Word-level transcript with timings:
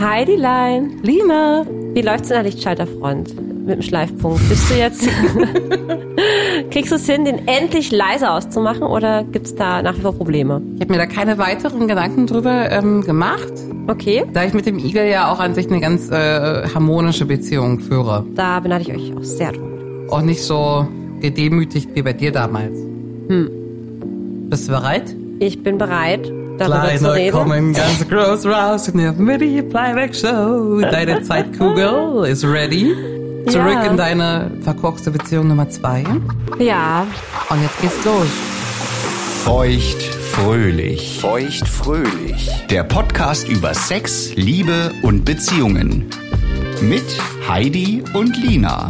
Heidi 0.00 0.36
Lein. 0.36 1.00
Lina. 1.02 1.64
Wie 1.94 2.02
läuft's 2.02 2.30
in 2.30 2.34
der 2.34 2.44
Lichtschalterfront 2.44 3.34
mit 3.66 3.76
dem 3.76 3.82
Schleifpunkt? 3.82 4.48
Bist 4.48 4.70
du 4.70 4.74
jetzt, 4.74 5.08
kriegst 6.70 6.92
du 6.92 6.96
es 6.96 7.06
hin, 7.06 7.24
den 7.24 7.48
endlich 7.48 7.90
leiser 7.90 8.34
auszumachen 8.34 8.82
oder 8.82 9.24
gibt's 9.24 9.54
da 9.54 9.82
nach 9.82 9.96
wie 9.96 10.02
vor 10.02 10.12
Probleme? 10.14 10.62
Ich 10.76 10.82
habe 10.82 10.92
mir 10.92 10.98
da 10.98 11.06
keine 11.06 11.38
weiteren 11.38 11.88
Gedanken 11.88 12.26
drüber 12.26 12.70
ähm, 12.70 13.02
gemacht, 13.02 13.52
Okay, 13.88 14.24
da 14.34 14.44
ich 14.44 14.52
mit 14.52 14.66
dem 14.66 14.78
Igel 14.78 15.06
ja 15.08 15.32
auch 15.32 15.40
an 15.40 15.54
sich 15.54 15.66
eine 15.68 15.80
ganz 15.80 16.10
äh, 16.10 16.14
harmonische 16.74 17.24
Beziehung 17.24 17.80
führe. 17.80 18.26
da 18.34 18.60
beneide 18.60 18.82
ich 18.82 18.94
euch 18.94 19.16
auch 19.16 19.24
sehr 19.24 19.50
drum. 19.52 20.06
Auch 20.10 20.20
nicht 20.20 20.42
so 20.42 20.86
gedemütigt 21.20 21.88
wie 21.94 22.02
bei 22.02 22.12
dir 22.12 22.30
damals. 22.30 22.78
Hm. 23.28 23.48
Bist 24.50 24.68
du 24.68 24.72
bereit? 24.72 25.14
Ich 25.38 25.62
bin 25.62 25.78
bereit, 25.78 26.30
darüber 26.58 26.96
zu 26.96 27.12
reden. 27.14 27.32
kommen 27.32 27.72
ganz 27.72 28.08
groß 28.08 28.46
raus 28.46 28.88
in 28.88 28.98
der 28.98 29.12
Midi 29.12 29.62
Playback 29.62 30.14
Show. 30.14 30.80
Deine 30.80 31.22
Zeitkugel 31.22 32.26
ist 32.26 32.44
ready. 32.44 32.94
Zurück 33.48 33.72
Ja. 33.72 33.84
in 33.84 33.96
deine 33.96 34.50
verkorkste 34.62 35.10
Beziehung 35.10 35.48
Nummer 35.48 35.68
zwei. 35.70 36.04
Ja, 36.58 37.06
Und 37.48 37.62
jetzt 37.62 37.80
geht's 37.80 38.04
los. 38.04 38.26
Feucht 39.44 40.02
fröhlich. 40.02 41.18
Feucht 41.20 41.66
fröhlich. 41.66 42.50
Der 42.70 42.84
Podcast 42.84 43.48
über 43.48 43.72
Sex, 43.72 44.32
Liebe 44.34 44.92
und 45.02 45.24
Beziehungen. 45.24 46.06
Mit 46.82 47.04
Heidi 47.48 48.04
und 48.12 48.36
Lina. 48.36 48.88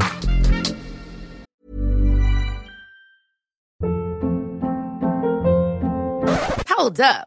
Hold 6.77 7.01
up. 7.01 7.27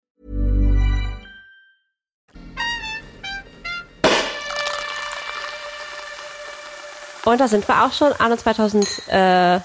Und 7.25 7.39
da 7.39 7.47
sind 7.47 7.67
wir 7.67 7.83
auch 7.85 7.91
schon, 7.93 8.11
anno 8.19 8.35
2014, 8.35 9.61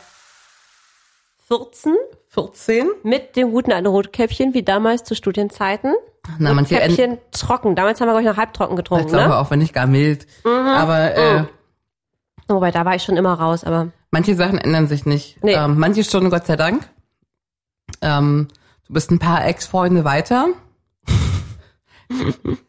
14. 2.29 2.89
mit 3.03 3.37
dem 3.37 3.51
guten 3.51 3.73
alten 3.73 3.87
Rotkäppchen, 3.87 4.55
wie 4.55 4.63
damals 4.63 5.05
zu 5.05 5.15
Studienzeiten. 5.15 5.95
Na, 6.39 6.53
manche 6.55 6.81
Enden- 6.81 6.91
Rotkäppchen 6.91 7.19
trocken. 7.31 7.77
Damals 7.77 8.01
haben 8.01 8.09
wir, 8.09 8.13
glaube 8.13 8.23
ich, 8.23 8.29
noch 8.29 8.37
halbtrocken 8.37 8.75
Ich 8.77 8.83
getrunken, 8.85 9.09
glaube 9.09 9.29
ne? 9.29 9.37
auch, 9.39 9.51
wenn 9.51 9.61
nicht 9.61 9.73
gar 9.73 9.87
mild. 9.87 10.27
Aber 10.45 11.15
äh, 11.17 11.45
Wobei, 12.49 12.71
da 12.71 12.85
war 12.85 12.95
ich 12.95 13.03
schon 13.03 13.17
immer 13.17 13.35
raus, 13.35 13.65
aber 13.65 13.89
manche 14.11 14.35
Sachen 14.37 14.59
ändern 14.59 14.87
sich 14.87 15.05
nicht. 15.07 15.43
Nee. 15.43 15.55
Ähm, 15.55 15.79
manche 15.79 16.05
Stunden, 16.05 16.31
Gott 16.31 16.47
sei 16.47 16.57
Dank. 16.57 16.89
Ähm, 18.03 18.49
du 18.87 18.93
bist 18.93 19.11
ein 19.11 19.19
paar 19.19 19.45
Ex-Freunde 19.47 20.05
weiter. 20.05 20.49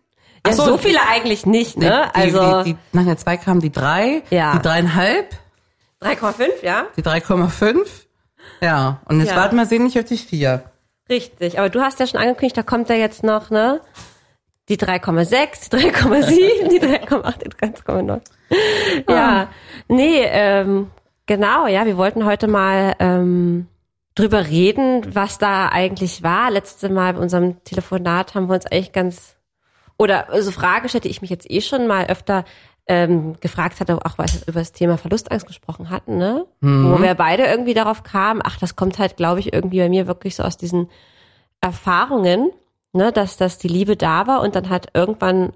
ja, 0.48 0.54
so, 0.54 0.66
so 0.66 0.78
viele 0.78 1.00
eigentlich 1.10 1.46
nicht, 1.46 1.78
ne? 1.78 2.10
Die, 2.16 2.20
also 2.20 2.64
die, 2.64 2.74
die, 2.74 2.78
nach 2.94 3.06
der 3.06 3.18
zwei 3.18 3.38
kamen 3.38 3.60
die 3.62 3.72
drei, 3.72 4.24
Ja. 4.30 4.54
die 4.54 4.62
dreieinhalb, 4.62 5.36
3,5, 6.02 6.64
ja? 6.64 6.86
die 6.96 7.02
3,5. 7.04 7.86
Ja, 8.62 9.02
und 9.06 9.20
jetzt 9.20 9.32
Ja. 9.32 9.36
warten 9.38 9.56
wir 9.56 9.66
sehen 9.66 9.84
nicht 9.84 9.98
auf 9.98 10.06
die 10.06 10.18
vier. 10.18 10.64
Richtig, 11.10 11.58
aber 11.60 11.70
du 11.70 11.82
hast 11.82 12.00
ja 12.00 12.08
schon 12.08 12.20
angekündigt, 12.20 12.58
da 12.58 12.64
kommt 12.64 12.90
ja 12.90 12.96
jetzt 12.96 13.24
noch, 13.24 13.50
ne? 13.50 13.82
Die 14.70 14.78
3,6, 14.78 15.70
die 15.70 15.78
3,7, 15.92 16.70
die 16.70 16.80
3,8, 16.82 17.38
die 17.44 17.50
3,9. 17.50 18.22
Ja, 19.10 19.48
nee, 19.88 20.22
ähm, 20.24 20.92
genau, 21.26 21.68
ja, 21.68 21.86
wir 21.86 21.96
wollten 21.98 22.26
heute 22.26 22.48
mal 22.48 22.94
ähm, 23.00 23.68
drüber 24.16 24.46
reden, 24.48 25.16
was 25.16 25.38
da 25.38 25.70
eigentlich 25.70 26.22
war. 26.24 26.52
Letzte 26.52 26.90
Mal 26.90 27.14
bei 27.14 27.20
unserem 27.22 27.64
Telefonat 27.64 28.36
haben 28.36 28.48
wir 28.50 28.56
uns 28.56 28.66
eigentlich 28.66 28.92
ganz, 28.92 29.37
oder 29.98 30.28
so 30.42 30.52
Fragen 30.52 30.84
gestellt, 30.84 31.04
die 31.06 31.10
ich 31.10 31.22
mich 31.22 31.30
jetzt 31.30 31.50
eh 31.50 31.62
schon 31.62 31.88
mal 31.88 32.06
öfter 32.06 32.46
ähm, 32.88 33.36
gefragt 33.42 33.80
hatte, 33.80 33.98
auch 34.06 34.18
weil 34.18 34.28
wir 34.28 34.48
über 34.48 34.60
das 34.60 34.72
Thema 34.72 34.98
Verlustangst 34.98 35.46
gesprochen 35.46 35.90
hatten, 35.90 36.18
ne? 36.18 36.46
Wo 36.62 37.02
wir 37.02 37.16
beide 37.16 37.46
irgendwie 37.46 37.74
darauf 37.74 38.04
kamen, 38.04 38.42
ach, 38.44 38.58
das 38.58 38.76
kommt 38.76 38.98
halt, 38.98 39.18
glaube 39.18 39.40
ich, 39.42 39.52
irgendwie 39.52 39.80
bei 39.80 39.90
mir 39.90 40.08
wirklich 40.08 40.36
so 40.36 40.44
aus 40.44 40.56
diesen 40.58 40.90
Erfahrungen, 41.60 42.52
ne, 42.94 43.12
dass, 43.12 43.38
dass 43.38 43.58
die 43.58 43.68
Liebe 43.68 43.98
da 43.98 44.28
war 44.28 44.42
und 44.42 44.56
dann 44.56 44.70
halt 44.70 44.88
irgendwann 44.94 45.52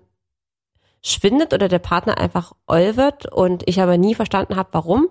schwindet 1.03 1.53
oder 1.53 1.68
der 1.68 1.80
Partner 1.80 2.18
einfach 2.18 2.53
oll 2.68 2.97
wird 2.97 3.31
und 3.31 3.63
ich 3.68 3.81
aber 3.81 3.97
nie 3.97 4.16
verstanden 4.16 4.56
habe, 4.56 4.69
warum, 4.74 5.07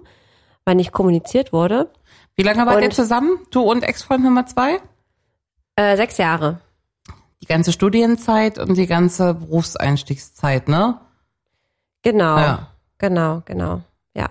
weil 0.65 0.75
nicht 0.75 0.93
kommuniziert 0.93 1.53
wurde. 1.53 1.91
Wie 2.37 2.43
lange 2.43 2.65
wart 2.67 2.83
ihr 2.83 2.91
zusammen? 2.91 3.39
Du 3.51 3.63
und 3.63 3.83
Ex-Freund 3.83 4.23
Nummer 4.23 4.47
zwei? 4.47 4.81
Äh, 5.77 5.97
sechs 5.97 6.19
Jahre. 6.19 6.61
Die 7.43 7.47
ganze 7.47 7.73
Studienzeit 7.73 8.59
und 8.59 8.75
die 8.77 8.87
ganze 8.87 9.35
Berufseinstiegszeit, 9.35 10.69
ne? 10.69 11.01
Genau. 12.03 12.37
Ja. 12.39 12.69
Genau, 12.99 13.43
genau. 13.45 13.81
Ja. 14.15 14.29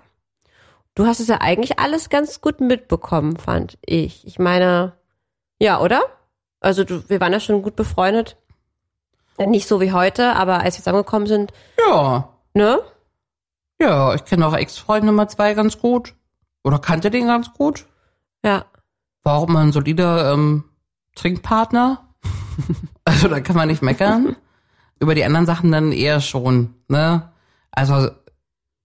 Du 0.95 1.05
hast 1.07 1.19
es 1.19 1.27
ja 1.27 1.41
eigentlich 1.41 1.79
alles 1.79 2.09
ganz 2.09 2.39
gut 2.41 2.61
mitbekommen, 2.61 3.37
fand 3.37 3.77
ich. 3.85 4.25
Ich 4.27 4.37
meine, 4.37 4.93
ja, 5.59 5.79
oder? 5.79 6.01
Also 6.59 6.83
du, 6.83 7.07
wir 7.09 7.19
waren 7.19 7.33
ja 7.33 7.39
schon 7.39 7.61
gut 7.63 7.75
befreundet. 7.75 8.37
Nicht 9.39 9.67
so 9.67 9.79
wie 9.79 9.93
heute, 9.93 10.35
aber 10.35 10.55
als 10.59 10.75
wir 10.75 10.83
zusammengekommen 10.83 11.27
sind, 11.27 11.53
Ja. 11.87 12.29
ne? 12.53 12.79
Ja, 13.81 14.13
ich 14.13 14.25
kenne 14.25 14.45
auch 14.45 14.53
Ex-Freund 14.53 15.05
Nummer 15.05 15.29
zwei 15.29 15.53
ganz 15.53 15.79
gut. 15.79 16.13
Oder 16.65 16.79
kannte 16.79 17.09
den 17.09 17.27
ganz 17.27 17.53
gut. 17.53 17.85
Ja. 18.43 18.65
War 19.23 19.37
auch 19.37 19.47
immer 19.47 19.59
ein 19.61 19.71
solider 19.71 20.33
ähm, 20.33 20.65
Trinkpartner. 21.15 22.08
also 23.06 23.28
da 23.28 23.40
kann 23.40 23.56
man 23.56 23.68
nicht 23.68 23.81
meckern. 23.81 24.35
Über 25.00 25.16
die 25.16 25.24
anderen 25.24 25.46
Sachen 25.46 25.72
dann 25.72 25.91
eher 25.91 26.19
schon, 26.19 26.74
ne? 26.88 27.30
Also 27.72 28.09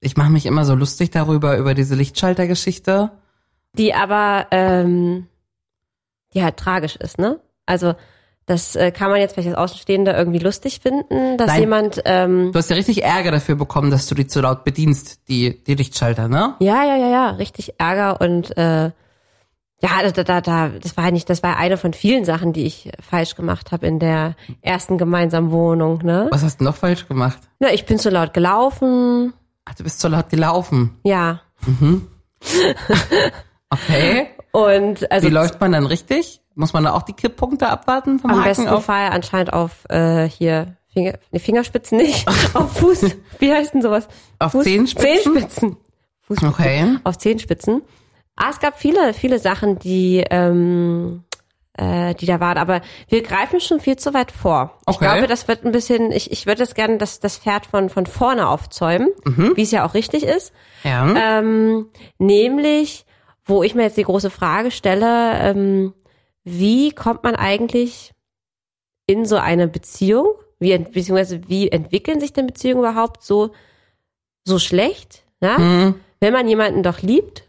ich 0.00 0.16
mache 0.16 0.31
mich 0.31 0.47
immer 0.47 0.65
so 0.65 0.75
lustig 0.75 1.10
darüber, 1.10 1.57
über 1.57 1.75
diese 1.75 1.95
Lichtschaltergeschichte. 1.95 3.10
die 3.77 3.95
aber 3.95 4.47
ähm, 4.51 5.27
die 6.34 6.42
halt 6.42 6.57
tragisch 6.57 6.97
ist, 6.97 7.19
ne? 7.19 7.41
Also 7.66 7.95
das 8.47 8.77
äh, 8.77 8.91
kann 8.91 9.10
man 9.10 9.21
jetzt 9.21 9.33
vielleicht 9.33 9.48
als 9.48 9.57
Außenstehender 9.57 10.16
irgendwie 10.16 10.39
lustig 10.39 10.80
finden, 10.80 11.39
dass 11.39 11.47
Nein. 11.48 11.60
jemand 11.60 12.03
ähm, 12.04 12.53
Du 12.53 12.59
hast 12.59 12.69
ja 12.69 12.77
richtig 12.77 13.03
Ärger 13.03 13.30
dafür 13.30 13.54
bekommen, 13.54 13.91
dass 13.91 14.07
du 14.07 14.15
die 14.15 14.27
zu 14.27 14.42
laut 14.42 14.65
bedienst, 14.65 15.28
die, 15.28 15.63
die 15.65 15.75
Lichtschalter, 15.75 16.28
ne? 16.28 16.54
ja 16.60 16.84
ja 16.84 16.97
ja 16.97 17.09
ja 17.09 17.30
richtig 17.30 17.80
Ärger 17.80 18.21
und 18.21 18.57
äh, 18.59 18.91
ja 19.82 20.10
da, 20.10 20.22
da 20.24 20.41
da 20.41 20.68
das 20.68 20.97
war 20.97 21.10
nicht 21.10 21.28
das 21.28 21.42
war 21.42 21.56
eine 21.56 21.76
von 21.76 21.92
vielen 21.92 22.24
Sachen, 22.24 22.53
die 22.53 22.65
ich 22.66 22.91
falsch 23.00 23.34
gemacht 23.34 23.72
habe 23.72 23.86
in 23.86 23.98
der 23.98 24.34
ersten 24.62 24.98
gemeinsamen 24.98 25.50
Wohnung, 25.50 25.98
ne? 26.03 26.28
Was 26.30 26.42
hast 26.42 26.60
du 26.60 26.65
noch 26.65 26.76
falsch 26.76 27.06
gemacht? 27.09 27.38
Ja, 27.60 27.68
ich 27.71 27.84
bin 27.86 27.98
zu 27.98 28.10
laut 28.10 28.32
gelaufen, 28.34 29.32
Ach, 29.66 29.74
du 29.74 29.82
bist 29.84 30.00
zu 30.00 30.09
laut 30.09 30.28
gelaufen. 30.30 30.98
ja 31.04 31.41
Okay. 33.71 34.28
und 34.53 35.10
also 35.10 35.26
Wie 35.26 35.32
läuft 35.32 35.60
man 35.60 35.72
dann 35.72 35.86
richtig? 35.86 36.41
Muss 36.54 36.72
man 36.72 36.84
da 36.84 36.92
auch 36.92 37.03
die 37.03 37.12
Kipppunkte 37.15 37.68
abwarten 37.68 38.18
vom 38.20 38.30
am 38.30 38.36
Haken 38.38 38.48
besten 38.48 38.68
auf? 38.68 38.84
Fall 38.84 39.09
anscheinend 39.10 39.53
auf 39.53 39.84
äh, 39.88 40.28
hier 40.28 40.77
Finger, 40.92 41.15
nee, 41.32 41.41
Fingerspitzen 41.41 41.98
nicht, 41.98 42.28
auf 42.54 42.77
Fuß, 42.78 43.16
wie 43.41 43.53
heißt 43.53 43.74
denn 43.74 43.82
sowas? 43.82 44.06
Auf 44.38 44.53
Fuß, 44.53 44.62
Zehenspitzen? 44.65 45.32
Zehenspitzen. 45.34 45.77
Fuß, 46.22 46.42
Okay. 46.44 46.97
Auf 47.03 47.18
Zehenspitzen. 47.18 47.82
Ah, 48.36 48.51
es 48.51 48.59
gab 48.60 48.78
viele, 48.78 49.15
viele 49.15 49.39
Sachen, 49.39 49.78
die, 49.78 50.25
ähm, 50.31 51.25
äh, 51.77 52.15
die 52.15 52.27
da 52.27 52.41
waren, 52.41 52.59
aber 52.59 52.81
wir 53.09 53.22
greifen 53.22 53.60
schon 53.60 53.81
viel 53.81 53.97
zu 53.97 54.13
weit 54.15 54.33
vor. 54.33 54.78
Ich 54.89 54.97
Okay. 54.97 55.04
glaube, 55.04 55.27
das 55.27 55.47
wird 55.48 55.65
ein 55.65 55.72
bisschen, 55.72 56.10
ich, 56.13 56.31
ich 56.33 56.47
würde 56.47 56.59
das 56.60 56.75
gerne 56.75 56.98
das, 56.98 57.21
das 57.21 57.39
Pferd 57.39 57.66
von, 57.66 57.91
von 57.91 58.07
vorne 58.07 58.48
aufzäumen, 58.48 59.09
wie 59.57 59.63
es 59.63 59.71
ja 59.71 59.86
auch 59.86 59.95
richtig 59.95 60.25
ist. 60.25 60.53
Ja. 60.83 61.39
Ähm, 61.39 61.89
nämlich, 62.19 63.07
wo 63.45 63.63
ich 63.63 63.75
mir 63.75 63.83
jetzt 63.83 63.97
die 63.97 64.04
große 64.04 64.31
Frage 64.31 64.71
stelle, 64.71 65.39
ähm, 65.41 65.95
wie 66.45 66.92
kommt 66.92 67.22
man 67.25 67.37
eigentlich 67.37 68.13
in 69.07 69.25
so 69.27 69.37
eine 69.37 69.69
Beziehung? 69.69 70.27
Wie, 70.59 70.77
beziehungsweise 70.78 71.48
wie 71.48 71.71
entwickeln 71.71 72.21
sich 72.21 72.33
denn 72.33 72.47
Beziehungen 72.47 72.80
überhaupt 72.84 73.22
so, 73.22 73.51
so 74.45 74.59
schlecht? 74.59 75.22
Ja? 75.41 75.59
Mhm. 75.59 75.95
Wenn 76.21 76.33
man 76.33 76.48
jemanden 76.48 76.83
doch 76.83 77.03
liebt, 77.03 77.43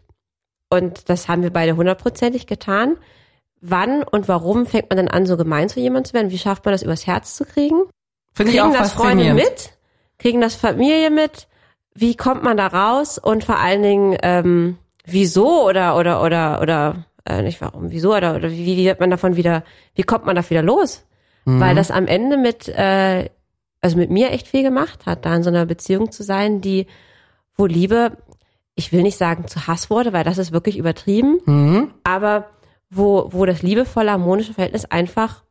und 0.68 1.08
das 1.08 1.28
haben 1.28 1.42
wir 1.42 1.52
beide 1.52 1.76
hundertprozentig 1.76 2.46
getan, 2.46 2.96
wann 3.60 4.02
und 4.02 4.28
warum 4.28 4.66
fängt 4.66 4.90
man 4.90 4.96
dann 4.96 5.08
an, 5.08 5.26
so 5.26 5.36
gemein 5.36 5.68
zu 5.68 5.80
jemandem 5.80 6.10
zu 6.10 6.14
werden? 6.14 6.30
Wie 6.30 6.38
schafft 6.38 6.64
man 6.64 6.72
das 6.72 6.82
übers 6.82 7.06
Herz 7.06 7.36
zu 7.36 7.44
kriegen? 7.44 7.82
Finde 8.32 8.52
ich 8.52 8.58
Kriegen 8.58 8.74
auch 8.74 8.78
das 8.78 8.92
Freunde 8.92 9.34
mit? 9.34 9.72
Kriegen 10.18 10.40
das 10.40 10.54
Familie 10.54 11.10
mit? 11.10 11.48
Wie 11.94 12.14
kommt 12.14 12.42
man 12.42 12.56
da 12.56 12.66
raus? 12.66 13.18
Und 13.18 13.44
vor 13.44 13.58
allen 13.58 13.82
Dingen, 13.82 14.18
ähm, 14.22 14.78
wieso 15.04 15.66
oder 15.66 15.96
oder 15.96 16.22
oder 16.22 16.60
oder 16.60 17.06
äh, 17.24 17.42
nicht 17.42 17.60
warum, 17.60 17.90
wieso 17.90 18.14
oder 18.14 18.36
oder 18.36 18.50
wie, 18.50 18.66
wie 18.66 18.84
wird 18.84 19.00
man 19.00 19.10
davon 19.10 19.36
wieder, 19.36 19.64
wie 19.94 20.02
kommt 20.02 20.26
man 20.26 20.36
da 20.36 20.48
wieder 20.48 20.62
los? 20.62 21.06
Mhm. 21.44 21.60
Weil 21.60 21.74
das 21.74 21.90
am 21.90 22.06
Ende 22.06 22.36
mit, 22.36 22.68
äh, 22.68 23.30
also 23.80 23.96
mit 23.96 24.10
mir 24.10 24.30
echt 24.32 24.48
viel 24.48 24.62
gemacht 24.62 25.06
hat, 25.06 25.24
da 25.24 25.34
in 25.34 25.42
so 25.42 25.50
einer 25.50 25.64
Beziehung 25.64 26.12
zu 26.12 26.22
sein, 26.22 26.60
die, 26.60 26.86
wo 27.54 27.66
Liebe, 27.66 28.18
ich 28.76 28.92
will 28.92 29.02
nicht 29.02 29.18
sagen 29.18 29.48
zu 29.48 29.66
Hass 29.66 29.90
wurde, 29.90 30.12
weil 30.12 30.22
das 30.22 30.38
ist 30.38 30.52
wirklich 30.52 30.76
übertrieben, 30.78 31.38
Mhm. 31.46 31.90
aber 32.04 32.46
wo, 32.90 33.28
wo 33.32 33.44
das 33.46 33.62
liebevolle, 33.62 34.12
harmonische 34.12 34.54
Verhältnis 34.54 34.84
einfach 34.84 35.42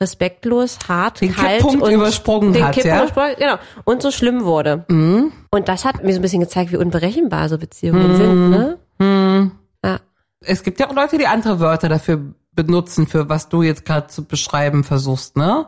respektlos, 0.00 0.78
hart, 0.88 1.20
Den 1.20 1.34
kalt 1.34 1.58
Kipppunkt 1.60 1.82
und 1.82 1.92
übersprungen 1.92 2.52
den 2.52 2.64
hat, 2.64 2.76
ja? 2.76 2.98
übersprungen, 3.02 3.34
genau, 3.38 3.56
und 3.84 4.02
so 4.02 4.10
schlimm 4.10 4.44
wurde. 4.44 4.84
Mhm. 4.88 5.32
Und 5.50 5.68
das 5.68 5.84
hat 5.84 6.02
mir 6.04 6.12
so 6.12 6.18
ein 6.18 6.22
bisschen 6.22 6.40
gezeigt, 6.40 6.72
wie 6.72 6.76
unberechenbar 6.76 7.48
so 7.48 7.58
Beziehungen 7.58 8.16
sind, 8.16 8.50
ne? 8.50 8.78
Mhm. 8.98 9.52
Ja. 9.84 10.00
Es 10.40 10.62
gibt 10.62 10.78
ja 10.80 10.88
auch 10.88 10.94
Leute, 10.94 11.18
die 11.18 11.26
andere 11.26 11.58
Wörter 11.60 11.88
dafür 11.88 12.20
benutzen, 12.52 13.06
für 13.06 13.28
was 13.28 13.48
du 13.48 13.62
jetzt 13.62 13.84
gerade 13.84 14.06
zu 14.08 14.24
beschreiben 14.24 14.84
versuchst, 14.84 15.36
ne? 15.36 15.66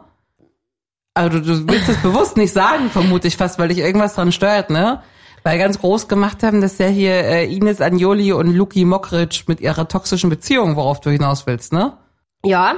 Also 1.15 1.41
du, 1.41 1.45
du 1.45 1.69
willst 1.69 1.89
es 1.89 1.97
bewusst 2.03 2.37
nicht 2.37 2.53
sagen, 2.53 2.89
vermute 2.91 3.27
ich 3.29 3.37
fast, 3.37 3.59
weil 3.59 3.69
dich 3.69 3.79
irgendwas 3.79 4.15
dran 4.15 4.31
stört, 4.33 4.71
ne? 4.71 5.03
Weil 5.43 5.59
ganz 5.59 5.79
groß 5.79 6.09
gemacht 6.09 6.43
haben, 6.43 6.61
dass 6.61 6.79
ja 6.79 6.87
hier 6.87 7.13
äh, 7.13 7.53
Ines 7.53 7.81
Agnoli 7.81 8.33
und 8.33 8.55
Luki 8.55 8.85
Mockridge 8.85 9.45
mit 9.47 9.61
ihrer 9.61 9.89
toxischen 9.89 10.29
Beziehung, 10.29 10.77
worauf 10.77 11.01
du 11.01 11.11
hinaus 11.11 11.47
willst, 11.47 11.73
ne? 11.73 11.97
Ja, 12.45 12.77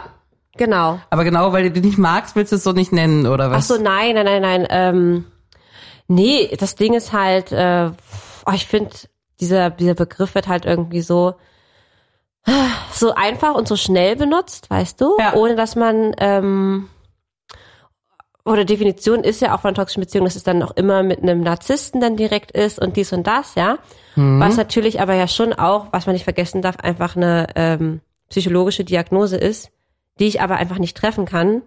genau. 0.57 1.01
Aber 1.11 1.25
genau, 1.25 1.53
weil 1.53 1.65
du 1.65 1.71
die 1.73 1.87
nicht 1.87 1.99
magst, 1.99 2.37
willst 2.37 2.53
du 2.53 2.57
es 2.57 2.65
so 2.65 2.73
nicht 2.73 2.93
nennen, 2.93 3.27
oder 3.27 3.47
Ach 3.47 3.57
was? 3.57 3.69
so, 3.69 3.77
nein, 3.77 4.15
nein, 4.15 4.27
nein, 4.27 4.43
nein. 4.43 4.67
Ähm, 4.71 5.25
nee, 6.09 6.55
das 6.59 6.77
Ding 6.77 6.95
ist 6.95 7.13
halt, 7.13 7.51
äh, 7.53 7.91
oh, 8.47 8.53
ich 8.55 8.67
finde, 8.67 8.91
dieser, 9.41 9.71
dieser 9.71 9.95
Begriff 9.95 10.35
wird 10.35 10.47
halt 10.47 10.65
irgendwie 10.65 11.03
so, 11.03 11.35
so 12.93 13.15
einfach 13.15 13.55
und 13.55 13.67
so 13.67 13.77
schnell 13.77 14.17
benutzt, 14.17 14.71
weißt 14.71 15.01
du? 15.01 15.17
Ja. 15.19 15.35
Ohne 15.35 15.57
dass 15.57 15.75
man, 15.75 16.15
ähm, 16.19 16.89
oder 18.45 18.65
Definition 18.65 19.23
ist 19.23 19.41
ja 19.41 19.55
auch 19.55 19.61
von 19.61 19.75
toxischen 19.75 20.01
Beziehung, 20.01 20.25
dass 20.25 20.37
es 20.37 20.43
dann 20.43 20.63
auch 20.63 20.73
immer 20.73 21.03
mit 21.03 21.23
einem 21.23 21.41
Narzissten 21.41 22.01
dann 22.01 22.17
direkt 22.17 22.51
ist 22.51 22.79
und 22.81 22.97
dies 22.97 23.13
und 23.13 23.27
das, 23.27 23.55
ja. 23.55 23.79
Was 24.15 24.57
natürlich 24.57 25.01
aber 25.01 25.15
ja 25.15 25.27
schon 25.27 25.55
auch, 25.55 25.87
was 25.91 26.07
man 26.07 26.13
nicht 26.13 26.25
vergessen 26.25 26.61
darf, 26.61 26.77
einfach 26.79 27.17
eine 27.17 27.47
ähm, 27.57 28.01
psychologische 28.29 28.85
Diagnose 28.85 29.37
ist, 29.37 29.71
die 30.19 30.27
ich 30.27 30.41
aber 30.43 30.57
einfach 30.57 30.79
nicht 30.79 30.97
treffen 30.97 31.25
kann, 31.25 31.63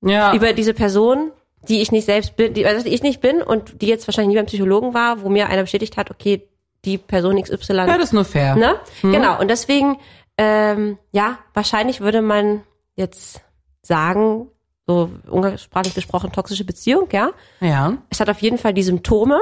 ja. 0.00 0.34
über 0.34 0.52
diese 0.52 0.74
Person, 0.74 1.30
die 1.68 1.80
ich 1.80 1.92
nicht 1.92 2.04
selbst 2.04 2.36
bin, 2.36 2.54
die, 2.54 2.66
also 2.66 2.84
die 2.84 2.92
ich 2.92 3.02
nicht 3.02 3.20
bin 3.20 3.42
und 3.42 3.80
die 3.80 3.86
jetzt 3.86 4.08
wahrscheinlich 4.08 4.34
nie 4.34 4.40
beim 4.40 4.46
Psychologen 4.46 4.94
war, 4.94 5.22
wo 5.22 5.28
mir 5.28 5.48
einer 5.48 5.62
bestätigt 5.62 5.96
hat, 5.96 6.10
okay, 6.10 6.48
die 6.84 6.98
Person 6.98 7.40
XY. 7.40 7.74
ja, 7.74 7.86
das 7.86 8.06
ist 8.06 8.12
nur 8.12 8.24
fair. 8.24 8.56
ne? 8.56 8.74
Genau. 9.02 9.38
Und 9.40 9.48
deswegen, 9.48 9.98
ähm, 10.36 10.98
ja, 11.12 11.38
wahrscheinlich 11.54 12.00
würde 12.00 12.22
man 12.22 12.64
jetzt 12.96 13.40
sagen, 13.82 14.48
so 14.86 15.10
umgangssprachlich 15.28 15.94
gesprochen, 15.94 16.32
toxische 16.32 16.64
Beziehung, 16.64 17.08
ja. 17.12 17.30
Ja. 17.60 17.98
Es 18.10 18.20
hat 18.20 18.28
auf 18.28 18.40
jeden 18.40 18.58
Fall 18.58 18.74
die 18.74 18.82
Symptome. 18.82 19.38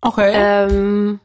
Okay. 0.00 0.32
Ähm, 0.34 1.20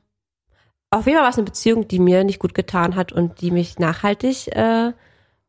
auf 0.89 1.05
jeden 1.05 1.17
Fall 1.17 1.23
war 1.23 1.31
es 1.31 1.37
eine 1.37 1.45
Beziehung, 1.45 1.87
die 1.87 1.99
mir 1.99 2.23
nicht 2.23 2.39
gut 2.39 2.53
getan 2.53 2.95
hat 2.95 3.11
und 3.11 3.41
die 3.41 3.51
mich 3.51 3.79
nachhaltig 3.79 4.47
äh, 4.55 4.91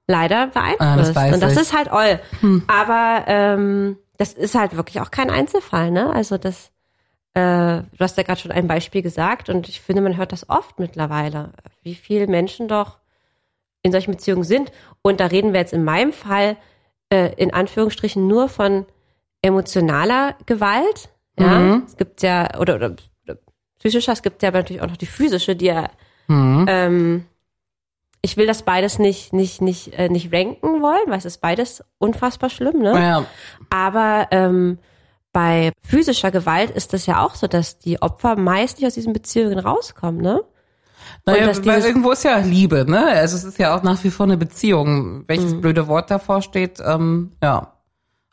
leider 0.06 0.46
beeinflusst. 0.48 0.80
Ah, 0.80 0.96
das 0.96 1.14
weiß 1.14 1.34
und 1.34 1.42
das 1.42 1.52
ich. 1.52 1.58
Hm. 1.58 1.62
ist 1.62 1.76
halt 1.76 1.92
oll. 1.92 2.20
Aber 2.66 3.24
ähm, 3.26 3.98
das 4.18 4.32
ist 4.32 4.54
halt 4.54 4.76
wirklich 4.76 5.00
auch 5.00 5.10
kein 5.10 5.30
Einzelfall, 5.30 5.90
ne? 5.90 6.10
Also 6.10 6.38
das, 6.38 6.70
äh, 7.34 7.82
du 7.82 7.98
hast 7.98 8.16
ja 8.16 8.22
gerade 8.22 8.40
schon 8.40 8.52
ein 8.52 8.66
Beispiel 8.66 9.02
gesagt 9.02 9.48
und 9.48 9.68
ich 9.68 9.80
finde, 9.80 10.02
man 10.02 10.16
hört 10.16 10.32
das 10.32 10.48
oft 10.48 10.78
mittlerweile, 10.78 11.52
wie 11.82 11.94
viele 11.94 12.26
Menschen 12.26 12.68
doch 12.68 12.98
in 13.82 13.90
solchen 13.90 14.12
Beziehungen 14.12 14.44
sind. 14.44 14.70
Und 15.02 15.18
da 15.18 15.26
reden 15.26 15.52
wir 15.52 15.60
jetzt 15.60 15.72
in 15.72 15.82
meinem 15.82 16.12
Fall 16.12 16.56
äh, 17.12 17.34
in 17.36 17.52
Anführungsstrichen 17.52 18.26
nur 18.26 18.48
von 18.48 18.86
emotionaler 19.42 20.34
Gewalt. 20.46 21.10
Ja, 21.38 21.58
Mhm. 21.58 21.82
es 21.86 21.96
gibt 21.96 22.22
ja, 22.22 22.58
oder, 22.58 22.76
oder, 22.76 22.94
oder 23.24 23.38
psychischer, 23.78 24.12
es 24.12 24.22
gibt 24.22 24.42
ja 24.42 24.48
aber 24.48 24.58
natürlich 24.58 24.82
auch 24.82 24.88
noch 24.88 24.96
die 24.96 25.06
physische, 25.06 25.54
die 25.56 25.66
ja, 25.66 25.90
Mhm. 26.28 26.66
ähm, 26.68 27.26
ich 28.24 28.36
will 28.36 28.46
das 28.46 28.62
beides 28.62 28.98
nicht, 29.00 29.32
nicht, 29.32 29.60
nicht, 29.60 29.98
äh, 29.98 30.08
nicht 30.08 30.32
ranken 30.32 30.80
wollen, 30.80 31.08
weil 31.08 31.18
es 31.18 31.24
ist 31.24 31.40
beides 31.40 31.82
unfassbar 31.98 32.50
schlimm, 32.50 32.78
ne? 32.78 32.92
ja. 32.92 33.26
Aber 33.70 34.28
ähm, 34.30 34.78
bei 35.32 35.72
physischer 35.82 36.30
Gewalt 36.30 36.70
ist 36.70 36.94
es 36.94 37.06
ja 37.06 37.24
auch 37.24 37.34
so, 37.34 37.46
dass 37.48 37.78
die 37.78 38.00
Opfer 38.00 38.36
meist 38.36 38.78
nicht 38.78 38.86
aus 38.86 38.94
diesen 38.94 39.12
Beziehungen 39.12 39.58
rauskommen, 39.58 40.20
ne? 40.20 40.42
Naja, 41.26 41.46
weil 41.46 41.54
dieses- 41.62 41.84
irgendwo 41.86 42.10
ist 42.12 42.24
ja 42.24 42.38
Liebe, 42.38 42.84
ne? 42.88 43.06
Also 43.06 43.36
es 43.36 43.44
ist 43.44 43.58
ja 43.58 43.76
auch 43.76 43.82
nach 43.82 44.02
wie 44.04 44.10
vor 44.10 44.24
eine 44.24 44.36
Beziehung. 44.36 45.24
Welches 45.28 45.54
Mhm. 45.54 45.60
blöde 45.60 45.86
Wort 45.88 46.10
davor 46.10 46.42
steht, 46.42 46.80
ähm, 46.84 47.32
ja. 47.42 47.72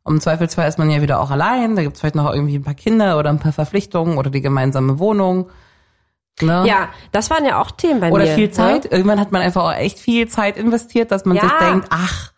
Im 0.07 0.19
Zweifelsfall 0.21 0.67
ist 0.67 0.79
man 0.79 0.89
ja 0.89 1.01
wieder 1.03 1.19
auch 1.19 1.29
allein. 1.29 1.75
Da 1.75 1.83
gibt 1.83 1.93
es 1.95 1.99
vielleicht 1.99 2.15
noch 2.15 2.33
irgendwie 2.33 2.55
ein 2.57 2.63
paar 2.63 2.73
Kinder 2.73 3.19
oder 3.19 3.29
ein 3.29 3.37
paar 3.39 3.51
Verpflichtungen 3.53 4.17
oder 4.17 4.29
die 4.31 4.41
gemeinsame 4.41 4.97
Wohnung. 4.97 5.49
Ne? 6.41 6.63
Ja, 6.65 6.89
das 7.11 7.29
waren 7.29 7.45
ja 7.45 7.61
auch 7.61 7.69
Themen 7.71 7.99
bei 7.99 8.11
Oder 8.11 8.23
mir. 8.25 8.33
viel 8.33 8.49
Zeit. 8.49 8.85
Ne? 8.85 8.91
Irgendwann 8.91 9.19
hat 9.19 9.31
man 9.31 9.41
einfach 9.41 9.63
auch 9.65 9.73
echt 9.73 9.99
viel 9.99 10.27
Zeit 10.27 10.57
investiert, 10.57 11.11
dass 11.11 11.25
man 11.25 11.35
Ja. 11.35 11.43
sich 11.43 11.51
denkt, 11.59 11.87
ach, 11.91 12.31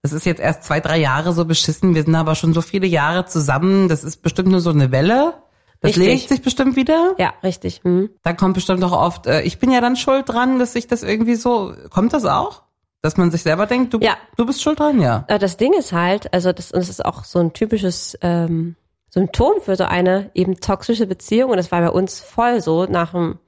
das 0.00 0.12
ist 0.12 0.24
jetzt 0.24 0.40
erst 0.40 0.62
zwei, 0.64 0.80
drei 0.80 0.96
Jahre 0.98 1.32
so 1.32 1.44
beschissen. 1.44 1.94
Wir 1.94 2.04
sind 2.04 2.14
aber 2.14 2.34
schon 2.34 2.54
so 2.54 2.60
viele 2.62 2.86
Jahre 2.86 3.26
zusammen. 3.26 3.88
Das 3.88 4.04
ist 4.04 4.22
bestimmt 4.22 4.48
nur 4.48 4.60
so 4.60 4.70
eine 4.70 4.90
Welle. 4.92 5.34
Das 5.82 5.90
Richtig. 5.90 6.06
legt 6.06 6.28
sich 6.28 6.42
bestimmt 6.42 6.76
wieder. 6.76 7.14
Ja, 7.18 7.34
richtig. 7.42 7.80
Hm. 7.82 8.08
Da 8.22 8.32
kommt 8.32 8.54
bestimmt 8.54 8.84
auch 8.84 8.92
oft, 8.92 9.26
äh, 9.26 9.42
ich 9.42 9.58
bin 9.58 9.72
ja 9.72 9.80
dann 9.80 9.96
schuld 9.96 10.28
dran, 10.28 10.60
dass 10.60 10.72
sich 10.74 10.86
das 10.86 11.02
irgendwie 11.02 11.34
so, 11.34 11.74
kommt 11.90 12.12
das 12.12 12.24
auch? 12.24 12.62
Dass 13.02 13.16
man 13.16 13.32
sich 13.32 13.42
selber 13.42 13.66
denkt, 13.66 13.92
du, 13.92 13.98
Ja. 13.98 14.16
du 14.36 14.46
bist 14.46 14.62
schuld 14.62 14.78
dran, 14.78 15.00
ja. 15.00 15.24
Aber 15.28 15.40
das 15.40 15.56
Ding 15.56 15.72
ist 15.72 15.92
halt, 15.92 16.32
also 16.32 16.52
das, 16.52 16.68
das 16.68 16.88
ist 16.88 17.04
auch 17.04 17.24
so 17.24 17.40
ein 17.40 17.52
typisches 17.52 18.16
ähm, 18.22 18.76
Symptom 19.10 19.54
für 19.60 19.74
so 19.74 19.82
eine 19.82 20.30
eben 20.34 20.60
toxische 20.60 21.08
Beziehung. 21.08 21.50
Und 21.50 21.56
das 21.56 21.72
war 21.72 21.80
bei 21.80 21.90
uns 21.90 22.20
voll 22.20 22.60
so 22.60 22.84
nach 22.84 23.10
dem, 23.10 23.40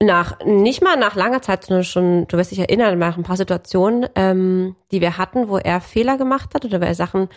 nach, 0.00 0.38
nicht 0.44 0.80
mal 0.80 0.96
nach 0.96 1.16
langer 1.16 1.42
Zeit, 1.42 1.64
sondern 1.64 1.82
schon, 1.84 2.28
du 2.28 2.36
wirst 2.36 2.52
dich 2.52 2.60
erinnern, 2.60 3.00
nach 3.00 3.16
ein 3.16 3.24
paar 3.24 3.36
Situationen, 3.36 4.08
ähm, 4.14 4.76
die 4.92 5.00
wir 5.00 5.18
hatten, 5.18 5.48
wo 5.48 5.58
er 5.58 5.80
Fehler 5.80 6.16
gemacht 6.18 6.54
hat 6.54 6.64
oder 6.64 6.80
wo 6.80 6.84
er 6.84 6.94
Sachen 6.94 7.28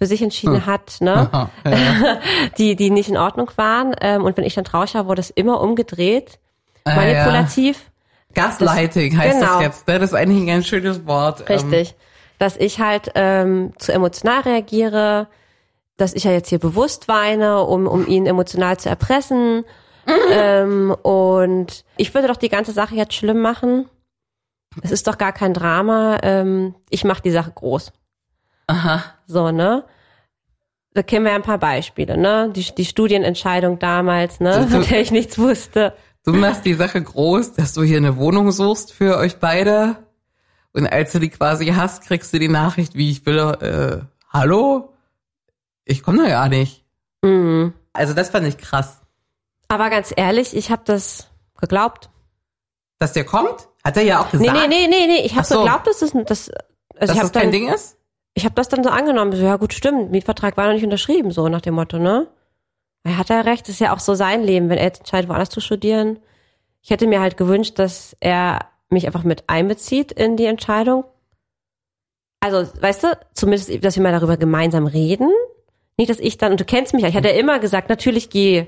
für 0.00 0.06
sich 0.06 0.22
entschieden 0.22 0.64
hat, 0.64 0.96
ne? 1.00 1.28
Aha, 1.30 1.50
ja. 1.64 2.18
die, 2.58 2.74
die 2.74 2.90
nicht 2.90 3.10
in 3.10 3.18
Ordnung 3.18 3.50
waren. 3.56 3.94
Ähm, 4.00 4.24
und 4.24 4.36
wenn 4.36 4.44
ich 4.44 4.54
dann 4.54 4.64
traurig 4.64 4.94
war, 4.94 5.06
wurde 5.06 5.20
es 5.20 5.30
immer 5.30 5.60
umgedreht, 5.60 6.38
Ah, 6.84 6.96
manipulativ. 6.96 7.90
Gaslighting 8.34 9.18
heißt 9.18 9.40
Genau. 9.40 9.54
das 9.54 9.62
jetzt, 9.62 9.88
ne? 9.88 9.98
Das 9.98 10.10
ist 10.10 10.14
eigentlich 10.14 10.40
ein 10.40 10.46
ganz 10.46 10.66
schönes 10.66 11.06
Wort. 11.06 11.40
Ähm, 11.40 11.46
Richtig. 11.56 11.94
Dass 12.38 12.56
ich 12.56 12.80
halt 12.80 13.10
ähm, 13.14 13.72
zu 13.78 13.92
emotional 13.92 14.40
reagiere, 14.40 15.28
dass 15.98 16.14
ich 16.14 16.24
ja 16.24 16.30
jetzt 16.32 16.48
hier 16.48 16.58
bewusst 16.58 17.06
weine, 17.08 17.62
um, 17.64 17.86
um 17.86 18.06
ihn 18.06 18.24
emotional 18.26 18.78
zu 18.78 18.88
erpressen. 18.88 19.64
ähm, 20.32 20.96
und 21.02 21.84
ich 21.98 22.14
würde 22.14 22.28
doch 22.28 22.36
die 22.36 22.48
ganze 22.48 22.72
Sache 22.72 22.94
jetzt 22.94 23.12
schlimm 23.14 23.40
machen. 23.40 23.86
Es 24.82 24.92
ist 24.92 25.06
doch 25.08 25.18
gar 25.18 25.32
kein 25.32 25.52
Drama. 25.52 26.18
Ähm, 26.22 26.74
ich 26.88 27.04
mache 27.04 27.20
die 27.20 27.30
Sache 27.32 27.50
groß. 27.54 27.92
Aha. 28.70 29.04
So, 29.26 29.50
ne? 29.50 29.84
Da 30.94 31.02
kennen 31.02 31.24
wir 31.24 31.30
ja 31.32 31.36
ein 31.36 31.42
paar 31.42 31.58
Beispiele, 31.58 32.16
ne? 32.16 32.50
Die, 32.54 32.74
die 32.74 32.84
Studienentscheidung 32.84 33.78
damals, 33.78 34.40
ne? 34.40 34.66
Von 34.68 34.82
der 34.88 35.00
ich 35.00 35.10
nichts 35.10 35.38
wusste. 35.38 35.94
Du 36.24 36.32
machst 36.32 36.64
die 36.64 36.74
Sache 36.74 37.02
groß, 37.02 37.54
dass 37.54 37.72
du 37.72 37.82
hier 37.82 37.96
eine 37.96 38.16
Wohnung 38.16 38.50
suchst 38.52 38.92
für 38.92 39.16
euch 39.16 39.38
beide. 39.38 39.96
Und 40.72 40.86
als 40.86 41.12
du 41.12 41.18
die 41.18 41.30
quasi 41.30 41.66
hast, 41.68 42.02
kriegst 42.04 42.32
du 42.32 42.38
die 42.38 42.48
Nachricht, 42.48 42.94
wie 42.94 43.10
ich 43.10 43.24
will, 43.26 43.38
äh, 43.38 44.04
hallo? 44.32 44.94
ich 45.84 46.02
komme 46.02 46.22
da 46.22 46.28
ja 46.28 46.48
nicht. 46.48 46.84
Mhm. 47.22 47.72
Also 47.92 48.14
das 48.14 48.30
fand 48.30 48.46
ich 48.46 48.58
krass. 48.58 49.00
Aber 49.68 49.90
ganz 49.90 50.12
ehrlich, 50.16 50.54
ich 50.56 50.70
habe 50.70 50.82
das 50.84 51.28
geglaubt. 51.60 52.10
Dass 52.98 53.12
der 53.12 53.24
kommt? 53.24 53.68
Hat 53.82 53.96
er 53.96 54.02
ja 54.04 54.20
auch 54.20 54.32
Nee, 54.32 54.46
gesagt. 54.46 54.68
nee, 54.68 54.86
nee, 54.86 54.86
nee, 54.88 55.06
nee. 55.06 55.24
Ich 55.26 55.34
habe 55.34 55.46
so. 55.46 55.58
geglaubt, 55.62 55.86
dass 55.86 55.98
das, 56.00 56.12
das 56.26 56.50
also 56.96 57.14
dass 57.14 57.22
das 57.22 57.32
kein 57.32 57.42
dann, 57.44 57.52
Ding 57.52 57.68
ist? 57.68 57.96
Ich 58.34 58.44
habe 58.44 58.54
das 58.54 58.68
dann 58.68 58.84
so 58.84 58.90
angenommen. 58.90 59.32
So, 59.32 59.42
ja 59.42 59.56
gut, 59.56 59.72
stimmt. 59.72 60.10
Mietvertrag 60.10 60.56
war 60.56 60.66
noch 60.66 60.74
nicht 60.74 60.84
unterschrieben, 60.84 61.30
so 61.30 61.48
nach 61.48 61.60
dem 61.60 61.74
Motto, 61.74 61.98
ne? 61.98 62.28
Er 63.02 63.18
hat 63.18 63.28
ja 63.28 63.40
recht. 63.40 63.62
Das 63.62 63.74
ist 63.74 63.80
ja 63.80 63.94
auch 63.94 63.98
so 63.98 64.14
sein 64.14 64.42
Leben, 64.42 64.68
wenn 64.68 64.78
er 64.78 64.84
jetzt 64.84 65.00
entscheidet, 65.00 65.28
woanders 65.28 65.50
zu 65.50 65.60
studieren. 65.60 66.18
Ich 66.82 66.90
hätte 66.90 67.06
mir 67.06 67.20
halt 67.20 67.36
gewünscht, 67.36 67.78
dass 67.78 68.16
er 68.20 68.66
mich 68.88 69.06
einfach 69.06 69.24
mit 69.24 69.44
einbezieht 69.48 70.12
in 70.12 70.36
die 70.36 70.46
Entscheidung. 70.46 71.04
Also, 72.40 72.66
weißt 72.80 73.04
du, 73.04 73.18
zumindest, 73.34 73.84
dass 73.84 73.96
wir 73.96 74.02
mal 74.02 74.12
darüber 74.12 74.36
gemeinsam 74.36 74.86
reden. 74.86 75.30
Nicht, 75.98 76.10
dass 76.10 76.18
ich 76.18 76.38
dann, 76.38 76.52
und 76.52 76.60
du 76.60 76.64
kennst 76.64 76.94
mich 76.94 77.04
ich 77.04 77.14
hatte 77.14 77.28
ja 77.28 77.34
immer 77.34 77.58
gesagt, 77.58 77.90
natürlich 77.90 78.30
geh. 78.30 78.66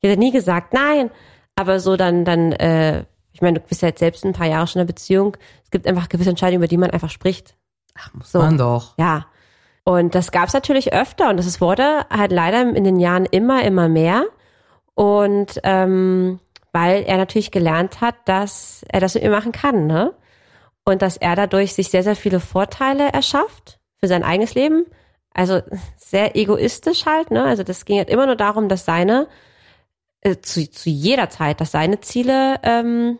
Ich 0.00 0.08
hätte 0.08 0.18
nie 0.18 0.32
gesagt, 0.32 0.74
nein. 0.74 1.10
Aber 1.54 1.80
so 1.80 1.96
dann, 1.96 2.26
dann, 2.26 2.52
äh, 2.52 3.04
ich 3.32 3.40
meine, 3.40 3.60
du 3.60 3.66
bist 3.66 3.80
ja 3.80 3.88
jetzt 3.88 4.00
selbst 4.00 4.24
ein 4.24 4.34
paar 4.34 4.46
Jahre 4.46 4.66
schon 4.66 4.80
in 4.80 4.86
der 4.86 4.92
Beziehung. 4.92 5.36
Es 5.64 5.70
gibt 5.70 5.86
einfach 5.86 6.10
gewisse 6.10 6.30
Entscheidungen, 6.30 6.60
über 6.60 6.68
die 6.68 6.76
man 6.76 6.90
einfach 6.90 7.10
spricht. 7.10 7.56
Ach, 7.98 8.12
muss 8.14 8.32
So. 8.32 8.38
man 8.38 8.58
doch. 8.58 8.94
Ja. 8.98 9.26
Und 9.84 10.14
das 10.14 10.32
gab 10.32 10.48
es 10.48 10.54
natürlich 10.54 10.92
öfter 10.92 11.30
und 11.30 11.36
das 11.36 11.46
ist- 11.46 11.60
wurde 11.60 12.06
halt 12.10 12.32
leider 12.32 12.60
in 12.62 12.84
den 12.84 12.98
Jahren 12.98 13.24
immer, 13.24 13.62
immer 13.64 13.88
mehr. 13.88 14.24
Und 14.94 15.60
ähm, 15.62 16.40
weil 16.72 17.04
er 17.04 17.16
natürlich 17.18 17.50
gelernt 17.50 18.00
hat, 18.00 18.14
dass 18.26 18.84
er 18.88 19.00
das 19.00 19.14
mit 19.14 19.22
mir 19.24 19.30
machen 19.30 19.52
kann, 19.52 19.86
ne? 19.86 20.12
Und 20.84 21.02
dass 21.02 21.16
er 21.16 21.34
dadurch 21.36 21.74
sich 21.74 21.88
sehr, 21.90 22.02
sehr 22.02 22.16
viele 22.16 22.38
Vorteile 22.40 23.08
erschafft 23.12 23.78
für 23.98 24.08
sein 24.08 24.22
eigenes 24.22 24.54
Leben. 24.54 24.86
Also 25.34 25.60
sehr 25.96 26.36
egoistisch 26.36 27.06
halt, 27.06 27.30
ne? 27.30 27.44
Also 27.44 27.62
das 27.62 27.84
ging 27.84 27.98
halt 27.98 28.08
immer 28.10 28.26
nur 28.26 28.36
darum, 28.36 28.68
dass 28.68 28.84
seine, 28.84 29.26
äh, 30.22 30.36
zu, 30.40 30.68
zu 30.70 30.88
jeder 30.90 31.28
Zeit, 31.30 31.60
dass 31.60 31.72
seine 31.72 32.00
Ziele 32.00 32.56
ähm, 32.62 33.18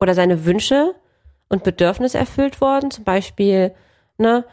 oder 0.00 0.14
seine 0.14 0.44
Wünsche 0.44 0.94
und 1.48 1.64
Bedürfnisse 1.64 2.18
erfüllt 2.18 2.60
wurden. 2.60 2.90
Zum 2.90 3.04
Beispiel, 3.04 3.74
ne, 4.20 4.44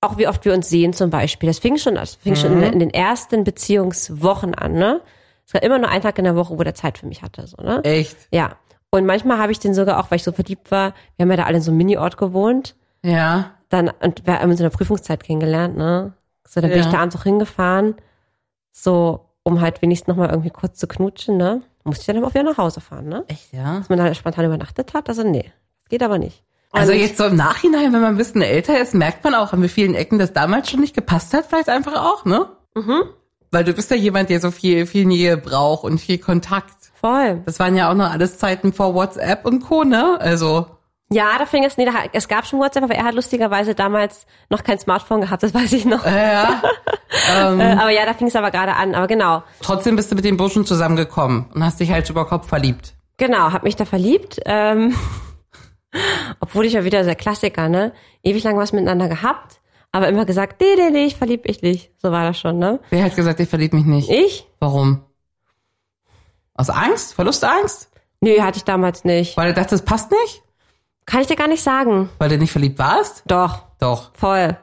auch 0.00 0.16
wie 0.16 0.28
oft 0.28 0.44
wir 0.44 0.54
uns 0.54 0.68
sehen 0.68 0.92
zum 0.92 1.10
Beispiel. 1.10 1.48
Das 1.48 1.58
fing 1.58 1.76
schon, 1.76 1.96
das 1.96 2.14
fing 2.14 2.36
schon 2.36 2.52
in, 2.62 2.72
in 2.74 2.78
den 2.78 2.90
ersten 2.90 3.42
Beziehungswochen 3.44 4.54
an, 4.54 4.72
ne? 4.74 5.00
Es 5.46 5.54
war 5.54 5.62
immer 5.62 5.78
nur 5.78 5.88
ein 5.88 6.02
Tag 6.02 6.18
in 6.18 6.24
der 6.24 6.36
Woche, 6.36 6.56
wo 6.58 6.62
der 6.62 6.74
Zeit 6.74 6.98
für 6.98 7.06
mich 7.06 7.22
hatte, 7.22 7.46
so, 7.46 7.56
ne? 7.62 7.82
Echt? 7.84 8.16
Ja. 8.30 8.56
Und 8.90 9.06
manchmal 9.06 9.38
habe 9.38 9.50
ich 9.50 9.58
den 9.58 9.74
sogar 9.74 9.98
auch, 9.98 10.10
weil 10.10 10.16
ich 10.16 10.22
so 10.22 10.32
verliebt 10.32 10.70
war, 10.70 10.94
wir 11.16 11.24
haben 11.24 11.30
ja 11.30 11.36
da 11.36 11.44
alle 11.44 11.56
in 11.56 11.62
so 11.62 11.70
einem 11.70 11.78
Mini-Ort 11.78 12.16
gewohnt, 12.16 12.76
Ja. 13.02 13.54
dann, 13.70 13.90
und 14.00 14.24
wir 14.26 14.38
haben 14.40 14.50
uns 14.50 14.60
in 14.60 14.64
der 14.64 14.76
Prüfungszeit 14.76 15.22
kennengelernt, 15.24 15.76
ne? 15.76 16.12
So, 16.46 16.60
dann 16.60 16.70
bin 16.70 16.78
Ja. 16.78 16.86
ich 16.86 16.92
da 16.92 16.98
abends 17.00 17.16
auch 17.16 17.24
hingefahren, 17.24 17.96
so, 18.70 19.26
um 19.42 19.60
halt 19.60 19.82
wenigstens 19.82 20.08
nochmal 20.08 20.30
irgendwie 20.30 20.50
kurz 20.50 20.78
zu 20.78 20.86
knutschen, 20.86 21.36
ne? 21.36 21.62
Musste 21.84 22.02
ich 22.02 22.06
dann 22.06 22.18
aber 22.18 22.26
auch 22.28 22.34
wieder 22.34 22.44
nach 22.44 22.58
Hause 22.58 22.80
fahren, 22.80 23.08
ne? 23.08 23.24
Echt, 23.28 23.52
ja? 23.52 23.78
Dass 23.78 23.88
man 23.88 23.98
da 23.98 24.14
spontan 24.14 24.44
übernachtet 24.44 24.94
hat, 24.94 25.08
also 25.08 25.22
nee, 25.24 25.42
das 25.82 25.88
geht 25.88 26.02
aber 26.02 26.18
nicht. 26.18 26.44
Also 26.72 26.92
Und- 26.92 26.98
jetzt 26.98 27.16
so 27.18 27.24
im 27.24 27.36
Nachhinein, 27.36 27.92
wenn 27.92 28.00
man 28.00 28.10
ein 28.14 28.16
bisschen 28.16 28.42
älter 28.42 28.78
ist, 28.80 28.94
merkt 28.94 29.24
man 29.24 29.34
auch, 29.34 29.52
an 29.52 29.62
wie 29.62 29.68
vielen 29.68 29.94
Ecken 29.94 30.18
das 30.18 30.32
damals 30.32 30.70
schon 30.70 30.80
nicht 30.80 30.94
gepasst 30.94 31.32
hat, 31.34 31.46
vielleicht 31.48 31.68
einfach 31.68 31.94
auch, 31.94 32.24
ne? 32.24 32.46
Mhm. 32.74 33.02
Weil 33.50 33.64
du 33.64 33.72
bist 33.72 33.90
ja 33.90 33.96
jemand, 33.96 34.28
der 34.28 34.40
so 34.40 34.50
viel, 34.50 34.86
viel 34.86 35.06
Nähe 35.06 35.36
braucht 35.38 35.84
und 35.84 35.98
viel 35.98 36.18
Kontakt. 36.18 36.74
Voll. 37.00 37.40
Das 37.46 37.58
waren 37.58 37.74
ja 37.76 37.90
auch 37.90 37.94
noch 37.94 38.10
alles 38.10 38.36
Zeiten 38.38 38.72
vor 38.74 38.94
WhatsApp 38.94 39.46
und 39.46 39.60
Co., 39.60 39.84
ne? 39.84 40.18
Also, 40.20 40.66
Ja, 41.10 41.38
da 41.38 41.46
fing 41.46 41.64
es, 41.64 41.78
nee, 41.78 41.86
da, 41.86 41.92
es 42.12 42.28
gab 42.28 42.44
schon 42.46 42.58
WhatsApp, 42.60 42.82
aber 42.84 42.94
er 42.94 43.04
hat 43.04 43.14
lustigerweise 43.14 43.74
damals 43.74 44.26
noch 44.50 44.62
kein 44.62 44.78
Smartphone 44.78 45.22
gehabt, 45.22 45.42
das 45.42 45.54
weiß 45.54 45.72
ich 45.72 45.86
noch. 45.86 46.04
äh, 46.04 46.32
ja. 46.34 46.62
ähm, 47.50 47.60
Äh, 47.60 47.72
aber 47.80 47.90
ja, 47.90 48.04
da 48.04 48.12
fing 48.12 48.26
es 48.26 48.36
aber 48.36 48.50
gerade 48.50 48.74
an. 48.74 48.94
Aber 48.94 49.06
genau, 49.06 49.42
trotzdem 49.62 49.96
bist 49.96 50.10
du 50.12 50.16
mit 50.16 50.26
dem 50.26 50.36
Burschen 50.36 50.66
zusammengekommen 50.66 51.46
und 51.54 51.64
hast 51.64 51.80
dich 51.80 51.90
halt 51.90 52.10
über 52.10 52.26
Kopf 52.26 52.46
verliebt. 52.48 52.92
genau, 53.16 53.52
hab 53.52 53.62
mich 53.62 53.76
da 53.76 53.86
verliebt. 53.86 54.38
Ähm, 54.44 54.94
obwohl 56.40 56.66
ich 56.66 56.74
ja 56.74 56.84
wieder 56.84 57.02
der 57.04 57.14
Klassiker, 57.14 57.68
ne? 57.68 57.92
Ewig 58.22 58.44
lang 58.44 58.56
was 58.56 58.72
miteinander 58.72 59.08
gehabt, 59.08 59.60
aber 59.92 60.08
immer 60.08 60.24
gesagt, 60.26 60.60
nee, 60.60 60.74
nee, 60.76 60.90
nee, 60.90 61.04
ich 61.06 61.16
verlieb 61.16 61.46
mich 61.46 61.62
nicht. 61.62 61.90
So 61.98 62.10
war 62.12 62.24
das 62.24 62.38
schon, 62.38 62.58
ne? 62.58 62.80
Wer 62.90 63.04
hat 63.04 63.16
gesagt, 63.16 63.40
ich 63.40 63.48
verlieb 63.48 63.72
mich 63.72 63.84
nicht? 63.84 64.10
Ich? 64.10 64.46
Warum? 64.60 65.04
Aus 66.54 66.70
Angst? 66.70 67.14
Verlustangst? 67.14 67.90
Nö, 68.20 68.40
hatte 68.40 68.58
ich 68.58 68.64
damals 68.64 69.04
nicht. 69.04 69.36
Weil 69.36 69.48
du 69.48 69.54
dachtest, 69.54 69.82
es 69.82 69.84
passt 69.84 70.10
nicht? 70.10 70.42
Kann 71.06 71.20
ich 71.20 71.26
dir 71.28 71.36
gar 71.36 71.48
nicht 71.48 71.62
sagen. 71.62 72.10
Weil 72.18 72.28
du 72.28 72.36
nicht 72.38 72.52
verliebt 72.52 72.78
warst? 72.78 73.22
Doch, 73.26 73.62
Doch. 73.78 74.12
voll. 74.14 74.56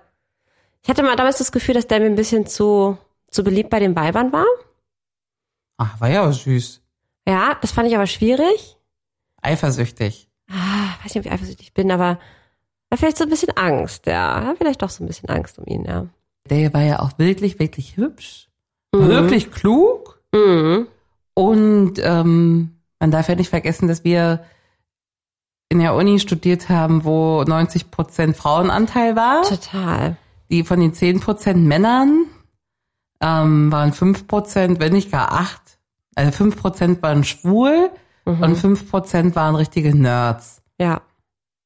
Ich 0.83 0.89
hatte 0.89 1.01
mal 1.01 1.15
damals 1.15 1.39
das 1.39 1.51
Gefühl, 1.51 1.73
dass 1.73 1.87
der 1.87 1.99
mir 1.99 2.05
ein 2.05 2.15
bisschen 2.15 2.45
zu, 2.45 2.97
zu 3.31 3.43
beliebt 3.43 3.69
bei 3.71 3.79
den 3.79 3.95
Weibern 3.95 4.31
war. 4.31 4.45
Ach, 5.77 5.99
war 5.99 6.09
ja 6.09 6.27
auch 6.27 6.31
süß. 6.31 6.81
Ja, 7.27 7.57
das 7.59 7.71
fand 7.71 7.87
ich 7.87 7.95
aber 7.95 8.05
schwierig. 8.05 8.77
Eifersüchtig. 9.41 10.29
Ah, 10.51 10.84
weiß 11.05 11.15
nicht, 11.15 11.25
ob 11.25 11.25
ich 11.25 11.31
eifersüchtig 11.31 11.73
bin, 11.73 11.91
aber 11.91 12.19
vielleicht 12.93 13.17
so 13.17 13.23
ein 13.23 13.29
bisschen 13.29 13.55
Angst, 13.55 14.05
ja. 14.07 14.53
Vielleicht 14.57 14.81
doch 14.81 14.89
so 14.89 15.03
ein 15.03 15.07
bisschen 15.07 15.29
Angst 15.29 15.59
um 15.59 15.65
ihn, 15.65 15.85
ja. 15.85 16.07
Der 16.49 16.73
war 16.73 16.81
ja 16.81 16.99
auch 16.99 17.17
wirklich, 17.17 17.59
wirklich 17.59 17.97
hübsch. 17.97 18.49
Wirklich 18.91 19.51
klug. 19.51 20.21
Mhm. 20.33 20.87
Und 21.33 21.93
ähm, 22.01 22.77
man 22.99 23.11
darf 23.11 23.27
ja 23.27 23.35
nicht 23.35 23.49
vergessen, 23.49 23.87
dass 23.87 24.03
wir 24.03 24.45
in 25.69 25.79
der 25.79 25.95
Uni 25.95 26.19
studiert 26.19 26.69
haben, 26.69 27.03
wo 27.03 27.43
90 27.43 27.91
Prozent 27.91 28.37
Frauenanteil 28.37 29.15
war. 29.15 29.41
Total. 29.43 30.15
Die 30.49 30.63
von 30.63 30.79
den 30.79 30.93
10 30.93 31.19
Prozent 31.19 31.65
Männern 31.65 32.25
ähm, 33.21 33.71
waren 33.71 33.91
5 33.91 34.27
Prozent, 34.27 34.79
wenn 34.79 34.93
nicht 34.93 35.11
gar 35.11 35.31
8. 35.33 35.61
Also 36.15 36.31
5 36.31 36.55
Prozent 36.55 37.01
waren 37.01 37.23
schwul 37.23 37.89
und 38.25 38.55
5 38.55 38.89
Prozent 38.89 39.35
waren 39.35 39.55
richtige 39.55 39.95
Nerds. 39.95 40.61
Ja. 40.79 41.01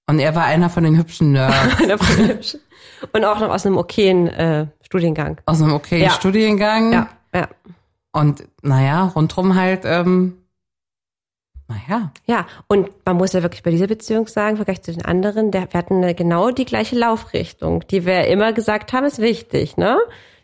Und 0.08 0.20
er 0.20 0.34
war 0.36 0.46
einer 0.46 0.70
von 0.70 0.84
den 0.84 0.98
hübschen 0.98 1.34
Nerds 1.34 2.58
Und 3.14 3.24
auch 3.24 3.40
noch 3.40 3.50
aus 3.50 3.66
einem 3.66 3.78
okayen 3.78 4.28
äh, 4.28 4.68
Studiengang. 4.82 5.40
aus 5.46 5.62
einem 5.62 5.74
okayen 5.74 6.06
Ja. 6.06 6.10
Studiengang. 6.12 6.92
Ja, 6.94 7.10
ja. 7.34 7.48
Und 8.12 8.44
naja, 8.62 9.04
rundrum 9.16 9.56
halt, 9.56 9.84
ähm, 9.86 10.36
naja, 11.68 12.12
Ja, 12.26 12.48
und 12.68 12.90
man 13.06 13.18
muss 13.18 13.34
ja 13.34 13.44
wirklich 13.44 13.62
bei 13.62 13.70
dieser 13.70 13.86
Beziehung 13.88 14.28
sagen, 14.28 14.52
im 14.52 14.56
Vergleich 14.58 14.82
zu 14.82 14.92
den 14.92 15.06
anderen, 15.06 15.52
der, 15.52 15.72
wir 15.72 15.78
hatten 15.78 15.98
eine, 16.04 16.16
genau 16.16 16.50
die 16.50 16.66
gleiche 16.66 16.98
Laufrichtung, 16.98 17.86
die 17.88 18.06
wir 18.08 18.26
immer 18.26 18.52
gesagt 18.54 18.92
haben, 18.92 19.06
ist 19.06 19.20
wichtig, 19.20 19.78
ne? 19.78 20.00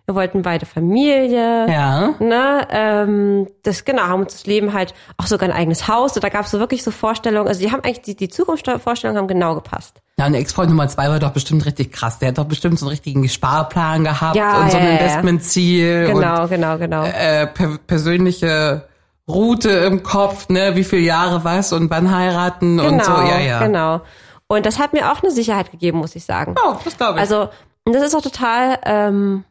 Wir 0.07 0.13
wollten 0.13 0.43
beide 0.43 0.67
Familie, 0.67 1.67
ja. 1.67 2.13
ne? 2.19 2.67
Ähm, 2.69 3.47
das 3.63 3.85
genau, 3.85 4.03
haben 4.03 4.21
uns 4.21 4.33
das 4.33 4.45
Leben 4.45 4.73
halt 4.73 4.93
auch 5.17 5.25
sogar 5.25 5.49
ein 5.49 5.55
eigenes 5.55 5.87
Haus. 5.87 6.15
Und 6.15 6.23
da 6.23 6.29
gab 6.29 6.45
es 6.45 6.51
so 6.51 6.59
wirklich 6.59 6.83
so 6.83 6.91
Vorstellungen, 6.91 7.47
also 7.47 7.59
die 7.59 7.71
haben 7.71 7.83
eigentlich 7.83 8.01
die, 8.01 8.15
die 8.15 8.29
Zukunftsvorstellungen 8.29 9.19
haben 9.19 9.27
genau 9.27 9.55
gepasst. 9.55 10.01
Ja, 10.19 10.27
und 10.27 10.35
Ex-Freund 10.35 10.69
Nummer 10.69 10.87
zwei 10.87 11.09
war 11.09 11.19
doch 11.19 11.31
bestimmt 11.31 11.65
richtig 11.65 11.91
krass. 11.91 12.19
Der 12.19 12.29
hat 12.29 12.37
doch 12.37 12.45
bestimmt 12.45 12.77
so 12.77 12.85
einen 12.85 12.91
richtigen 12.91 13.27
Sparplan 13.27 14.03
gehabt 14.03 14.35
Ja, 14.35 14.61
und 14.61 14.71
so 14.71 14.77
ein 14.77 14.83
ja, 14.83 14.89
ja, 14.89 14.95
ja. 14.95 14.99
Investmentziel 14.99 16.05
Genau, 16.07 16.43
und 16.43 16.49
genau, 16.49 16.77
genau. 16.77 17.03
äh, 17.05 17.47
per 17.47 17.79
persönliche 17.87 18.87
Route 19.27 19.69
im 19.69 20.03
Kopf, 20.03 20.49
ne, 20.49 20.75
wie 20.75 20.83
viele 20.83 21.01
Jahre 21.01 21.43
was 21.43 21.73
und 21.73 21.89
wann 21.89 22.15
heiraten 22.15 22.79
und 22.79 23.03
so, 23.03 23.11
ja, 23.11 23.39
ja. 23.39 23.59
Genau. 23.65 24.01
Und 24.47 24.67
das 24.67 24.77
hat 24.77 24.93
mir 24.93 25.11
auch 25.11 25.23
eine 25.23 25.31
Sicherheit 25.31 25.71
gegeben, 25.71 25.97
muss 25.97 26.15
ich 26.15 26.23
sagen. 26.25 26.53
Oh, 26.63 26.75
das 26.83 26.95
glaube 26.95 27.15
ich. 27.15 27.21
Also, 27.21 27.49
und 27.85 27.95
das 27.95 28.03
ist 28.03 28.15
auch 28.15 28.21
total 28.21 28.77
ähm, 28.85 29.43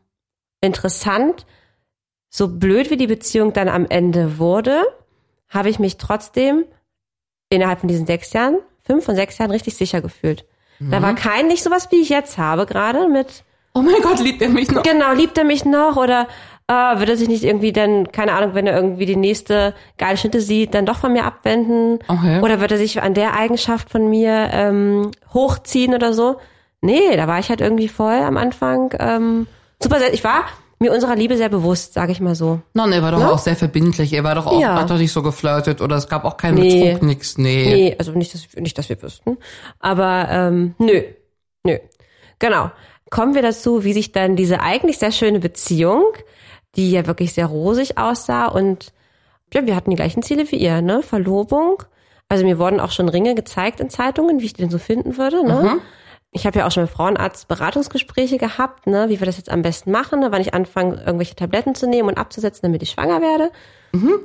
interessant. 0.65 1.47
So 2.31 2.49
blöd 2.49 2.91
wie 2.91 2.97
die 2.97 3.07
Beziehung 3.07 3.53
dann 3.53 3.69
am 3.69 3.87
Ende 3.89 4.39
wurde, 4.39 4.83
habe 5.49 5.69
ich 5.69 5.79
mich 5.79 5.99
trotzdem 5.99 6.65
innerhalb 7.49 7.81
von 7.81 7.89
diesen 7.89 8.07
sechs 8.07 8.33
Jahren, 8.33 8.59
fünf 8.83 9.05
von 9.05 9.15
sechs 9.15 9.39
Jahren 9.39 9.51
richtig 9.51 9.77
sicher 9.77 10.01
gefühlt. 10.01 10.45
Da 10.81 11.01
war 11.01 11.15
kein, 11.15 11.47
nicht 11.47 11.63
sowas, 11.63 11.89
wie 11.93 12.01
ich 12.01 12.09
jetzt 12.09 12.37
habe, 12.37 12.67
gerade 12.67 13.09
mit, 13.09 13.45
oh 13.75 13.81
mein 13.81 14.03
Gott, 14.03 14.19
liebt 14.19 14.43
er 14.43 14.49
mich 14.49 14.71
noch? 14.71 14.83
genau, 14.83 15.13
liebt 15.13 15.39
er 15.39 15.45
mich 15.45 15.65
noch 15.65 15.97
oder 15.97 16.27
äh, 16.67 16.99
wird 16.99 17.11
er 17.11 17.17
sich 17.17 17.29
nicht 17.29 17.45
irgendwie 17.45 17.73
dann, 17.73 18.11
keine 18.11 18.33
Ahnung, 18.33 18.55
wenn 18.55 18.67
er 18.67 18.75
irgendwie 18.75 19.07
die 19.07 19.17
nächste 19.17 19.75
geile 19.99 20.17
Schnitte 20.17 20.41
sieht, 20.41 20.75
dann 20.75 20.87
doch 20.87 20.97
von 20.97 21.13
mir 21.13 21.25
abwenden? 21.25 22.01
Okay. 22.09 22.41
Oder 22.41 22.61
wird 22.61 22.73
er 22.73 22.79
sich 22.79 23.01
an 23.03 23.15
der 23.15 23.35
Eigenschaft 23.35 23.91
von 23.91 24.09
mir 24.09 24.51
ähm, 24.53 25.11
hochziehen 25.33 25.95
oder 25.95 26.13
so? 26.13 26.37
Nee, 26.81 27.17
da 27.17 27.29
war 27.29 27.39
ich 27.39 27.49
halt 27.51 27.61
irgendwie 27.61 27.89
voll 27.89 28.15
am 28.15 28.37
Anfang 28.37 28.95
ähm, 28.99 29.47
super. 29.83 29.99
Ich 30.13 30.25
war 30.25 30.45
mir 30.81 30.93
unserer 30.93 31.15
Liebe 31.17 31.37
sehr 31.37 31.49
bewusst, 31.49 31.95
sage 31.95 32.13
ich 32.13 32.21
mal 32.21 32.35
so. 32.35 32.61
Nein, 32.75 32.93
er 32.93 33.03
war 33.03 33.13
doch 33.13 33.19
Ne? 33.19 33.31
auch 33.33 33.39
sehr 33.39 33.57
verbindlich. 33.57 34.13
Er 34.13 34.25
war 34.25 34.35
doch 34.35 34.47
auch, 34.47 34.61
Ja. 34.61 34.75
hat 34.81 34.91
doch 34.91 34.99
nicht 34.99 35.13
so 35.13 35.23
geflirtet 35.23 35.81
oder 35.81 35.97
es 35.97 36.09
gab 36.09 36.25
auch 36.25 36.37
keinen 36.37 36.55
Nee. 36.59 36.85
Betrug, 36.93 37.03
nix, 37.05 37.39
nee. 37.39 37.65
Nee, 37.67 37.97
also 37.99 38.13
nicht, 38.13 38.35
dass, 38.35 38.47
nicht, 38.57 38.77
dass 38.77 38.89
wir 38.89 39.01
wüssten. 39.03 39.39
Aber 39.79 40.27
ähm, 40.31 40.75
nö, 40.79 41.03
nö. 41.65 41.79
Genau. 42.39 42.71
Kommen 43.11 43.35
wir 43.35 43.43
dazu, 43.43 43.85
wie 43.85 43.93
sich 43.93 44.13
dann 44.13 44.35
diese 44.37 44.61
eigentlich 44.61 44.99
sehr 44.99 45.13
schöne 45.13 45.39
Beziehung, 45.39 46.05
die 46.75 46.91
ja 46.91 47.07
wirklich 47.07 47.33
sehr 47.33 47.47
rosig 47.47 47.97
aussah 47.97 48.47
und 48.47 48.93
ja, 49.53 49.65
wir 49.67 49.77
hatten 49.77 49.91
die 49.91 49.97
gleichen 49.97 50.23
Ziele 50.25 50.51
wie 50.51 50.57
ihr, 50.57 50.83
ne? 50.83 51.03
Verlobung. 51.03 51.81
Also 52.29 52.45
mir 52.45 52.59
wurden 52.59 52.81
auch 52.81 52.91
schon 52.91 53.09
Ringe 53.09 53.37
gezeigt 53.37 53.79
in 53.79 53.89
Zeitungen, 53.89 54.41
wie 54.41 54.47
ich 54.47 54.55
den 54.55 54.69
so 54.71 54.79
finden 54.79 55.17
würde, 55.17 55.47
ne? 55.47 55.79
Ich 56.35 56.47
habe 56.47 56.59
ja 56.59 56.67
auch 56.67 56.73
schon 56.73 56.83
mit 56.83 56.93
Frauenarzt 56.93 57.47
Beratungsgespräche 57.47 58.39
gehabt, 58.39 58.89
ne, 58.89 59.09
wie 59.09 59.21
wir 59.21 59.27
das 59.27 59.37
jetzt 59.37 59.51
am 59.51 59.63
besten 59.63 59.93
machen, 59.93 60.21
ne, 60.21 60.33
wann 60.33 60.43
ich 60.43 60.53
anfange, 60.53 60.97
irgendwelche 60.97 61.37
Tabletten 61.37 61.77
zu 61.77 61.87
nehmen 61.89 62.09
und 62.09 62.19
abzusetzen, 62.19 62.63
damit 62.63 62.83
ich 62.83 62.91
schwanger 62.91 63.23
werde. 63.23 63.51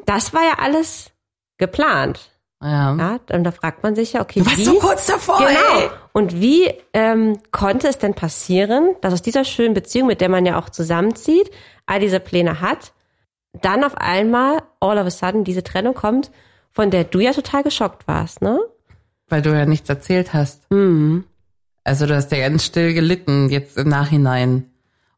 Das 0.05 0.33
war 0.33 0.41
ja 0.41 0.55
alles 0.59 1.11
geplant. 1.59 2.31
Ja. 2.61 2.95
Ja, 2.95 3.19
und 3.31 3.43
da 3.43 3.51
fragt 3.51 3.83
man 3.83 3.95
sich 3.95 4.13
ja, 4.13 4.21
okay, 4.21 4.39
Du 4.39 4.47
warst 4.47 4.57
wie, 4.57 4.63
so 4.65 4.79
kurz 4.79 5.05
davor, 5.05 5.37
genau. 5.37 5.79
ey. 5.79 5.89
Und 6.11 6.41
wie 6.41 6.73
ähm, 6.93 7.37
konnte 7.51 7.87
es 7.87 7.99
denn 7.99 8.15
passieren, 8.15 8.95
dass 9.01 9.13
aus 9.13 9.21
dieser 9.21 9.45
schönen 9.45 9.75
Beziehung, 9.75 10.07
mit 10.07 10.19
der 10.19 10.29
man 10.29 10.45
ja 10.45 10.59
auch 10.59 10.69
zusammenzieht, 10.69 11.51
all 11.85 11.99
diese 11.99 12.19
Pläne 12.19 12.59
hat, 12.59 12.91
dann 13.61 13.83
auf 13.83 13.95
einmal 13.95 14.63
all 14.79 14.97
of 14.97 15.05
a 15.05 15.11
sudden 15.11 15.43
diese 15.43 15.63
Trennung 15.63 15.93
kommt, 15.93 16.31
von 16.71 16.89
der 16.89 17.03
du 17.03 17.19
ja 17.19 17.33
total 17.33 17.63
geschockt 17.63 18.07
warst, 18.07 18.41
ne? 18.41 18.59
Weil 19.27 19.41
du 19.41 19.51
ja 19.51 19.65
nichts 19.65 19.87
erzählt 19.89 20.33
hast. 20.33 20.69
Mhm. 20.71 21.23
Also 21.89 22.05
du 22.05 22.15
hast 22.15 22.31
ja 22.31 22.37
ganz 22.37 22.65
still 22.65 22.93
gelitten, 22.93 23.49
jetzt 23.49 23.75
im 23.75 23.89
Nachhinein. 23.89 24.69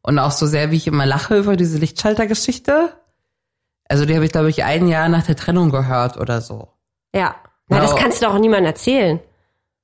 Und 0.03 0.19
auch 0.19 0.31
so 0.31 0.47
sehr, 0.47 0.71
wie 0.71 0.77
ich 0.77 0.87
immer 0.87 1.05
lache 1.05 1.37
über 1.37 1.57
diese 1.57 1.77
Lichtschaltergeschichte. 1.77 2.93
Also 3.89 4.05
die 4.05 4.15
habe 4.15 4.23
ich, 4.23 4.31
glaube 4.31 4.49
ich, 4.49 4.63
ein 4.63 4.87
Jahr 4.87 5.09
nach 5.09 5.25
der 5.25 5.35
Trennung 5.35 5.69
gehört 5.69 6.15
oder 6.15 6.39
so. 6.39 6.69
Ja. 7.13 7.35
Na, 7.67 7.81
das 7.81 7.97
kannst 7.97 8.21
du 8.21 8.25
doch 8.25 8.35
auch 8.35 8.39
niemandem 8.39 8.67
erzählen. 8.67 9.19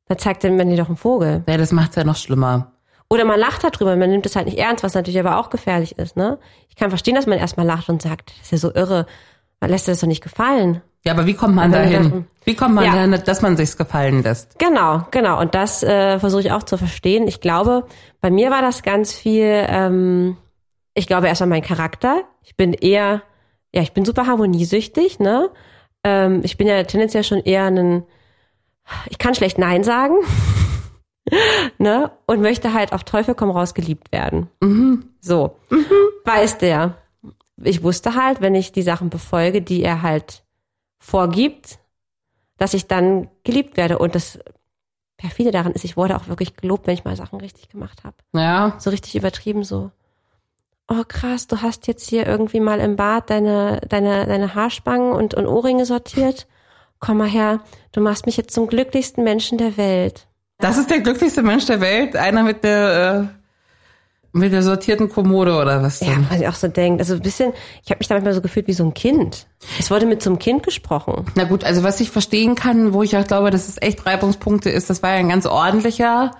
Da 0.06 0.17
zeigt 0.17 0.46
dann 0.46 0.56
man 0.56 0.70
dir 0.70 0.77
doch 0.77 0.88
einen 0.88 0.96
Vogel. 0.96 1.44
Ja, 1.46 1.58
das 1.58 1.74
macht's 1.74 1.98
ja 1.98 2.06
noch 2.06 2.15
schlimmer. 2.15 2.72
Oder 3.10 3.25
man 3.25 3.38
lacht 3.38 3.65
darüber, 3.65 3.98
man 3.98 4.10
nimmt 4.10 4.25
es 4.25 4.38
halt 4.38 4.46
nicht 4.46 4.58
ernst, 4.58 4.86
was 4.86 4.94
natürlich 4.94 5.20
aber 5.20 5.39
auch 5.39 5.50
gefährlich 5.50 5.98
ist, 5.98 6.15
ne? 6.15 6.39
Ich 6.70 6.77
kann 6.77 6.89
verstehen, 6.89 7.15
dass 7.15 7.27
man 7.27 7.38
erstmal 7.38 7.65
lacht 7.65 7.89
und 7.89 8.01
sagt, 8.01 8.32
das 8.32 8.46
ist 8.46 8.51
ja 8.51 8.58
so 8.60 8.74
irre, 8.74 9.08
man 9.60 9.70
lässt 9.70 9.88
dir 9.88 9.91
das 9.91 10.00
doch 10.00 10.08
nicht 10.08 10.24
gefallen. 10.24 10.82
Ja, 11.07 11.13
aber 11.13 11.25
wie 11.25 11.35
kommt 11.35 11.55
man 11.55 11.71
dahin? 11.71 12.27
Wie 12.43 12.53
kommt 12.53 12.75
man 12.75 12.83
Ja. 12.83 12.91
dahin, 12.93 13.17
dass 13.23 13.41
man 13.41 13.55
sich's 13.55 13.77
gefallen 13.77 14.23
lässt? 14.23 14.59
Genau, 14.59 15.05
genau. 15.09 15.39
Und 15.39 15.55
das 15.55 15.81
äh, 15.81 16.19
versuche 16.19 16.41
ich 16.41 16.51
auch 16.51 16.63
zu 16.63 16.77
verstehen. 16.77 17.29
Ich 17.29 17.39
glaube, 17.39 17.85
bei 18.19 18.29
mir 18.29 18.51
war 18.51 18.61
das 18.61 18.83
ganz 18.83 19.13
viel, 19.13 19.65
ähm, 19.69 20.35
ich 20.93 21.07
glaube 21.07 21.27
erstmal 21.27 21.47
mein 21.47 21.61
Charakter. 21.61 22.23
Ich 22.43 22.57
bin 22.57 22.73
eher, 22.73 23.21
ja, 23.73 23.81
ich 23.83 23.93
bin 23.93 24.03
super 24.03 24.27
harmoniesüchtig, 24.27 25.17
ne? 25.19 25.49
Ähm, 26.03 26.41
ich 26.43 26.57
bin 26.57 26.67
ja 26.67 26.83
tendenziell 26.83 27.23
schon 27.23 27.39
eher 27.39 27.63
ein, 27.67 28.03
ich 29.09 29.17
kann 29.17 29.33
schlecht 29.33 29.57
Nein 29.57 29.85
sagen, 29.85 30.15
ne? 31.77 32.11
Und 32.25 32.41
möchte 32.41 32.73
halt 32.73 32.91
auf 32.91 33.05
Teufel 33.05 33.33
komm 33.33 33.49
raus 33.49 33.73
geliebt 33.73 34.11
werden. 34.11 34.49
So. 35.21 35.55
Weiß 36.25 36.57
der. 36.57 36.95
Ich 37.63 37.81
wusste 37.81 38.15
halt, 38.15 38.41
wenn 38.41 38.55
ich 38.55 38.73
die 38.73 38.81
Sachen 38.81 39.09
befolge, 39.09 39.61
die 39.61 39.83
er 39.83 40.01
halt 40.01 40.43
vorgibt, 41.00 41.80
dass 42.58 42.74
ich 42.74 42.88
dann 42.88 43.30
geliebt 43.44 43.77
werde. 43.77 44.00
Und 44.00 44.16
das 44.16 44.39
perfide 45.18 45.51
daran 45.51 45.74
ist, 45.74 45.84
ich 45.84 45.98
wurde 45.98 46.16
auch 46.16 46.27
wirklich 46.27 46.56
gelobt, 46.56 46.88
wenn 46.88 46.94
ich 46.94 47.06
mal 47.06 47.16
Sachen 47.16 47.39
richtig 47.39 47.70
gemacht 47.70 48.04
habe. 48.04 48.16
Ja. 48.34 48.75
So 48.80 48.89
richtig 48.89 49.16
übertrieben 49.16 49.63
so. 49.63 49.92
Oh 50.89 51.04
krass, 51.06 51.48
du 51.48 51.62
hast 51.62 51.88
jetzt 51.88 52.08
hier 52.08 52.25
irgendwie 52.25 52.62
mal 52.62 52.80
im 52.80 52.96
Bad 52.96 53.30
deine, 53.30 53.82
deine, 53.89 54.25
deine 54.25 54.56
Haarspangen 54.56 55.12
und, 55.12 55.34
und 55.34 55.46
Ohrringe 55.46 55.86
sortiert. 55.86 56.48
Komm 57.00 57.18
mal 57.18 57.27
her, 57.27 57.60
du 57.92 58.00
machst 58.00 58.25
mich 58.25 58.38
jetzt 58.38 58.54
zum 58.54 58.68
glücklichsten 58.68 59.24
Menschen 59.24 59.58
der 59.58 59.75
Welt. 59.75 60.27
Das 60.60 60.77
ist 60.77 60.89
der 60.89 61.01
glücklichste 61.01 61.44
Mensch 61.44 61.66
der 61.66 61.82
Welt. 61.82 62.16
Einer 62.16 62.44
mit 62.44 62.63
der, 62.63 63.30
äh, 63.34 63.37
mit 64.38 64.53
der 64.53 64.63
sortierten 64.63 65.10
Kommode 65.10 65.56
oder 65.56 65.82
was 65.84 66.00
Ja, 66.00 66.08
denn? 66.08 66.27
was 66.29 66.39
ich 66.39 66.48
auch 66.48 66.53
so 66.56 66.67
denke. 66.67 67.00
Also 67.01 67.15
ein 67.15 67.22
bisschen, 67.22 67.53
ich 67.84 67.89
habe 67.89 68.00
mich 68.00 68.08
da 68.08 68.15
manchmal 68.15 68.34
so 68.34 68.41
gefühlt 68.41 68.67
wie 68.67 68.74
so 68.74 68.84
ein 68.84 68.94
Kind. 68.94 69.48
Es 69.79 69.91
wurde 69.91 70.06
mit 70.06 70.22
so 70.24 70.29
einem 70.29 70.39
Kind 70.39 70.63
gesprochen. 70.63 71.25
Na 71.36 71.44
gut, 71.44 71.63
also 71.63 71.84
was 71.84 72.00
ich 72.00 72.10
verstehen 72.12 72.56
kann, 72.56 72.94
wo 72.94 73.03
ich 73.03 73.17
auch 73.17 73.25
glaube, 73.27 73.51
dass 73.51 73.67
es 73.67 73.82
echt 73.82 74.06
Reibungspunkte 74.06 74.70
ist, 74.70 74.89
das 74.89 75.03
war 75.03 75.12
ja 75.12 75.17
ein 75.17 75.29
ganz 75.29 75.46
ordentlicher 75.46 76.32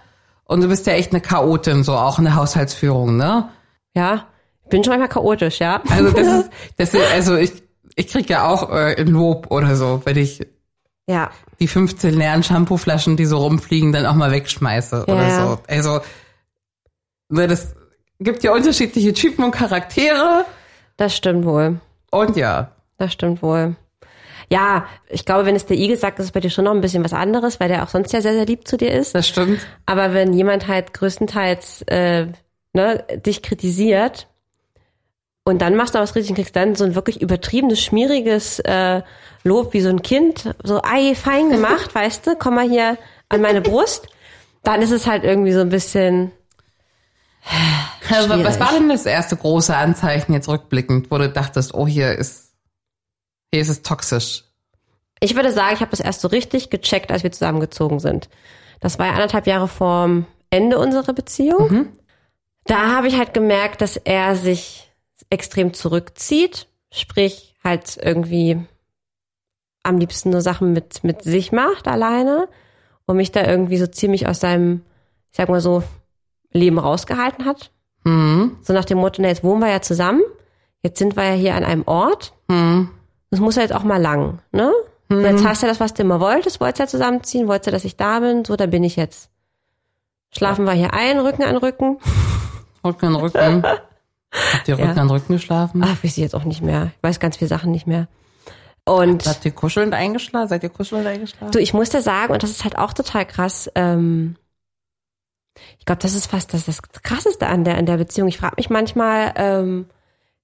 und 0.46 0.62
du 0.62 0.68
bist 0.70 0.88
ja 0.88 0.94
echt 0.94 1.12
eine 1.12 1.22
Chaotin, 1.22 1.84
so 1.84 1.94
auch 1.94 2.20
in 2.20 2.26
der 2.26 2.36
Haushaltsführung, 2.36 3.18
ne? 3.18 3.50
Ja, 3.96 4.26
ich 4.64 4.70
bin 4.70 4.84
schon 4.84 4.92
manchmal 4.92 5.10
chaotisch, 5.10 5.60
ja. 5.60 5.82
Also 5.90 6.12
das 6.12 6.28
ist, 6.40 6.50
das 6.78 6.94
ist 6.94 7.12
also 7.14 7.36
ich, 7.36 7.52
ich 7.96 8.08
krieg 8.08 8.30
ja 8.30 8.48
auch 8.48 8.70
äh, 8.72 8.96
ein 9.00 9.08
Lob 9.08 9.48
oder 9.52 9.76
so, 9.76 10.02
wenn 10.06 10.18
ich 10.18 10.46
ja, 11.10 11.32
die 11.62 11.70
15 11.70 12.14
leeren 12.16 12.44
Shampooflaschen, 12.44 13.16
die 13.16 13.26
so 13.26 13.38
rumfliegen, 13.38 13.94
dann 13.94 14.06
auch 14.06 14.14
mal 14.14 14.32
wegschmeiße 14.32 15.06
Ja, 15.08 15.14
oder 15.14 15.28
ja. 15.28 15.48
so. 15.48 15.60
Also 15.68 16.00
ne, 17.30 17.48
das 17.48 17.76
gibt 18.20 18.44
ja 18.44 18.54
unterschiedliche 18.54 19.14
Typen 19.14 19.44
und 19.44 19.52
Charaktere 19.52 20.46
das 20.98 21.16
stimmt 21.16 21.46
wohl. 21.46 21.80
und 22.12 22.36
ja. 22.36 22.72
Das 22.98 23.14
stimmt 23.14 23.44
wohl. 23.44 23.76
Ja, 24.50 24.88
ich 25.10 25.26
glaube, 25.26 25.46
wenn 25.46 25.56
es 25.56 25.66
der 25.66 25.78
Igel 25.78 25.98
sagt, 25.98 26.20
ist 26.20 26.26
es 26.26 26.32
bei 26.32 26.40
dir 26.40 26.50
schon 26.50 26.66
noch 26.66 26.74
ein 26.74 26.82
bisschen 26.82 27.04
was 27.04 27.14
anderes, 27.14 27.60
weil 27.60 27.68
der 27.68 27.84
auch 27.84 27.90
sonst 27.90 28.14
ja 28.14 28.22
sehr, 28.22 28.34
sehr 28.34 28.46
lieb 28.46 28.68
zu 28.68 28.78
dir 28.78 28.92
ist. 28.92 29.14
Das 29.14 29.28
stimmt. 29.28 29.60
Aber 29.86 30.14
wenn 30.14 30.34
jemand 30.34 30.68
halt 30.68 30.94
größtenteils 30.94 31.84
äh, 31.84 32.28
ne, 32.74 33.04
dich 33.26 33.44
kritisiert 33.44 34.28
und 35.44 35.62
dann 35.62 35.76
machst 35.76 35.96
du 35.96 36.00
was 36.00 36.16
richtig 36.16 36.32
und 36.32 36.36
kriegst 36.38 36.56
dann 36.56 36.76
so 36.76 36.86
ein 36.86 36.96
wirklich 36.96 37.22
übertriebenes, 37.22 37.82
schmieriges 37.82 38.60
äh, 38.60 39.02
Lob 39.44 39.74
wie 39.74 39.82
so 39.82 39.90
ein 39.90 40.02
Kind, 40.02 40.56
so 40.64 40.82
ei, 40.82 41.14
fein 41.14 41.50
gemacht, 41.50 41.94
weißt 41.96 42.26
du, 42.26 42.36
komm 42.36 42.56
mal 42.56 42.70
hier 42.70 42.98
an 43.30 43.42
meine 43.42 43.62
Brust, 43.62 44.08
dann 44.64 44.82
ist 44.82 44.92
es 44.92 45.06
halt 45.06 45.24
irgendwie 45.24 45.52
so 45.52 45.60
ein 45.60 45.70
bisschen, 45.70 46.32
Was 48.10 48.26
Schwierig. 48.26 48.60
war 48.60 48.72
denn 48.74 48.90
das 48.90 49.06
erste 49.06 49.36
große 49.36 49.76
Anzeichen 49.76 50.34
jetzt 50.34 50.48
rückblickend, 50.48 51.12
wo 51.12 51.18
du 51.18 51.30
dachtest, 51.30 51.74
oh, 51.74 51.88
hier 51.88 52.14
ist, 52.14 52.54
hier 53.52 53.62
ist 53.62 53.70
es 53.70 53.82
toxisch? 53.82 54.44
ich 55.20 55.36
würde 55.36 55.52
sagen, 55.52 55.74
ich 55.74 55.82
habe 55.82 55.92
das 55.92 56.00
erst 56.00 56.22
so 56.22 56.28
richtig 56.28 56.70
gecheckt, 56.70 57.12
als 57.12 57.24
wir 57.24 57.32
zusammengezogen 57.32 58.00
sind. 58.00 58.30
Das 58.80 59.00
war 59.00 59.08
ja 59.08 59.14
anderthalb 59.14 59.48
Jahre 59.48 59.68
vorm 59.68 60.26
Ende 60.50 60.78
unserer 60.78 61.14
Beziehung. 61.14 61.88
Da 62.66 62.96
habe 62.96 63.08
ich 63.08 63.18
halt 63.18 63.34
gemerkt, 63.34 63.82
dass 63.82 63.98
er 63.98 64.36
sich 64.36 64.92
extrem 65.30 65.74
zurückzieht, 65.74 66.68
sprich 66.92 67.56
halt 67.64 67.98
irgendwie 67.98 68.60
am 69.84 69.98
liebsten 69.98 70.30
nur 70.30 70.42
Sachen 70.42 70.74
mit, 70.74 71.04
mit 71.04 71.24
sich 71.24 71.52
macht, 71.52 71.88
alleine 71.88 72.48
und 73.06 73.18
mich 73.18 73.32
da 73.32 73.46
irgendwie 73.46 73.78
so 73.78 73.88
ziemlich 73.88 74.28
aus 74.28 74.40
seinem, 74.40 74.82
ich 75.32 75.38
sag 75.38 75.50
mal 75.50 75.62
so, 75.62 75.84
Leben 76.52 76.80
rausgehalten 76.80 77.46
hat. 77.46 77.72
Hm, 78.06 78.58
So 78.62 78.74
nach 78.74 78.86
dem 78.86 78.98
Motto, 79.00 79.22
na, 79.22 79.28
jetzt 79.30 79.44
wohnen 79.44 79.62
wir 79.62 79.70
ja 79.70 79.82
zusammen, 79.82 80.22
jetzt 80.82 81.00
sind 81.00 81.16
wir 81.16 81.24
ja 81.26 81.34
hier 81.34 81.56
an 81.56 81.64
einem 81.64 81.84
Ort, 81.86 82.34
hm, 82.50 82.90
das 83.32 83.40
muss 83.40 83.56
ja 83.56 83.62
jetzt 83.64 83.74
auch 83.76 83.84
mal 83.84 84.02
lang, 84.02 84.40
ne? 84.52 84.72
Und 85.10 85.22
Jetzt 85.22 85.46
hast 85.46 85.64
du 85.64 85.68
das, 85.68 85.80
was 85.80 85.94
du 85.94 86.02
immer 86.04 86.20
wolltest, 86.20 86.60
wolltest 86.60 86.80
ja 86.80 86.88
zusammenziehen, 86.88 87.48
wolltest 87.48 87.68
ja, 87.68 87.72
dass 87.72 87.86
ich 87.86 87.96
da 87.96 88.20
bin, 88.20 88.44
so, 88.44 88.56
da 88.58 88.66
bin 88.66 88.84
ich 88.84 88.98
jetzt. 88.98 89.30
Schlafen 90.36 90.66
wir 90.66 90.74
hier 90.74 90.94
ein, 90.94 91.18
Rücken 91.20 91.44
an 91.44 91.56
Rücken. 91.56 91.98
Rücken 92.84 93.06
an 93.08 93.16
Rücken. 93.16 93.64
Habt 93.64 94.68
ihr 94.68 94.74
Rücken 94.78 94.96
Ja. 94.96 95.02
an 95.02 95.10
Rücken 95.10 95.34
geschlafen? 95.34 95.82
Ach, 95.84 95.92
weiß 96.04 96.04
ich 96.04 96.18
jetzt 96.18 96.36
auch 96.36 96.44
nicht 96.44 96.62
mehr. 96.62 96.92
Ich 96.98 97.04
weiß 97.04 97.22
ganz 97.22 97.38
viele 97.38 97.48
Sachen 97.48 97.72
nicht 97.72 97.88
mehr. 97.88 98.10
Und 98.84 99.26
Habt 99.26 99.46
ihr 99.46 99.52
kuschelnd 99.52 99.94
eingeschlafen? 99.94 100.50
Seid 100.50 100.64
ihr 100.64 100.70
kuschelnd 100.70 101.08
eingeschlafen? 101.08 101.52
du, 101.52 101.60
ich 101.60 101.74
muss 101.74 101.90
dir 101.90 102.02
sagen, 102.02 102.34
und 102.34 102.44
das 102.44 102.50
ist 102.52 102.64
halt 102.66 102.78
auch 102.78 102.92
total 102.94 103.26
krass, 103.26 103.70
ähm, 103.76 104.36
ich 105.80 105.86
glaube, 105.86 106.02
das 106.02 106.14
ist 106.14 106.28
fast 106.28 106.54
das, 106.54 106.66
das 106.66 106.82
Krasseste 106.82 107.48
an 107.48 107.64
der, 107.64 107.78
an 107.78 107.86
der 107.86 107.98
Beziehung. 107.98 108.28
Ich 108.28 108.38
frage 108.38 108.56
mich 108.58 108.70
manchmal, 108.70 109.34
ähm, 109.36 109.88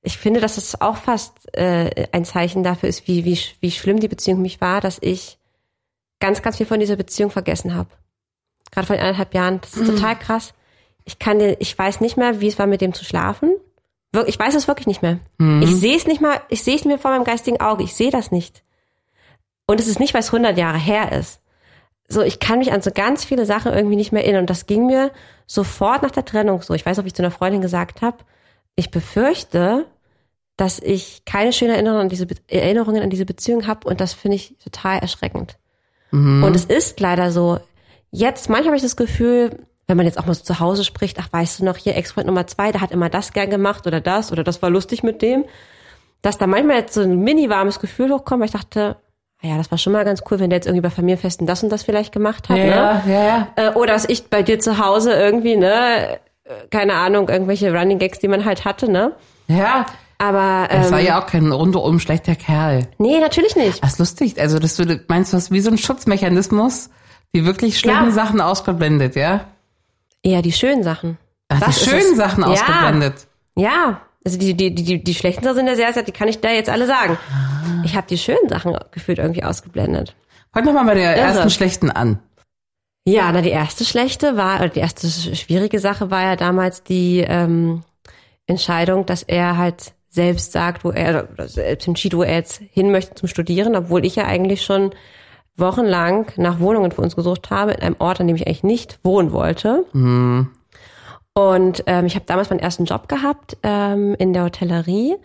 ich 0.02 0.18
finde, 0.18 0.40
dass 0.42 0.58
es 0.58 0.80
auch 0.82 0.98
fast 0.98 1.56
äh, 1.58 2.08
ein 2.12 2.26
Zeichen 2.26 2.64
dafür 2.64 2.90
ist, 2.90 3.08
wie, 3.08 3.24
wie, 3.26 3.40
wie 3.62 3.72
schlimm 3.72 4.00
die 4.00 4.08
Beziehung 4.10 4.38
für 4.38 4.42
mich 4.44 4.60
war, 4.62 4.82
dass 4.82 4.98
ich 5.02 5.38
ganz, 6.20 6.42
ganz 6.42 6.58
viel 6.58 6.66
von 6.66 6.80
dieser 6.80 6.96
Beziehung 6.96 7.32
vergessen 7.32 7.74
habe. 7.76 7.90
Gerade 8.72 8.88
vor 8.88 8.96
den 8.96 9.04
anderthalb 9.06 9.34
Jahren. 9.34 9.62
Das 9.62 9.76
ist 9.76 9.88
total 9.96 10.18
krass. 10.18 10.54
Ich 11.06 11.20
kann 11.20 11.40
dir, 11.40 11.58
ich 11.60 11.78
weiß 11.78 12.02
nicht 12.02 12.18
mehr, 12.18 12.42
wie 12.42 12.48
es 12.48 12.58
war, 12.60 12.66
mit 12.68 12.82
dem 12.82 12.94
zu 12.94 13.06
schlafen. 13.06 13.54
Wir- 14.12 14.28
Ich 14.28 14.40
weiß 14.40 14.56
es 14.56 14.68
wirklich 14.68 14.88
nicht 14.88 15.02
mehr. 15.02 15.20
Ich 15.64 15.76
sehe 15.76 15.96
es 15.96 16.08
nicht 16.08 16.22
mal, 16.22 16.42
ich 16.50 16.64
sehe 16.64 16.76
es 16.76 16.86
mir 16.86 16.98
vor 16.98 17.12
meinem 17.12 17.24
geistigen 17.26 17.60
Auge. 17.62 17.84
Ich 17.84 17.94
sehe 17.94 18.12
das 18.12 18.32
nicht. 18.32 18.64
Und 19.68 19.80
es 19.80 19.88
ist 19.88 20.00
nicht, 20.00 20.14
weil 20.14 20.22
es 20.22 20.32
100 20.34 20.58
Jahre 20.58 20.78
her 20.78 21.12
ist. 21.12 21.40
So, 22.10 22.22
ich 22.22 22.40
kann 22.40 22.60
mich 22.60 22.72
an 22.72 22.82
so 22.82 22.92
ganz 22.92 23.26
viele 23.26 23.46
Sachen 23.46 23.74
irgendwie 23.74 23.96
nicht 23.96 24.12
mehr 24.12 24.24
erinnern. 24.24 24.42
Und 24.42 24.50
das 24.50 24.66
ging 24.66 24.86
mir 24.86 25.12
sofort 25.48 26.04
nach 26.04 26.12
der 26.12 26.26
Trennung 26.26 26.62
so. 26.62 26.74
Ich 26.74 26.86
weiß, 26.86 27.00
ob 27.00 27.06
ich 27.06 27.14
zu 27.14 27.22
einer 27.22 27.32
Freundin 27.32 27.62
gesagt 27.62 28.02
habe, 28.02 28.18
ich 28.76 28.92
befürchte, 28.92 29.86
dass 30.58 30.80
ich 30.80 31.26
keine 31.26 31.54
schönen 31.54 31.72
Erinnerungen 31.72 32.04
an 32.04 32.10
diese, 32.10 32.26
Be 32.26 32.36
Erinnerungen 32.48 33.02
an 33.02 33.10
diese 33.10 33.26
Beziehung 33.26 33.68
habe. 33.68 33.88
Und 33.88 34.02
das 34.02 34.14
finde 34.14 34.36
ich 34.36 34.56
total 34.64 35.00
erschreckend. 35.00 35.58
Und 36.44 36.56
es 36.56 36.66
ist 36.66 37.00
leider 37.00 37.32
so. 37.32 37.60
Jetzt, 38.12 38.48
manchmal 38.50 38.68
habe 38.68 38.76
ich 38.76 38.84
das 38.84 38.96
Gefühl, 38.96 39.66
wenn 39.88 39.98
man 39.98 40.06
jetzt 40.06 40.20
auch 40.20 40.26
mal 40.26 40.36
so 40.36 40.44
zu 40.44 40.60
Hause 40.60 40.84
spricht, 40.84 41.18
ach, 41.20 41.28
weißt 41.32 41.60
du 41.60 41.66
noch, 41.66 41.78
hier 41.78 41.96
Ex-Freund 41.96 42.28
Nummer 42.28 42.46
zwei, 42.48 42.72
der 42.72 42.82
hat 42.82 42.92
immer 42.92 43.10
das 43.10 43.34
gern 43.34 43.50
gemacht 43.50 43.88
oder 43.88 44.00
das 44.00 44.32
oder 44.32 44.44
das 44.44 44.62
war 44.62 44.70
lustig 44.70 45.04
mit 45.04 45.22
dem, 45.22 45.46
dass 46.22 46.38
da 46.38 46.48
manchmal 46.48 46.78
jetzt 46.78 46.94
so 46.94 47.02
ein 47.02 47.20
mini 47.20 47.50
warmes 47.50 47.80
Gefühl 47.80 48.12
hochkommt, 48.12 48.42
weil 48.42 48.46
ich 48.46 48.54
dachte, 48.54 48.98
ja, 49.44 49.58
das 49.58 49.70
war 49.72 49.78
schon 49.78 49.94
mal 49.94 50.06
ganz 50.06 50.22
cool, 50.32 50.40
wenn 50.40 50.50
der 50.50 50.58
jetzt 50.58 50.68
irgendwie 50.68 50.82
bei 50.82 50.90
Familienfesten 50.90 51.46
das 51.46 51.64
und 51.64 51.70
das 51.70 51.84
vielleicht 51.84 52.12
gemacht 52.14 52.48
hat, 52.50 52.58
ja, 52.58 52.64
ne? 52.66 53.02
ja, 53.08 53.24
ja. 53.24 53.48
Äh, 53.56 53.74
oder 53.74 53.94
dass 53.94 54.06
ich 54.08 54.30
bei 54.30 54.42
dir 54.42 54.60
zu 54.60 54.78
Hause 54.84 55.14
irgendwie, 55.14 55.58
ne, 55.58 56.20
äh, 56.46 56.50
keine 56.72 56.94
Ahnung, 56.94 57.28
irgendwelche 57.30 57.74
Running 57.78 58.00
Gags, 58.00 58.20
die 58.20 58.28
man 58.28 58.46
halt 58.46 58.64
hatte, 58.66 58.90
ne? 58.92 59.12
Ja, 59.48 59.86
Aber 60.18 60.68
das 60.72 60.88
ähm, 60.88 60.92
war 60.94 61.00
ja 61.02 61.22
auch 61.22 61.26
kein 61.28 61.52
rundum 61.52 62.00
schlechter 62.00 62.36
Kerl. 62.36 62.88
nee, 62.98 63.20
natürlich 63.20 63.56
nicht. 63.58 63.84
Das 63.84 63.94
ist 63.94 64.00
lustig. 64.00 64.40
Also, 64.40 64.58
dass 64.60 64.78
du 64.78 65.02
meinst, 65.10 65.34
du 65.34 65.38
hast 65.38 65.52
wie 65.52 65.60
so 65.60 65.70
ein 65.70 65.78
Schutzmechanismus, 65.78 66.90
die 67.36 67.46
wirklich 67.46 67.78
schlimmen 67.80 68.06
Ja. 68.06 68.12
Sachen 68.12 68.40
ausgeblendet, 68.40 69.16
ja? 69.18 69.42
Eher 70.22 70.42
die 70.42 70.54
schönen 70.54 70.84
Sachen. 70.84 71.18
Ach, 71.50 71.60
die 71.60 71.66
Das 71.66 71.78
ist 71.82 71.90
schönen. 71.90 72.16
Sachen 72.16 72.44
Ja. 72.44 72.50
ausgeblendet. 72.50 73.28
Ja, 73.56 74.02
also 74.26 74.38
die, 74.38 74.54
die, 74.56 74.74
die, 74.74 75.04
die, 75.04 75.14
schlechten 75.14 75.44
Sachen 75.44 75.58
sind 75.58 75.68
ja 75.68 75.76
sehr, 75.76 75.94
sehr, 75.94 76.04
die 76.04 76.12
kann 76.12 76.28
ich 76.28 76.40
da 76.40 76.50
jetzt 76.50 76.70
alle 76.70 76.88
sagen. 76.88 77.18
Ich 77.84 77.96
habe 77.96 78.08
die 78.08 78.18
schönen 78.18 78.48
Sachen 78.48 78.78
gefühlt 78.92 79.18
irgendwie 79.18 79.44
ausgeblendet. 79.44 80.16
Fangen 80.54 80.68
wir 80.68 80.74
mal 80.74 80.86
bei 80.86 80.94
der 80.94 81.18
Irre. 81.18 81.28
ersten 81.28 81.50
schlechten 81.50 81.92
an. 81.92 82.20
Ja, 83.06 83.32
na 83.34 83.42
die 83.42 83.50
erste 83.50 83.84
schlechte 83.84 84.38
war, 84.38 84.60
oder 84.60 84.70
die 84.70 84.80
erste 84.80 85.08
schwierige 85.36 85.80
Sache 85.80 86.10
war 86.10 86.24
ja 86.24 86.36
damals 86.38 86.84
die 86.84 87.20
ähm, 87.20 87.84
Entscheidung, 88.48 89.06
dass 89.06 89.24
er 89.24 89.58
halt 89.58 89.94
selbst 90.10 90.52
sagt, 90.52 90.86
wo 90.86 90.92
er 90.92 91.28
oder 91.34 91.48
selbst 91.48 91.88
entschied, 91.88 92.16
wo 92.16 92.24
er 92.24 92.36
jetzt 92.36 92.62
hin 92.72 92.92
möchte 92.92 93.16
zum 93.16 93.28
Studieren, 93.28 93.76
obwohl 93.76 94.06
ich 94.06 94.16
ja 94.16 94.26
eigentlich 94.26 94.64
schon 94.64 94.92
wochenlang 95.58 96.32
nach 96.38 96.60
Wohnungen 96.60 96.92
für 96.92 97.02
uns 97.02 97.16
gesucht 97.16 97.50
habe, 97.50 97.72
in 97.72 97.82
einem 97.82 97.96
Ort, 98.00 98.22
an 98.22 98.28
dem 98.28 98.36
ich 98.36 98.48
eigentlich 98.48 98.64
nicht 98.64 99.00
wohnen 99.04 99.32
wollte. 99.32 99.86
Und 101.34 101.84
ähm, 101.88 102.06
ich 102.06 102.16
habe 102.16 102.26
damals 102.26 102.50
meinen 102.50 102.60
ersten 102.60 102.86
Job 102.86 103.08
gehabt 103.08 103.58
ähm, 103.64 104.16
in 104.20 104.34
der 104.34 104.44
Hotellerie 104.44 105.16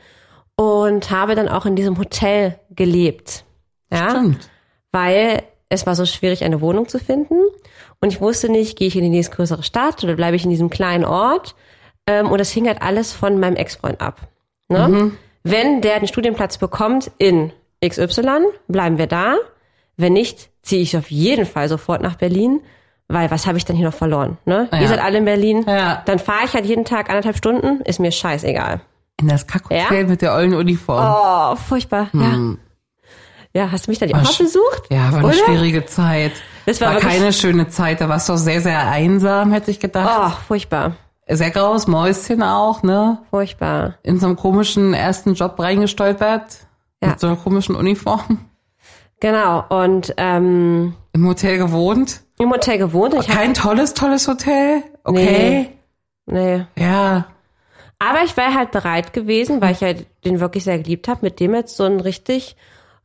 und 0.57 1.11
habe 1.11 1.35
dann 1.35 1.49
auch 1.49 1.67
in 1.67 1.77
diesem 1.77 1.99
Hotel 1.99 2.59
gelebt. 2.71 3.45
Ja, 3.93 4.11
Stimmt. 4.11 4.51
weil 4.91 5.43
es 5.69 5.87
war 5.87 5.95
so 5.95 6.07
schwierig, 6.07 6.45
eine 6.45 6.61
Wohnung 6.61 6.89
zu 6.89 6.99
finden. 6.99 7.37
Und 8.01 8.13
ich 8.13 8.21
wusste 8.21 8.49
nicht, 8.49 8.79
gehe 8.79 8.89
ich 8.89 8.97
in 8.97 9.03
die 9.03 9.11
nächstgrößere 9.11 9.63
Stadt 9.63 10.03
oder 10.03 10.15
bleibe 10.15 10.37
ich 10.37 10.45
in 10.45 10.51
diesem 10.51 10.71
kleinen 10.71 11.05
Ort. 11.05 11.55
Ähm, 12.07 12.31
und 12.31 12.39
das 12.39 12.51
hing 12.51 12.67
halt 12.67 12.81
alles 12.81 13.13
von 13.13 13.39
meinem 13.39 13.57
Ex-Freund 13.57 14.01
ab. 14.01 14.29
Ne? 14.69 15.13
Wenn 15.43 15.81
der 15.81 15.99
den 15.99 16.09
Studienplatz 16.09 16.59
bekommt 16.59 17.11
in 17.19 17.53
XY, 17.85 18.47
bleiben 18.67 18.99
wir 18.99 19.07
da. 19.07 19.37
Wenn 19.97 20.13
nicht, 20.13 20.51
ziehe 20.63 20.83
ich 20.83 20.97
auf 20.97 21.11
jeden 21.11 21.47
Fall 21.47 21.69
sofort 21.69 22.03
nach 22.03 22.17
Berlin, 22.17 22.61
weil 23.09 23.31
was 23.31 23.47
habe 23.47 23.59
ich 23.59 23.65
dann 23.65 23.77
hier 23.77 23.87
noch 23.87 23.95
verloren? 23.95 24.39
Ne? 24.45 24.69
Ja. 24.73 24.81
Ihr 24.81 24.89
seid 24.89 25.01
alle 25.03 25.19
in 25.19 25.25
Berlin. 25.25 25.65
Ja. 25.67 26.03
Dann 26.05 26.19
fahre 26.19 26.45
ich 26.45 26.55
halt 26.55 26.67
jeden 26.67 26.85
Tag 26.85 27.09
anderthalb 27.09 27.37
Stunden, 27.37 27.81
ist 27.83 27.99
mir 28.01 28.13
scheißegal. 28.13 28.81
In 29.21 29.29
das 29.29 29.47
Kackhotel 29.47 30.03
Ja? 30.03 30.07
mit 30.07 30.23
der 30.23 30.33
ollen 30.35 30.55
Uniform. 30.55 31.05
Oh, 31.05 31.57
furchtbar. 31.57 32.09
Ja. 32.13 32.39
Ja, 33.55 33.73
hast 33.73 33.87
du 33.87 33.91
mich 33.91 33.99
dann 33.99 34.13
auch 34.15 34.19
sch- 34.31 34.39
besucht? 34.43 34.83
Ja, 34.91 35.11
war 35.11 35.19
eine 35.19 35.29
Oder? 35.29 35.35
schwierige 35.35 35.87
Zeit. 35.87 36.33
Das 36.67 36.81
war 36.81 36.93
war 36.95 37.01
keine 37.01 37.33
schöne 37.33 37.69
Zeit. 37.69 38.01
Da 38.01 38.09
warst 38.09 38.29
du 38.29 38.35
auch 38.35 38.37
sehr, 38.39 38.61
sehr 38.61 38.87
einsam, 38.89 39.53
hätte 39.53 39.71
ich 39.71 39.81
gedacht. 39.81 40.35
Oh, 40.37 40.39
furchtbar. 40.47 40.93
Sehr 41.27 41.51
graues 41.51 41.87
Mäuschen 41.87 42.43
auch, 42.43 42.83
ne? 42.83 43.19
Furchtbar. 43.31 43.95
In 44.03 44.21
so 44.21 44.27
einem 44.27 44.37
komischen 44.37 44.93
ersten 44.95 45.35
Job 45.35 45.59
reingestolpert. 45.59 46.59
Ja. 47.03 47.09
Mit 47.11 47.21
so 47.21 47.27
einer 47.27 47.37
komischen 47.37 47.75
Uniform. 47.75 48.39
Genau. 49.21 49.65
Und 49.69 50.15
ähm, 50.17 50.95
Im 51.13 51.27
Hotel 51.27 51.59
gewohnt. 51.59 52.21
Im 52.39 52.51
Hotel 52.51 52.79
gewohnt. 52.79 53.15
Ich 53.15 53.27
Kein 53.29 53.55
tolles, 53.55 53.95
tolles 53.95 54.29
Hotel. 54.29 54.83
Okay. 55.05 55.71
nee. 56.27 56.65
Ja. 56.77 57.27
Aber 57.99 58.23
ich 58.25 58.37
wäre 58.37 58.55
halt 58.55 58.71
bereit 58.71 59.13
gewesen, 59.13 59.61
weil 59.61 59.73
ich 59.73 59.81
ja 59.81 59.93
den 60.25 60.39
wirklich 60.41 60.65
sehr 60.65 60.79
geliebt 60.79 61.09
habe, 61.09 61.21
mit 61.23 61.41
dem 61.41 61.55
jetzt 61.55 61.77
so 61.77 61.85
ein 61.85 61.99
richtig 62.01 62.55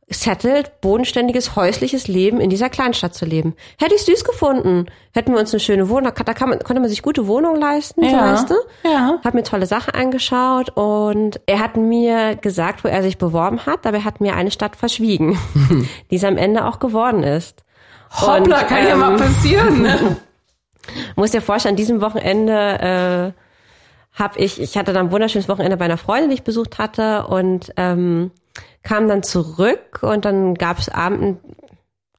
settled, 0.08 0.80
bodenständiges, 0.82 1.56
häusliches 1.56 2.08
Leben 2.08 2.38
in 2.38 2.50
dieser 2.50 2.68
Kleinstadt 2.68 3.14
zu 3.14 3.24
leben. 3.24 3.54
Hätte 3.80 3.94
ich 3.94 4.02
süß 4.02 4.22
gefunden. 4.24 4.86
Hätten 5.14 5.32
wir 5.32 5.40
uns 5.40 5.52
eine 5.52 5.60
schöne 5.60 5.88
Wohnung, 5.88 6.12
da, 6.14 6.34
kann 6.34 6.50
man, 6.50 6.58
konnte 6.58 6.80
man 6.80 6.90
sich 6.90 7.02
gute 7.02 7.26
Wohnungen 7.26 7.58
leisten, 7.60 8.04
Ja. 8.04 8.32
weißt 8.34 8.50
du? 8.50 8.54
Ja. 8.84 9.18
Hab 9.24 9.32
mir 9.34 9.42
tolle 9.42 9.64
Sachen 9.66 9.94
angeschaut 9.94 10.70
und 10.76 11.40
er 11.46 11.58
hat 11.58 11.76
mir 11.76 12.36
gesagt, 12.36 12.84
wo 12.84 12.88
er 12.88 13.02
sich 13.02 13.16
beworben 13.16 13.64
hat, 13.64 13.86
aber 13.86 13.96
er 13.98 14.04
hat 14.04 14.20
mir 14.20 14.36
eine 14.36 14.50
Stadt 14.50 14.76
verschwiegen, 14.76 15.38
die 16.10 16.16
es 16.16 16.24
am 16.24 16.36
Ende 16.36 16.66
auch 16.66 16.78
geworden 16.80 17.22
ist. 17.22 17.63
Hoppla, 18.20 18.60
Und, 18.60 18.68
kann 18.68 18.86
ja 18.86 18.92
ähm, 18.92 19.00
mal 19.00 19.16
passieren. 19.16 19.82
Ne? 19.82 20.16
muss 21.16 21.30
dir 21.30 21.42
vorstellen, 21.42 21.72
an 21.72 21.76
diesem 21.76 22.00
Wochenende 22.00 23.34
äh, 23.34 24.18
habe 24.18 24.38
ich, 24.38 24.60
ich 24.60 24.76
hatte 24.76 24.92
dann 24.92 25.06
ein 25.06 25.12
wunderschönes 25.12 25.48
Wochenende 25.48 25.76
bei 25.76 25.86
einer 25.86 25.96
Freundin, 25.96 26.30
die 26.30 26.36
ich 26.36 26.44
besucht 26.44 26.78
hatte 26.78 27.26
und 27.26 27.72
ähm, 27.76 28.30
kam 28.82 29.08
dann 29.08 29.22
zurück 29.22 30.00
und 30.02 30.24
dann 30.24 30.54
gab 30.54 30.78
es 30.78 30.88
abend 30.88 31.22
ein 31.22 31.40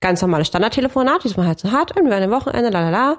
ganz 0.02 0.22
normales 0.22 0.48
Standardtelefonat, 0.48 1.24
wie 1.24 1.30
es 1.30 1.38
man 1.38 1.48
halt 1.48 1.60
so 1.60 1.72
hat, 1.72 1.96
irgendwie 1.96 2.14
ein 2.16 2.32
Wochenende, 2.32 2.70
la 2.70 2.82
la 2.82 2.90
la. 2.90 3.18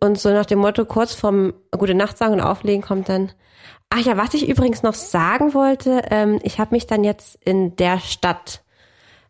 Und 0.00 0.18
so 0.18 0.30
nach 0.30 0.46
dem 0.46 0.58
Motto, 0.58 0.84
kurz 0.84 1.14
vorm 1.14 1.54
Gute 1.70 1.94
Nacht 1.94 2.18
sagen 2.18 2.34
und 2.34 2.40
auflegen 2.40 2.82
kommt 2.82 3.08
dann, 3.08 3.30
ach 3.88 4.00
ja, 4.00 4.16
was 4.16 4.34
ich 4.34 4.48
übrigens 4.48 4.82
noch 4.82 4.94
sagen 4.94 5.54
wollte, 5.54 6.02
ähm, 6.10 6.40
ich 6.42 6.58
habe 6.58 6.74
mich 6.74 6.88
dann 6.88 7.04
jetzt 7.04 7.38
in 7.44 7.76
der 7.76 8.00
Stadt 8.00 8.61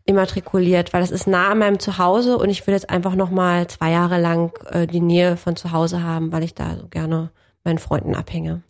immatrikuliert, 0.05 0.93
weil 0.93 1.01
das 1.01 1.11
ist 1.11 1.27
nah 1.27 1.51
an 1.51 1.59
meinem 1.59 1.79
Zuhause 1.79 2.37
und 2.39 2.51
ich 2.51 2.67
will 2.67 2.75
jetzt 2.75 2.91
einfach 2.91 3.15
noch 3.15 3.31
mal 3.31 3.69
zwei 3.69 3.91
Jahre 3.91 4.21
lang 4.21 4.53
äh, 4.67 4.87
die 4.87 5.01
Nähe 5.01 5.37
von 5.37 5.57
zu 5.57 5.73
Hause 5.73 6.03
haben, 6.03 6.33
weil 6.33 6.43
ich 6.43 6.55
da 6.55 6.77
so 6.77 6.89
gerne 6.89 7.31
meinen 7.65 7.79
Freunden 7.79 8.15
abhänge. 8.15 8.63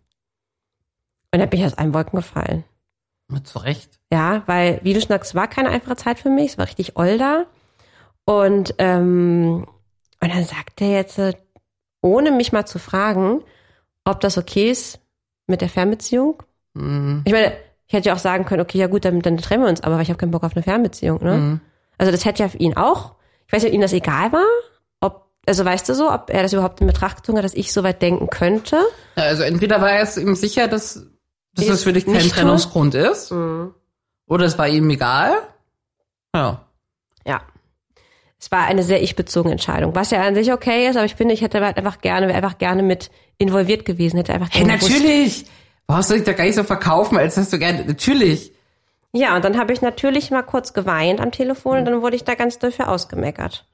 Und 1.31 1.39
dann 1.39 1.49
bin 1.49 1.59
ich 1.59 1.65
aus 1.65 1.77
allen 1.77 1.93
Wolken 1.93 2.17
gefallen. 2.17 2.63
Mit 3.27 3.47
Zurecht. 3.47 3.99
Ja, 4.11 4.43
weil, 4.45 4.79
wie 4.83 4.93
du 4.93 4.99
es 4.99 5.35
war 5.35 5.47
keine 5.47 5.69
einfache 5.69 5.95
Zeit 5.95 6.19
für 6.19 6.29
mich, 6.29 6.51
es 6.51 6.57
war 6.57 6.67
richtig 6.67 6.93
da. 6.93 7.45
Und, 8.25 8.75
ähm, 8.77 9.65
und 10.21 10.33
dann 10.33 10.43
sagt 10.43 10.81
er 10.81 10.91
jetzt, 10.91 11.17
äh, 11.17 11.33
ohne 12.01 12.31
mich 12.31 12.51
mal 12.51 12.65
zu 12.65 12.77
fragen, 12.77 13.41
ob 14.05 14.19
das 14.19 14.37
okay 14.37 14.69
ist 14.69 14.99
mit 15.47 15.61
der 15.61 15.69
Fernbeziehung. 15.69 16.43
Mhm. 16.73 17.23
Ich 17.25 17.33
meine, 17.33 17.53
ich 17.87 17.93
hätte 17.93 18.09
ja 18.09 18.15
auch 18.15 18.19
sagen 18.19 18.45
können, 18.45 18.61
okay, 18.61 18.77
ja 18.77 18.87
gut, 18.87 19.05
dann, 19.05 19.21
dann 19.21 19.37
trennen 19.37 19.63
wir 19.63 19.69
uns, 19.69 19.81
aber 19.81 19.99
ich 20.01 20.09
habe 20.09 20.17
keinen 20.17 20.31
Bock 20.31 20.43
auf 20.43 20.55
eine 20.55 20.63
Fernbeziehung. 20.63 21.23
Ne? 21.23 21.37
Mhm. 21.37 21.59
Also 21.97 22.11
das 22.11 22.25
hätte 22.25 22.43
ja 22.43 22.49
für 22.49 22.57
ihn 22.57 22.75
auch. 22.77 23.13
Ich 23.47 23.53
weiß 23.53 23.63
nicht, 23.63 23.71
ob 23.71 23.75
ihm 23.75 23.81
das 23.81 23.93
egal 23.93 24.31
war. 24.31 24.45
Ob, 25.01 25.27
also 25.45 25.63
weißt 25.65 25.87
du 25.89 25.93
so, 25.95 26.11
ob 26.11 26.29
er 26.29 26.41
das 26.43 26.53
überhaupt 26.53 26.81
in 26.81 26.87
Betracht 26.87 27.17
gezogen 27.17 27.37
hat, 27.37 27.45
dass 27.45 27.53
ich 27.53 27.71
so 27.73 27.83
weit 27.83 28.01
denken 28.01 28.29
könnte. 28.29 28.77
Ja, 29.15 29.23
also 29.23 29.43
entweder 29.43 29.79
war 29.81 29.91
er 29.91 30.03
es 30.03 30.17
ihm 30.17 30.35
sicher, 30.35 30.67
dass, 30.67 31.05
dass 31.55 31.67
das 31.67 31.83
für 31.83 31.93
dich 31.93 32.05
kein? 32.05 32.17
Trennungsgrund 32.19 32.95
ist. 32.95 33.31
Oder 33.31 34.45
es 34.45 34.57
war 34.57 34.67
ihm 34.67 34.89
egal. 34.89 35.33
Ja. 36.35 36.65
Ja. 37.27 37.41
Es 38.39 38.51
war 38.51 38.63
eine 38.65 38.83
sehr 38.83 39.01
ich-bezogene 39.03 39.53
Entscheidung, 39.53 39.95
was 39.95 40.11
ja 40.11 40.21
an 40.23 40.35
sich 40.35 40.51
okay 40.51 40.87
ist, 40.89 40.97
aber 40.97 41.05
ich 41.05 41.15
finde, 41.15 41.33
ich 41.33 41.41
hätte 41.41 41.63
halt 41.63 41.77
einfach 41.77 42.01
gerne, 42.01 42.27
wäre 42.27 42.35
einfach 42.37 42.57
gerne 42.57 42.83
mit 42.83 43.09
involviert 43.37 43.85
gewesen, 43.85 44.17
hätte 44.17 44.33
einfach 44.33 44.49
Hey, 44.51 44.63
gerne 44.65 44.79
gewusst- 44.79 44.91
natürlich. 44.99 45.45
Brauchst 45.87 46.09
du 46.09 46.15
dich 46.15 46.23
doch 46.23 46.35
gar 46.35 46.45
nicht 46.45 46.55
so 46.55 46.63
verkaufen, 46.63 47.17
als 47.17 47.35
dass 47.35 47.49
du 47.49 47.59
gerne, 47.59 47.85
natürlich. 47.85 48.53
Ja, 49.11 49.35
und 49.35 49.45
dann 49.45 49.57
habe 49.57 49.73
ich 49.73 49.81
natürlich 49.81 50.31
mal 50.31 50.41
kurz 50.41 50.73
geweint 50.73 51.21
am 51.21 51.31
Telefon 51.31 51.79
und 51.79 51.85
dann 51.85 52.01
wurde 52.01 52.15
ich 52.15 52.23
da 52.23 52.35
ganz 52.35 52.57
dafür 52.57 52.89
ausgemeckert. 52.89 53.65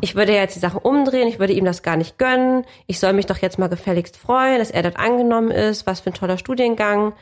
Ich 0.00 0.14
würde 0.14 0.32
ja 0.32 0.40
jetzt 0.40 0.56
die 0.56 0.60
Sachen 0.60 0.78
umdrehen, 0.78 1.28
ich 1.28 1.38
würde 1.38 1.52
ihm 1.52 1.66
das 1.66 1.82
gar 1.82 1.96
nicht 1.96 2.18
gönnen. 2.18 2.64
Ich 2.86 2.98
soll 2.98 3.12
mich 3.12 3.26
doch 3.26 3.36
jetzt 3.38 3.58
mal 3.58 3.68
gefälligst 3.68 4.16
freuen, 4.16 4.58
dass 4.58 4.70
er 4.70 4.82
dort 4.82 4.98
angenommen 4.98 5.50
ist, 5.50 5.86
was 5.86 6.00
für 6.00 6.10
ein 6.10 6.14
toller 6.14 6.38
Studiengang. 6.38 7.12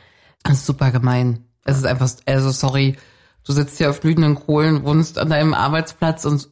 Das 0.43 0.53
ist 0.53 0.65
super 0.65 0.91
gemein. 0.91 1.45
Es 1.65 1.77
ist 1.77 1.85
einfach, 1.85 2.09
also 2.25 2.51
sorry, 2.51 2.95
du 3.45 3.51
sitzt 3.51 3.77
hier 3.77 3.89
auf 3.89 3.99
glühenden 3.99 4.35
Kohlen, 4.35 4.85
wohnst 4.85 5.19
an 5.19 5.29
deinem 5.29 5.53
Arbeitsplatz 5.53 6.23
und, 6.23 6.49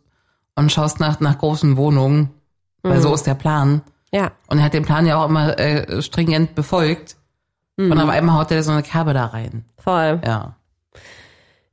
und 0.56 0.72
schaust 0.72 1.00
nach, 1.00 1.22
nach 1.22 1.38
großen 1.38 1.78
Wohnungen. 1.78 2.32
Weil 2.82 3.02
so 3.02 3.14
ist 3.14 3.26
der 3.26 3.36
Plan. 3.36 3.82
Ja. 4.12 4.34
Und 4.48 4.58
er 4.58 4.66
hat 4.66 4.74
den 4.74 4.84
Plan 4.84 5.06
ja 5.06 5.22
auch 5.22 5.30
immer 5.30 5.58
äh, 5.58 6.02
stringent 6.02 6.54
befolgt. 6.54 7.16
Und 7.78 8.00
auf 8.00 8.10
einmal 8.10 8.38
haut 8.40 8.52
er 8.52 8.62
so 8.64 8.72
eine 8.72 8.84
Kerbe 8.84 9.14
da 9.14 9.26
rein. 9.26 9.66
Voll. 9.78 10.22
Ja. 10.26 10.56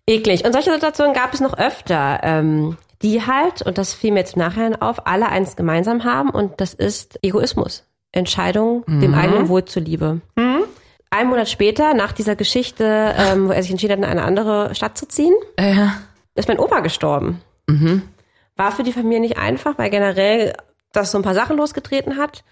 Eklig. 0.06 0.44
Und 0.44 0.52
solche 0.52 0.72
Situationen 0.72 1.14
gab 1.14 1.34
es 1.34 1.40
noch 1.40 1.56
öfter, 1.58 2.20
ähm, 2.22 2.76
die 3.02 3.26
halt, 3.26 3.62
und 3.62 3.78
das 3.78 3.92
fiel 3.94 4.12
mir 4.12 4.20
jetzt 4.20 4.34
im 4.34 4.40
Nachhinein 4.42 4.80
auf, 4.80 5.06
alle 5.06 5.28
eins 5.28 5.56
gemeinsam 5.56 6.04
haben 6.04 6.30
und 6.30 6.60
das 6.60 6.74
ist 6.74 7.18
Egoismus. 7.22 7.84
Entscheidung 8.12 8.84
dem 8.86 9.14
eigenen 9.14 9.48
Wohl 9.48 9.64
zuliebe. 9.66 10.20
Ein 11.12 11.26
Monat 11.28 11.48
später, 11.48 11.94
nach 11.94 12.12
dieser 12.12 12.34
Geschichte, 12.34 13.14
ähm, 13.16 13.48
wo 13.48 13.52
er 13.52 13.62
sich 13.62 13.70
entschieden 13.70 13.92
hat, 13.92 13.98
in 13.98 14.04
eine 14.04 14.22
andere 14.24 14.74
Stadt 14.74 14.98
zu 14.98 15.06
ziehen, 15.06 15.34
Äh, 15.56 15.86
ist 16.34 16.48
mein 16.48 16.58
Opa 16.58 16.80
gestorben. 16.80 17.40
War 18.56 18.72
für 18.72 18.82
die 18.82 18.92
Familie 18.92 19.20
nicht 19.20 19.38
einfach, 19.38 19.78
weil 19.78 19.90
generell 19.90 20.54
das 20.92 21.12
so 21.12 21.18
ein 21.18 21.22
paar 21.22 21.34
Sachen 21.34 21.56
losgetreten 21.56 22.16
hat. 22.16 22.42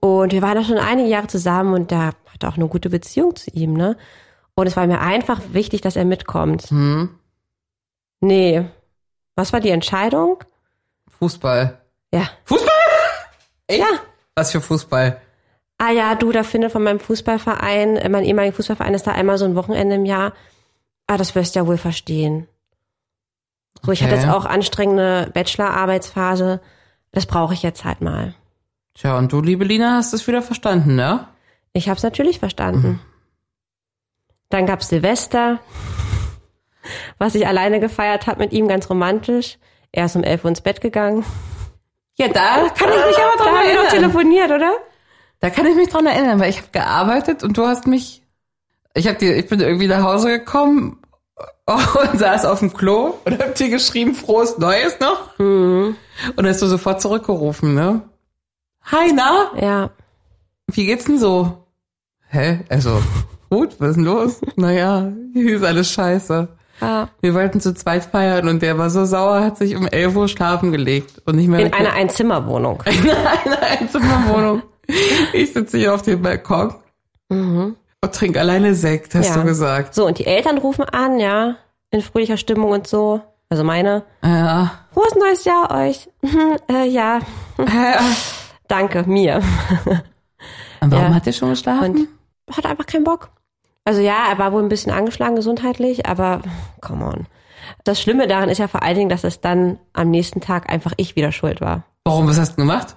Und 0.00 0.32
wir 0.32 0.40
waren 0.42 0.56
da 0.56 0.64
schon 0.64 0.78
einige 0.78 1.08
Jahre 1.08 1.26
zusammen 1.26 1.74
und 1.74 1.92
da 1.92 2.10
hatte 2.36 2.48
auch 2.48 2.56
eine 2.56 2.68
gute 2.68 2.90
Beziehung 2.90 3.34
zu 3.36 3.50
ihm, 3.50 3.72
ne? 3.74 3.96
Und 4.54 4.66
es 4.66 4.76
war 4.76 4.86
mir 4.86 5.00
einfach 5.00 5.40
wichtig, 5.52 5.80
dass 5.82 5.96
er 5.96 6.04
mitkommt. 6.06 6.70
Nee. 8.20 8.64
Was 9.34 9.52
war 9.52 9.60
die 9.60 9.70
Entscheidung? 9.70 10.42
Fußball. 11.18 11.78
Ja. 12.12 12.28
Fußball? 12.44 12.70
Ja. 13.70 13.86
Was 14.34 14.52
für 14.52 14.60
Fußball? 14.60 15.20
Ah 15.78 15.90
ja, 15.90 16.14
du, 16.14 16.32
da 16.32 16.42
findet 16.42 16.72
von 16.72 16.82
meinem 16.82 17.00
Fußballverein, 17.00 18.10
mein 18.10 18.24
ehemaliger 18.24 18.54
Fußballverein 18.56 18.94
ist 18.94 19.06
da 19.06 19.12
einmal 19.12 19.36
so 19.36 19.44
ein 19.44 19.56
Wochenende 19.56 19.96
im 19.96 20.06
Jahr. 20.06 20.32
Ah, 21.06 21.18
das 21.18 21.34
wirst 21.34 21.54
du 21.54 21.60
ja 21.60 21.66
wohl 21.66 21.76
verstehen. 21.76 22.48
So, 23.82 23.92
ich 23.92 24.02
hatte 24.02 24.14
Okay. 24.14 24.22
jetzt 24.22 24.32
auch 24.32 24.46
anstrengende 24.46 25.30
Bachelor-Arbeitsphase. 25.34 26.60
Das 27.12 27.26
brauche 27.26 27.52
ich 27.52 27.62
jetzt 27.62 27.84
halt 27.84 28.00
mal. 28.00 28.34
Tja, 28.94 29.18
und 29.18 29.30
du, 29.32 29.42
liebe 29.42 29.64
Lina, 29.64 29.96
hast 29.96 30.14
es 30.14 30.26
wieder 30.26 30.40
verstanden, 30.40 30.94
ne? 30.96 31.28
Ich 31.76 31.88
habe 31.90 31.98
es 31.98 32.02
natürlich 32.02 32.38
verstanden. 32.38 33.00
Dann 34.48 34.64
gab's 34.64 34.88
Silvester, 34.88 35.58
was 37.18 37.34
ich 37.34 37.46
alleine 37.46 37.80
gefeiert 37.80 38.26
habe 38.26 38.38
mit 38.40 38.52
ihm, 38.52 38.66
ganz 38.66 38.88
romantisch. 38.88 39.58
Er 39.92 40.06
ist 40.06 40.16
um 40.16 40.24
elf 40.24 40.42
Uhr 40.44 40.48
ins 40.48 40.62
Bett 40.62 40.80
gegangen. 40.80 41.24
Ja, 42.16 42.28
da 42.28 42.68
kann 42.70 42.88
ich 42.88 43.06
mich 43.06 43.18
aber 43.18 43.36
Da 43.36 43.44
dran 43.44 43.54
doch 43.54 43.60
erinnern. 43.62 43.88
telefoniert, 43.90 44.50
oder? 44.50 44.72
Da 45.40 45.50
kann 45.50 45.66
ich 45.66 45.76
mich 45.76 45.90
dran 45.90 46.06
erinnern, 46.06 46.40
weil 46.40 46.48
ich 46.48 46.56
habe 46.58 46.68
gearbeitet 46.72 47.42
und 47.42 47.58
du 47.58 47.66
hast 47.66 47.86
mich. 47.86 48.22
Ich 48.94 49.06
hab 49.06 49.18
dir, 49.18 49.36
ich 49.36 49.46
bin 49.46 49.60
irgendwie 49.60 49.86
nach 49.86 50.02
Hause 50.02 50.28
gekommen 50.30 51.02
und 51.66 51.78
saß 52.18 52.46
auf 52.46 52.60
dem 52.60 52.72
Klo 52.72 53.18
und 53.26 53.38
hab 53.38 53.54
dir 53.54 53.68
geschrieben, 53.68 54.14
frohes 54.14 54.56
Neues 54.56 54.98
noch. 54.98 55.38
Und 55.38 55.96
dann 56.36 56.46
hast 56.46 56.62
du 56.62 56.66
sofort 56.68 57.02
zurückgerufen, 57.02 57.74
ne? 57.74 58.00
Hi, 58.84 59.12
na? 59.12 59.50
Ja. 59.60 59.90
Wie 60.68 60.86
geht's 60.86 61.04
denn 61.04 61.18
so? 61.18 61.65
Hä? 62.28 62.60
Also, 62.68 63.00
gut, 63.50 63.76
was 63.78 63.90
ist 63.90 63.96
denn 63.96 64.04
los? 64.04 64.40
Naja, 64.56 65.10
hier 65.32 65.56
ist 65.56 65.62
alles 65.64 65.90
scheiße. 65.92 66.48
ja. 66.80 67.08
Wir 67.20 67.34
wollten 67.34 67.60
zu 67.60 67.74
zweit 67.74 68.04
feiern 68.04 68.48
und 68.48 68.62
der 68.62 68.76
war 68.78 68.90
so 68.90 69.04
sauer, 69.04 69.40
hat 69.42 69.56
sich 69.58 69.76
um 69.76 69.86
11 69.86 70.16
Uhr 70.16 70.28
schlafen 70.28 70.72
gelegt 70.72 71.22
und 71.24 71.36
nicht 71.36 71.48
mehr 71.48 71.60
In 71.60 71.72
einer 71.72 71.92
Einzimmerwohnung. 71.92 72.82
in 72.86 73.10
einer 73.10 73.62
Einzimmerwohnung. 73.62 74.62
Ich 75.32 75.52
sitze 75.52 75.78
hier 75.78 75.94
auf 75.94 76.02
dem 76.02 76.22
Balkon 76.22 76.74
und 77.28 77.76
trinke 78.12 78.38
alleine 78.40 78.74
Sekt, 78.74 79.14
hast 79.14 79.30
Ja. 79.34 79.40
du 79.40 79.44
gesagt. 79.44 79.94
So, 79.94 80.06
und 80.06 80.18
die 80.18 80.26
Eltern 80.26 80.58
rufen 80.58 80.84
an, 80.84 81.18
ja, 81.18 81.56
in 81.90 82.02
fröhlicher 82.02 82.36
Stimmung 82.36 82.70
und 82.70 82.86
so. 82.86 83.20
Also 83.48 83.62
meine. 83.64 84.02
Ja. 84.22 84.72
Frohes 84.92 85.14
neues 85.14 85.44
Jahr 85.44 85.70
euch. 85.72 86.08
äh, 86.70 86.86
ja, 86.88 87.20
ja. 87.58 88.00
danke, 88.68 89.04
mir. 89.06 89.40
Und 90.80 90.90
warum 90.92 91.06
Ja. 91.10 91.14
hat 91.14 91.26
der 91.26 91.32
schon 91.32 91.50
geschlafen? 91.50 91.84
Und 91.96 92.08
hat 92.54 92.66
einfach 92.66 92.86
keinen 92.86 93.04
Bock. 93.04 93.30
Also 93.84 94.00
ja, 94.00 94.28
er 94.30 94.38
war 94.38 94.52
wohl 94.52 94.62
ein 94.62 94.68
bisschen 94.68 94.92
angeschlagen 94.92 95.36
gesundheitlich, 95.36 96.06
aber 96.06 96.42
come 96.80 97.04
on. 97.04 97.26
Das 97.84 98.00
Schlimme 98.00 98.26
daran 98.26 98.48
ist 98.48 98.58
ja 98.58 98.68
vor 98.68 98.82
allen 98.82 98.96
Dingen, 98.96 99.08
dass 99.08 99.24
es 99.24 99.40
dann 99.40 99.78
am 99.92 100.10
nächsten 100.10 100.40
Tag 100.40 100.68
einfach 100.70 100.92
ich 100.96 101.16
wieder 101.16 101.32
schuld 101.32 101.60
war. 101.60 101.84
warum, 102.04 102.28
was 102.28 102.38
hast 102.38 102.52
du 102.52 102.56
gemacht? 102.62 102.96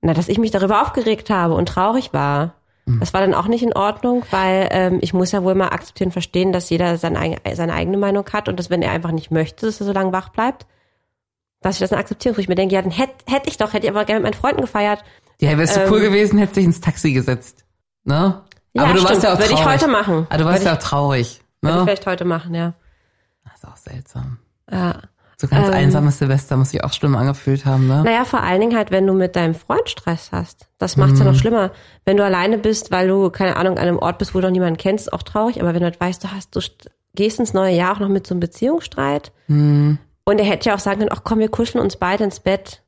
Na, 0.00 0.14
dass 0.14 0.28
ich 0.28 0.38
mich 0.38 0.50
darüber 0.50 0.82
aufgeregt 0.82 1.28
habe 1.30 1.54
und 1.54 1.66
traurig 1.68 2.12
war. 2.12 2.54
Das 3.00 3.12
war 3.12 3.20
dann 3.20 3.34
auch 3.34 3.48
nicht 3.48 3.62
in 3.62 3.74
Ordnung, 3.74 4.22
weil 4.30 4.68
ähm, 4.70 4.98
ich 5.02 5.12
muss 5.12 5.30
ja 5.32 5.42
wohl 5.44 5.54
mal 5.54 5.68
akzeptieren, 5.68 6.10
verstehen, 6.10 6.54
dass 6.54 6.70
jeder 6.70 6.96
seine, 6.96 7.18
eig- 7.20 7.54
seine 7.54 7.74
eigene 7.74 7.98
Meinung 7.98 8.24
hat 8.32 8.48
und 8.48 8.58
dass 8.58 8.70
wenn 8.70 8.80
er 8.80 8.92
einfach 8.92 9.10
nicht 9.12 9.30
möchte, 9.30 9.66
dass 9.66 9.78
er 9.80 9.84
so 9.86 9.92
lange 9.92 10.10
wach 10.12 10.30
bleibt, 10.30 10.64
dass 11.60 11.74
ich 11.76 11.80
das 11.80 11.90
dann 11.90 11.98
akzeptiere. 11.98 12.34
Wo 12.34 12.40
ich 12.40 12.48
mir 12.48 12.54
denke, 12.54 12.74
ja, 12.74 12.80
dann 12.80 12.90
hätte 12.90 13.12
hätt 13.26 13.46
ich 13.46 13.58
doch, 13.58 13.74
hätte 13.74 13.84
ich 13.86 13.90
aber 13.92 14.06
gerne 14.06 14.20
mit 14.20 14.32
meinen 14.32 14.40
Freunden 14.40 14.62
gefeiert. 14.62 15.04
Ja, 15.38 15.58
wärst 15.58 15.76
du 15.76 15.80
Ähm. 15.80 15.92
cool 15.92 16.00
gewesen, 16.00 16.38
hättest 16.38 16.56
dich 16.56 16.64
ins 16.64 16.80
Taxi 16.80 17.12
gesetzt. 17.12 17.66
Ne? 18.04 18.40
Ja, 18.74 18.84
Aber 18.84 18.92
du 18.94 18.98
warst 19.00 19.08
stimmt. 19.08 19.22
ja 19.24 19.32
auch 19.34 19.38
Würde 19.38 19.50
traurig. 19.54 19.60
ich 19.76 19.82
heute 19.82 19.88
machen. 19.88 20.26
Aber 20.28 20.38
du 20.38 20.44
warst 20.44 20.60
Würde 20.60 20.70
ja 20.70 20.76
auch 20.76 20.82
traurig. 20.82 21.40
Würde 21.60 21.74
ich 21.74 21.78
Ne? 21.80 21.84
vielleicht 21.84 22.06
heute 22.06 22.24
machen, 22.24 22.54
ja. 22.54 22.74
Das 23.44 23.54
ist 23.56 23.64
auch 23.66 23.76
seltsam. 23.76 24.38
ja. 24.70 24.94
So 25.40 25.46
ganz 25.46 25.68
Ähm. 25.68 25.74
einsames 25.74 26.18
Silvester 26.18 26.56
muss 26.56 26.70
sich 26.70 26.82
auch 26.82 26.92
schlimm 26.92 27.14
angefühlt 27.14 27.64
haben, 27.64 27.86
ne? 27.86 28.02
Naja, 28.02 28.24
vor 28.24 28.42
allen 28.42 28.60
Dingen 28.60 28.76
halt, 28.76 28.90
wenn 28.90 29.06
du 29.06 29.12
mit 29.14 29.36
deinem 29.36 29.54
Freund 29.54 29.88
Stress 29.88 30.30
hast. 30.32 30.66
Das 30.78 30.96
macht's 30.96 31.20
ja 31.20 31.24
Mhm. 31.24 31.30
noch 31.30 31.38
schlimmer. 31.38 31.70
Wenn 32.04 32.16
du 32.16 32.24
alleine 32.24 32.58
bist, 32.58 32.90
weil 32.90 33.06
du, 33.06 33.30
keine 33.30 33.54
Ahnung, 33.54 33.78
an 33.78 33.84
einem 33.86 33.98
Ort 34.00 34.18
bist, 34.18 34.34
wo 34.34 34.40
du 34.40 34.48
noch 34.48 34.52
niemanden 34.52 34.78
kennst, 34.78 35.06
ist 35.06 35.12
auch 35.12 35.22
traurig. 35.22 35.60
Aber 35.60 35.74
wenn 35.74 35.78
du 35.80 35.84
halt 35.84 36.00
weißt, 36.00 36.24
du 36.24 36.32
hast, 36.32 36.56
du 36.56 36.58
st- 36.58 36.88
gehst 37.14 37.38
ins 37.38 37.54
neue 37.54 37.72
Jahr 37.72 37.94
auch 37.94 38.00
noch 38.00 38.08
mit 38.08 38.26
so 38.26 38.34
einem 38.34 38.40
Beziehungsstreit. 38.40 39.30
Mhm. 39.46 39.98
Und 40.24 40.38
er 40.40 40.44
hätte 40.44 40.70
ja 40.70 40.74
auch 40.74 40.80
sagen 40.80 40.98
können, 40.98 41.12
ach 41.12 41.22
komm, 41.22 41.38
wir 41.38 41.48
kuscheln 41.48 41.84
uns 41.84 41.94
beide 41.96 42.24
ins 42.24 42.40
Bett. 42.40 42.82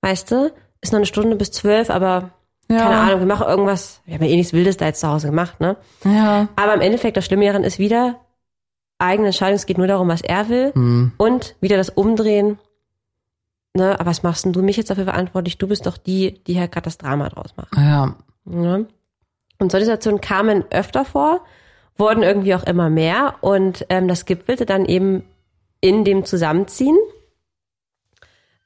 Weißt 0.00 0.30
du? 0.30 0.52
Ist 0.82 0.92
noch 0.92 0.98
eine 0.98 1.06
Stunde 1.06 1.34
bis 1.34 1.50
zwölf, 1.50 1.90
aber 1.90 2.30
Ja. 2.70 2.84
keine 2.84 2.96
Ahnung, 2.98 3.18
wir 3.18 3.26
machen 3.26 3.48
irgendwas. 3.48 4.00
Wir 4.04 4.14
haben 4.14 4.22
ja 4.22 4.30
eh 4.30 4.36
nichts 4.36 4.52
Wildes 4.52 4.76
da 4.76 4.86
jetzt 4.86 5.00
zu 5.00 5.08
Hause 5.08 5.26
gemacht, 5.26 5.58
ne? 5.58 5.76
Ja. 6.04 6.48
Aber 6.54 6.74
im 6.74 6.80
Endeffekt, 6.80 7.16
das 7.16 7.24
Schlimme 7.24 7.44
daran 7.44 7.64
ist 7.64 7.80
wieder, 7.80 8.20
eigene 8.98 9.28
Entscheidung, 9.28 9.56
es 9.56 9.66
geht 9.66 9.76
nur 9.76 9.88
darum, 9.88 10.06
was 10.08 10.20
er 10.20 10.48
will. 10.48 10.72
Hm. 10.74 11.12
Und 11.16 11.56
wieder 11.60 11.76
das 11.76 11.90
Umdrehen. 11.90 12.58
Ne, 13.74 13.98
aber 13.98 14.10
was 14.10 14.22
machst 14.22 14.44
denn 14.44 14.52
du 14.52 14.62
mich 14.62 14.76
jetzt 14.76 14.90
dafür 14.90 15.04
verantwortlich? 15.04 15.58
Du 15.58 15.66
bist 15.66 15.86
doch 15.86 15.96
die, 15.96 16.42
die 16.44 16.58
halt 16.58 16.72
gerade 16.72 16.84
das 16.84 16.98
Drama 16.98 17.28
draus 17.28 17.56
macht. 17.56 17.76
Ja. 17.76 18.16
Ne? 18.44 18.86
Und 19.58 19.70
solche 19.70 19.86
Situationen 19.86 20.20
kamen 20.20 20.64
öfter 20.70 21.04
vor, 21.04 21.44
wurden 21.96 22.22
irgendwie 22.22 22.54
auch 22.54 22.64
immer 22.64 22.88
mehr 22.88 23.34
und 23.40 23.86
ähm, 23.88 24.08
das 24.08 24.24
gipfelte 24.24 24.66
dann 24.66 24.86
eben 24.86 25.24
in 25.80 26.04
dem 26.04 26.24
Zusammenziehen, 26.24 26.98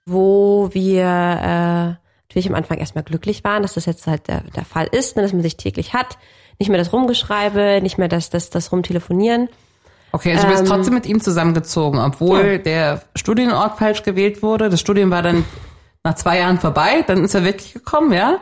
wo 0.07 0.71
wir 0.73 1.99
äh, 2.01 2.04
natürlich 2.35 2.49
am 2.51 2.55
Anfang 2.57 2.79
erstmal 2.79 3.05
glücklich 3.05 3.45
waren, 3.45 3.63
dass 3.63 3.75
das 3.75 3.87
jetzt 3.87 4.07
halt 4.07 4.29
der, 4.29 4.41
der 4.57 4.65
Fall 4.65 4.87
ist, 4.91 5.17
ne, 5.17 5.23
dass 5.23 5.33
man 5.33 5.43
sich 5.43 5.57
täglich 5.57 5.95
hat. 5.95 6.19
Nicht 6.59 6.69
mehr 6.69 6.79
das 6.79 6.93
Rumgeschreibe, 6.93 7.81
nicht 7.83 7.99
mehr 7.99 8.09
das, 8.09 8.31
das, 8.31 8.51
das 8.51 8.73
Rumtelefonieren. 8.73 9.49
Okay, 10.13 10.33
also 10.33 10.45
du 10.45 10.51
bist 10.51 10.63
Ähm, 10.63 10.69
trotzdem 10.69 10.95
mit 10.95 11.07
ihm 11.07 11.21
zusammengezogen, 11.21 11.99
obwohl 12.01 12.45
ja. 12.45 12.59
der 12.59 13.03
Studienort 13.17 13.79
falsch 13.79 14.03
gewählt 14.03 14.43
wurde. 14.43 14.69
Das 14.71 14.81
Studium 14.81 15.11
war 15.11 15.23
dann 15.23 15.45
nach 16.05 16.15
zwei 16.15 16.39
Jahren 16.39 16.59
vorbei, 16.61 17.03
dann 17.07 17.25
ist 17.25 17.35
er 17.35 17.45
wirklich 17.45 17.73
gekommen, 17.73 18.13
ja? 18.13 18.39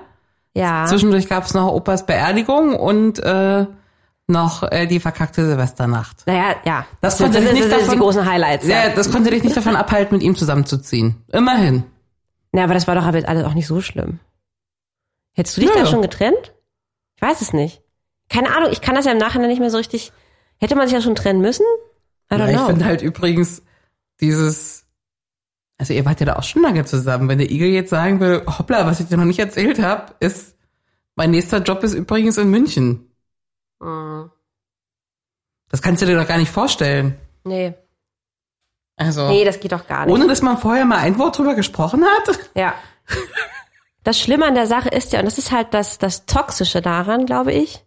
Ja. 0.55 0.85
Zwischendurch 0.87 1.28
gab 1.28 1.44
es 1.46 1.55
noch 1.55 1.72
Opas 1.72 2.05
Beerdigung 2.05 2.74
und 2.74 3.18
äh, 3.20 3.66
noch 4.26 4.62
äh, 4.70 4.87
die 4.87 5.00
verkackte 5.00 5.46
Silvesternacht. 5.46 6.26
Naja, 6.26 6.57
ja. 6.64 6.85
Das 7.00 7.16
sind, 7.18 7.26
konnte 7.33 7.40
das, 7.40 7.50
dich 7.50 7.61
nicht 7.61 7.64
das, 7.72 7.78
das 7.78 7.81
davon- 7.87 7.94
die 7.98 8.00
großen 8.05 8.26
Highlights. 8.31 8.66
Ja, 8.66 8.85
Ja. 8.85 8.90
das 8.94 9.11
konnte 9.11 9.31
dich 9.31 9.42
nicht 9.42 9.57
davon 9.57 9.76
abhalten, 9.76 10.14
mit 10.16 10.22
ihm 10.22 10.37
zusammenzuziehen. 10.37 11.16
Immerhin. 11.33 11.85
Na, 12.53 12.65
aber 12.65 12.75
das 12.75 12.87
war 12.87 12.95
doch 12.95 13.05
aber 13.05 13.17
jetzt 13.19 13.29
alles 13.29 13.45
auch 13.45 13.55
nicht 13.55 13.67
so 13.67 13.81
schlimm. 13.81 14.21
Hättest 15.35 15.57
du 15.57 15.62
dich 15.62 15.71
Nö. 15.71 15.77
da 15.81 15.87
schon 15.87 16.03
getrennt? 16.03 16.55
Ich 17.17 17.23
weiß 17.23 17.41
es 17.41 17.53
nicht. 17.53 17.83
Keine 18.29 18.55
Ahnung, 18.55 18.71
ich 18.73 18.81
kann 18.81 18.95
das 18.95 19.05
ja 19.07 19.12
im 19.12 19.19
Nachhinein 19.19 19.49
nicht 19.49 19.61
mehr 19.61 19.71
so 19.71 19.79
richtig. 19.79 20.12
Hätte 20.59 20.75
man 20.77 20.87
sich 20.87 20.95
ja 20.95 21.01
schon 21.03 21.15
trennen 21.15 21.41
müssen? 21.41 21.65
I 22.31 22.35
don't 22.35 22.41
Ja, 22.41 22.51
ich 22.51 22.57
know. 22.57 22.67
finde 22.67 22.85
halt 22.85 23.03
übrigens 23.03 23.62
dieses, 24.21 24.87
also 25.79 25.93
ihr 25.95 26.05
wart 26.05 26.21
ja 26.21 26.27
da 26.27 26.37
auch 26.37 26.43
schon 26.43 26.62
lange 26.62 26.85
zusammen. 26.85 27.29
Wenn 27.29 27.38
der 27.38 27.51
Igel 27.51 27.69
jetzt 27.71 27.91
sagen 27.91 28.21
will, 28.21 28.45
hoppla, 28.47 28.87
was 28.87 29.01
ich 29.01 29.09
dir 29.09 29.17
noch 29.17 29.25
nicht 29.25 29.38
erzählt 29.38 29.81
habe, 29.81 30.15
ist, 30.21 30.57
mein 31.17 31.31
nächster 31.31 31.59
Job 31.62 31.83
ist 31.83 31.95
übrigens 31.95 32.37
in 32.38 32.51
München. 32.51 33.11
Mm, 33.81 34.25
Das 35.69 35.83
kannst 35.83 36.03
du 36.03 36.07
dir 36.07 36.17
doch 36.17 36.29
gar 36.29 36.38
nicht 36.38 36.51
vorstellen. 36.53 37.17
nee. 37.45 37.75
Also, 39.07 39.29
Nee, 39.29 39.45
das 39.45 39.61
geht 39.61 39.73
doch 39.73 39.87
gar 39.87 40.07
nicht. 40.07 40.15
ohne 40.15 40.27
dass 40.27 40.43
man 40.43 40.59
vorher 40.59 40.85
mal 40.85 40.99
ein 40.99 41.19
Wort 41.19 41.38
drüber 41.38 41.55
gesprochen 41.55 42.05
hat. 42.05 42.38
Ja. 42.55 42.75
Das 44.05 44.19
Schlimme 44.19 44.47
an 44.47 44.55
der 44.55 44.67
Sache 44.67 44.88
ist 44.88 45.12
ja, 45.12 45.21
und 45.21 45.27
das 45.27 45.38
ist 45.38 45.53
halt 45.53 45.69
das, 45.75 45.99
das 45.99 46.27
Toxische 46.27 46.83
daran, 46.83 47.25
glaube 47.27 47.53
ich, 47.53 47.85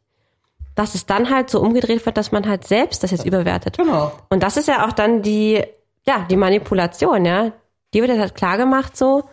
dass 0.75 0.95
es 0.95 1.05
dann 1.05 1.29
halt 1.29 1.49
so 1.49 1.59
umgedreht 1.59 2.05
wird, 2.05 2.17
dass 2.17 2.31
man 2.31 2.47
halt 2.47 2.65
selbst 2.67 3.03
das 3.03 3.11
jetzt 3.11 3.25
überwertet. 3.25 3.77
Genau. 3.77 4.11
Und 4.29 4.41
das 4.43 4.57
ist 4.57 4.67
ja 4.67 4.85
auch 4.87 4.91
dann 4.93 5.21
die, 5.21 5.63
ja, 6.05 6.25
die 6.29 6.35
Manipulation, 6.37 7.25
ja. 7.25 7.51
Die 7.93 8.01
wird 8.01 8.11
jetzt 8.11 8.19
halt 8.21 8.35
klar 8.35 8.57
gemacht, 8.57 8.95
so, 8.97 9.23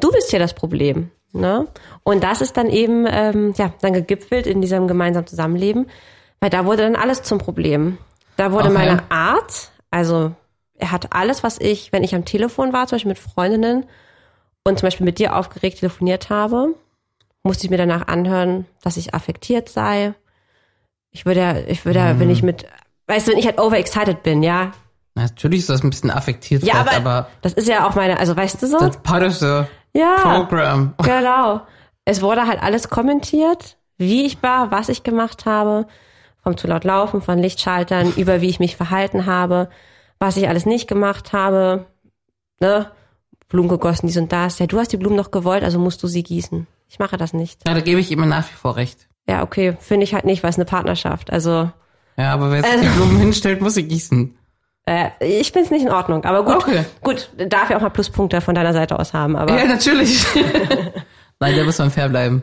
du 0.00 0.10
bist 0.10 0.30
hier 0.30 0.38
das 0.38 0.54
Problem, 0.54 1.10
ne? 1.32 1.66
Und 2.04 2.24
das 2.24 2.40
ist 2.40 2.56
dann 2.56 2.68
eben, 2.70 3.06
ähm, 3.08 3.52
ja, 3.56 3.72
dann 3.82 3.92
gegipfelt 3.92 4.46
in 4.46 4.60
diesem 4.62 4.86
gemeinsamen 4.88 5.26
Zusammenleben, 5.26 5.88
weil 6.40 6.50
da 6.50 6.64
wurde 6.64 6.82
dann 6.84 6.96
alles 6.96 7.22
zum 7.22 7.38
Problem. 7.38 7.98
Da 8.36 8.52
wurde 8.52 8.66
Okay. 8.68 8.74
meine 8.74 9.02
Art, 9.10 9.70
also 9.90 10.32
er 10.78 10.92
hat 10.92 11.12
alles, 11.12 11.42
was 11.42 11.58
ich, 11.60 11.92
wenn 11.92 12.04
ich 12.04 12.14
am 12.14 12.24
Telefon 12.24 12.72
war, 12.72 12.86
zum 12.86 12.96
Beispiel 12.96 13.10
mit 13.10 13.18
Freundinnen 13.18 13.84
und 14.64 14.78
zum 14.78 14.86
Beispiel 14.86 15.04
mit 15.04 15.18
dir 15.18 15.36
aufgeregt 15.36 15.80
telefoniert 15.80 16.30
habe, 16.30 16.74
musste 17.42 17.64
ich 17.64 17.70
mir 17.70 17.78
danach 17.78 18.06
anhören, 18.08 18.66
dass 18.82 18.96
ich 18.96 19.14
affektiert 19.14 19.68
sei. 19.68 20.14
Ich 21.10 21.24
würde 21.26 21.40
ja, 21.40 21.56
ich 21.56 21.84
würde 21.84 21.98
ja, 22.00 22.14
Mhm. 22.14 22.20
wenn 22.20 22.30
ich 22.30 22.42
mit, 22.42 22.66
weißt 23.06 23.26
du, 23.26 23.32
wenn 23.32 23.38
ich 23.38 23.46
halt 23.46 23.58
overexcited 23.60 24.22
bin, 24.22 24.42
ja. 24.42 24.72
Natürlich 25.14 25.60
ist 25.60 25.70
das 25.70 25.82
ein 25.82 25.90
bisschen 25.90 26.10
affektiert, 26.10 26.62
Ja, 26.62 26.74
aber, 26.74 26.92
aber 26.92 27.28
das 27.42 27.54
ist 27.54 27.66
ja 27.68 27.86
auch 27.88 27.94
meine, 27.94 28.18
also 28.20 28.36
weißt 28.36 28.62
du 28.62 28.66
so? 28.66 28.78
that's 28.78 28.98
part 29.02 29.22
of 29.24 29.34
the 29.34 29.62
ja, 29.94 30.16
program. 30.16 30.94
genau. 31.02 31.62
Es 32.04 32.22
wurde 32.22 32.46
halt 32.46 32.62
alles 32.62 32.88
kommentiert, 32.88 33.76
wie 33.96 34.24
ich 34.26 34.42
war, 34.42 34.70
was 34.70 34.88
ich 34.88 35.02
gemacht 35.02 35.44
habe, 35.44 35.86
vom 36.42 36.56
zu 36.56 36.66
laut 36.68 36.84
laufen, 36.84 37.20
von 37.20 37.38
Lichtschaltern, 37.38 38.12
über 38.16 38.40
wie 38.40 38.48
ich 38.48 38.60
mich 38.60 38.76
verhalten 38.76 39.26
habe, 39.26 39.68
was 40.18 40.36
ich 40.36 40.48
alles 40.48 40.66
nicht 40.66 40.88
gemacht 40.88 41.32
habe, 41.32 41.86
ne? 42.60 42.90
Blumen 43.48 43.68
gegossen, 43.68 44.06
dies 44.08 44.16
und 44.18 44.30
das. 44.32 44.58
Ja, 44.58 44.66
du 44.66 44.78
hast 44.78 44.92
die 44.92 44.96
Blumen 44.98 45.16
doch 45.16 45.30
gewollt, 45.30 45.64
also 45.64 45.78
musst 45.78 46.02
du 46.02 46.06
sie 46.06 46.22
gießen. 46.22 46.66
Ich 46.88 46.98
mache 46.98 47.16
das 47.16 47.32
nicht. 47.32 47.66
Ja, 47.66 47.74
da 47.74 47.80
gebe 47.80 48.00
ich 48.00 48.10
ihm 48.10 48.26
nach 48.28 48.48
wie 48.50 48.54
vor 48.54 48.76
recht. 48.76 49.08
Ja, 49.28 49.42
okay, 49.42 49.76
finde 49.80 50.04
ich 50.04 50.12
halt 50.14 50.24
nicht, 50.24 50.42
weil 50.42 50.50
es 50.50 50.56
eine 50.56 50.64
Partnerschaft. 50.66 51.30
Also, 51.32 51.70
Ja, 52.16 52.32
aber 52.34 52.50
wer 52.50 52.62
sich 52.62 52.70
Also- 52.72 52.84
die 52.84 52.90
Blumen 52.90 53.16
hinstellt, 53.18 53.60
muss 53.60 53.74
sie 53.74 53.84
gießen. 53.84 54.36
äh, 54.86 55.08
ich 55.20 55.52
finde 55.52 55.66
es 55.66 55.70
nicht 55.70 55.82
in 55.86 55.90
Ordnung. 55.92 56.24
Aber 56.24 56.44
gut, 56.44 56.56
Okay. 56.64 56.84
gut, 57.02 57.30
darf 57.48 57.70
ja 57.70 57.76
auch 57.76 57.80
mal 57.82 57.90
Pluspunkte 57.90 58.40
von 58.40 58.54
deiner 58.54 58.72
Seite 58.72 58.98
aus 58.98 59.12
haben. 59.14 59.36
Aber 59.36 59.56
Ja, 59.58 59.64
natürlich. 59.66 60.26
Nein, 61.40 61.56
da 61.56 61.64
muss 61.64 61.78
man 61.78 61.90
fair 61.90 62.08
bleiben. 62.08 62.42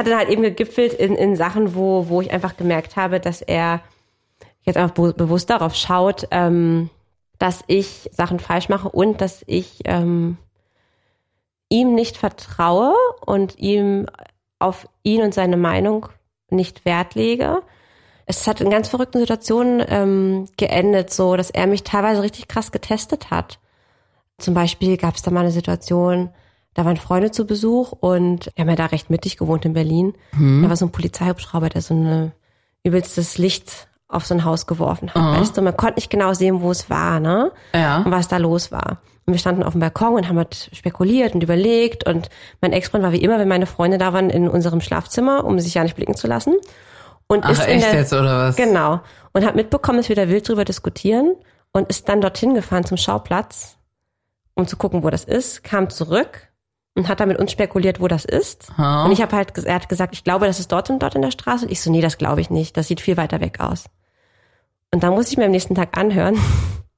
Hat 0.00 0.06
dann 0.06 0.16
halt 0.16 0.30
eben 0.30 0.40
gegipfelt 0.40 0.94
in, 0.94 1.14
in 1.14 1.36
Sachen, 1.36 1.74
wo, 1.74 2.08
wo 2.08 2.22
ich 2.22 2.30
einfach 2.30 2.56
gemerkt 2.56 2.96
habe, 2.96 3.20
dass 3.20 3.42
er 3.42 3.82
jetzt 4.62 4.78
einfach 4.78 4.94
be 4.94 5.12
bewusst 5.12 5.50
darauf 5.50 5.74
schaut, 5.74 6.26
ähm, 6.30 6.88
dass 7.38 7.62
ich 7.66 8.08
Sachen 8.10 8.38
falsch 8.38 8.70
mache 8.70 8.88
und 8.88 9.20
dass 9.20 9.44
ich 9.46 9.80
ähm, 9.84 10.38
ihm 11.68 11.94
nicht 11.94 12.16
vertraue 12.16 12.94
und 13.26 13.58
ihm 13.58 14.06
auf 14.58 14.88
ihn 15.02 15.20
und 15.20 15.34
seine 15.34 15.58
Meinung 15.58 16.08
nicht 16.48 16.86
Wert 16.86 17.14
lege. 17.14 17.60
Es 18.24 18.46
hat 18.46 18.62
in 18.62 18.70
ganz 18.70 18.88
verrückten 18.88 19.18
Situationen 19.18 19.84
ähm, 19.86 20.46
geendet, 20.56 21.12
so 21.12 21.36
dass 21.36 21.50
er 21.50 21.66
mich 21.66 21.84
teilweise 21.84 22.22
richtig 22.22 22.48
krass 22.48 22.72
getestet 22.72 23.30
hat. 23.30 23.58
Zum 24.38 24.54
Beispiel 24.54 24.96
gab 24.96 25.16
es 25.16 25.20
da 25.20 25.30
mal 25.30 25.40
eine 25.40 25.50
Situation, 25.50 26.30
da 26.74 26.84
waren 26.84 26.96
Freunde 26.96 27.30
zu 27.30 27.46
Besuch 27.46 27.92
und 27.92 28.50
wir 28.54 28.62
haben 28.62 28.70
ja 28.70 28.76
da 28.76 28.86
recht 28.86 29.10
mittig 29.10 29.36
gewohnt 29.36 29.64
in 29.64 29.72
Berlin. 29.72 30.14
Da 30.32 30.68
war 30.68 30.76
so 30.76 30.86
ein 30.86 30.92
Polizeihubschrauber, 30.92 31.68
der 31.68 31.82
so 31.82 31.94
ein 31.94 32.32
übelstes 32.84 33.38
Licht 33.38 33.88
auf 34.06 34.24
so 34.24 34.34
ein 34.34 34.44
Haus 34.44 34.66
geworfen 34.66 35.12
hat. 35.12 35.40
Weißt 35.40 35.56
du, 35.56 35.62
man 35.62 35.76
konnte 35.76 35.96
nicht 35.96 36.10
genau 36.10 36.32
sehen, 36.32 36.62
wo 36.62 36.70
es 36.70 36.88
war, 36.90 37.20
ne? 37.20 37.52
Ja. 37.74 37.98
Und 37.98 38.10
was 38.10 38.28
da 38.28 38.36
los 38.36 38.70
war. 38.72 38.98
Und 39.26 39.34
wir 39.34 39.38
standen 39.38 39.62
auf 39.62 39.72
dem 39.72 39.80
Balkon 39.80 40.14
und 40.14 40.28
haben 40.28 40.38
halt 40.38 40.70
spekuliert 40.72 41.34
und 41.34 41.42
überlegt. 41.42 42.06
Und 42.08 42.28
mein 42.60 42.72
Ex-Freund 42.72 43.04
war 43.04 43.12
wie 43.12 43.22
immer, 43.22 43.38
wenn 43.38 43.48
meine 43.48 43.66
Freunde 43.66 43.98
da 43.98 44.12
waren, 44.12 44.30
in 44.30 44.48
unserem 44.48 44.80
Schlafzimmer, 44.80 45.44
um 45.44 45.58
sich 45.60 45.74
ja 45.74 45.82
nicht 45.82 45.96
blicken 45.96 46.16
zu 46.16 46.26
lassen. 46.26 46.56
Und 47.26 47.44
Ach, 47.44 47.50
ist 47.50 47.66
in 47.66 47.76
echt 47.76 47.86
der, 47.86 48.00
jetzt, 48.00 48.12
oder 48.12 48.48
was? 48.48 48.56
Genau. 48.56 49.00
Und 49.32 49.44
hat 49.44 49.54
mitbekommen, 49.54 49.98
dass 49.98 50.08
wir 50.08 50.16
da 50.16 50.28
wild 50.28 50.48
drüber 50.48 50.64
diskutieren 50.64 51.36
und 51.72 51.88
ist 51.88 52.08
dann 52.08 52.20
dorthin 52.20 52.54
gefahren 52.54 52.84
zum 52.84 52.96
Schauplatz, 52.96 53.76
um 54.54 54.66
zu 54.66 54.76
gucken, 54.76 55.04
wo 55.04 55.10
das 55.10 55.24
ist, 55.24 55.62
kam 55.62 55.90
zurück 55.90 56.49
und 56.94 57.08
hat 57.08 57.20
da 57.20 57.26
mit 57.26 57.38
uns 57.38 57.52
spekuliert, 57.52 58.00
wo 58.00 58.08
das 58.08 58.24
ist. 58.24 58.72
Ha. 58.76 59.04
Und 59.04 59.12
ich 59.12 59.22
habe 59.22 59.36
halt, 59.36 59.56
er 59.58 59.74
hat 59.74 59.88
gesagt, 59.88 60.14
ich 60.14 60.24
glaube, 60.24 60.46
das 60.46 60.58
ist 60.60 60.72
dort 60.72 60.90
und 60.90 61.02
dort 61.02 61.14
in 61.14 61.22
der 61.22 61.30
Straße. 61.30 61.64
Und 61.66 61.70
ich 61.72 61.80
so, 61.80 61.90
nee, 61.90 62.00
das 62.00 62.18
glaube 62.18 62.40
ich 62.40 62.50
nicht. 62.50 62.76
Das 62.76 62.88
sieht 62.88 63.00
viel 63.00 63.16
weiter 63.16 63.40
weg 63.40 63.60
aus. 63.60 63.84
Und 64.92 65.02
dann 65.02 65.14
muss 65.14 65.30
ich 65.30 65.36
mir 65.36 65.44
am 65.44 65.52
nächsten 65.52 65.74
Tag 65.76 65.96
anhören, 65.96 66.36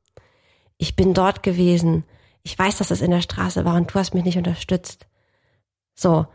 ich 0.78 0.96
bin 0.96 1.14
dort 1.14 1.42
gewesen. 1.42 2.04
Ich 2.42 2.58
weiß, 2.58 2.78
dass 2.78 2.90
es 2.90 3.02
in 3.02 3.10
der 3.10 3.20
Straße 3.20 3.64
war 3.64 3.74
und 3.76 3.92
du 3.92 3.98
hast 3.98 4.14
mich 4.14 4.24
nicht 4.24 4.38
unterstützt. 4.38 5.06
So. 5.94 6.26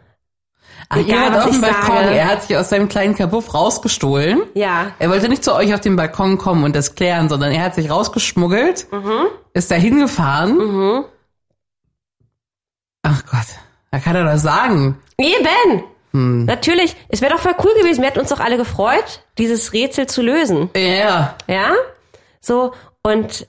Ach, 0.89 0.97
Egal, 0.97 1.31
ihr 1.33 1.43
auf 1.45 1.49
dem 1.51 1.61
Balkon. 1.61 1.87
sage. 1.95 2.15
Er 2.15 2.27
hat 2.27 2.43
sich 2.43 2.55
aus 2.55 2.69
seinem 2.69 2.87
kleinen 2.89 3.15
Kabuff 3.15 3.53
rausgestohlen. 3.53 4.41
Ja. 4.53 4.91
Er 4.99 5.09
wollte 5.09 5.27
nicht 5.29 5.43
zu 5.43 5.53
euch 5.55 5.73
auf 5.73 5.79
den 5.81 5.95
Balkon 5.95 6.37
kommen 6.37 6.63
und 6.63 6.75
das 6.75 6.93
klären, 6.95 7.27
sondern 7.29 7.51
er 7.51 7.63
hat 7.63 7.75
sich 7.75 7.89
rausgeschmuggelt, 7.89 8.87
Mhm. 8.91 9.25
ist 9.53 9.71
da 9.71 9.75
hingefahren. 9.75 11.05
Ach 13.09 13.23
Gott, 13.25 13.47
da 13.91 13.99
kann 13.99 14.15
er 14.15 14.23
das 14.25 14.41
sagen. 14.41 14.97
Eben! 15.17 15.83
Hm. 16.11 16.45
Natürlich, 16.45 16.95
es 17.09 17.21
wäre 17.21 17.33
doch 17.33 17.39
voll 17.39 17.55
cool 17.63 17.73
gewesen. 17.81 18.01
Wir 18.01 18.09
hätten 18.09 18.19
uns 18.19 18.29
doch 18.29 18.39
alle 18.39 18.57
gefreut, 18.57 19.21
dieses 19.37 19.73
Rätsel 19.73 20.07
zu 20.07 20.21
lösen. 20.21 20.69
Ja. 20.75 21.35
Ja? 21.47 21.71
So, 22.39 22.73
und 23.03 23.47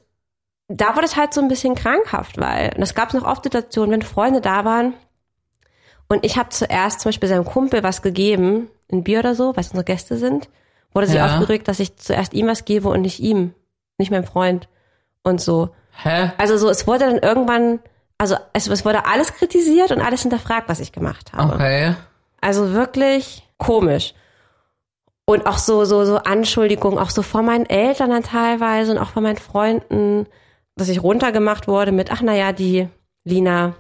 da 0.69 0.95
wurde 0.95 1.07
es 1.07 1.17
halt 1.17 1.33
so 1.35 1.41
ein 1.41 1.49
bisschen 1.49 1.75
krankhaft, 1.75 2.39
weil, 2.39 2.73
und 2.77 2.83
es 2.83 2.95
gab 2.95 3.15
noch 3.15 3.25
oft 3.25 3.45
Situationen, 3.45 3.93
wenn 3.93 4.03
Freunde 4.03 4.41
da 4.41 4.65
waren 4.65 4.95
und 6.09 6.25
ich 6.25 6.37
habe 6.37 6.49
zuerst 6.51 7.01
zum 7.01 7.09
Beispiel 7.11 7.29
seinem 7.29 7.45
Kumpel 7.45 7.83
was 7.83 8.03
gegeben, 8.03 8.69
ein 8.91 9.03
Bier 9.05 9.21
oder 9.21 9.35
so, 9.35 9.55
weil 9.57 9.61
es 9.63 9.69
unsere 9.69 9.85
Gäste 9.85 10.17
sind, 10.17 10.49
wurde 10.93 11.07
sie 11.07 11.17
Ja. 11.17 11.27
aufgeregt, 11.27 11.69
dass 11.69 11.81
ich 11.81 11.97
zuerst 11.97 12.33
ihm 12.35 12.47
was 12.49 12.65
gebe 12.65 12.89
und 12.89 13.03
nicht 13.03 13.21
ihm, 13.21 13.55
nicht 13.99 14.11
meinem 14.11 14.25
Freund 14.25 14.69
und 15.23 15.41
so. 15.41 15.71
Hä? 16.03 16.33
Also 16.39 16.57
so, 16.57 16.69
es 16.71 16.87
wurde 16.87 17.01
dann 17.01 17.19
irgendwann, 17.19 17.81
also 18.19 18.37
es, 18.53 18.67
es 18.67 18.85
wurde 18.85 19.07
alles 19.07 19.33
kritisiert 19.33 19.93
und 19.93 20.01
alles 20.01 20.23
hinterfragt, 20.23 20.69
was 20.69 20.81
ich 20.81 20.93
gemacht 20.93 21.33
habe. 21.33 21.55
Okay. 21.55 21.95
Also 22.41 22.73
wirklich 22.73 23.49
komisch. 23.57 24.15
Und 25.25 25.47
auch 25.47 25.59
so, 25.59 25.85
so, 25.85 26.05
so 26.05 26.17
Anschuldigungen, 26.19 26.99
auch 26.99 27.11
so 27.11 27.23
von 27.23 27.45
meinen 27.45 27.67
Eltern 27.67 28.11
dann 28.11 28.23
teilweise 28.23 28.93
und 28.93 28.99
auch 28.99 29.11
von 29.11 29.23
meinen 29.23 29.37
Freunden, 29.37 30.27
dass 30.77 30.89
ich 30.89 31.03
runtergemacht 31.03 31.69
wurde 31.69 31.93
mit, 31.93 32.11
ach 32.11 32.23
naja, 32.23 32.53
die 32.53 32.89
Lina, 33.25 33.75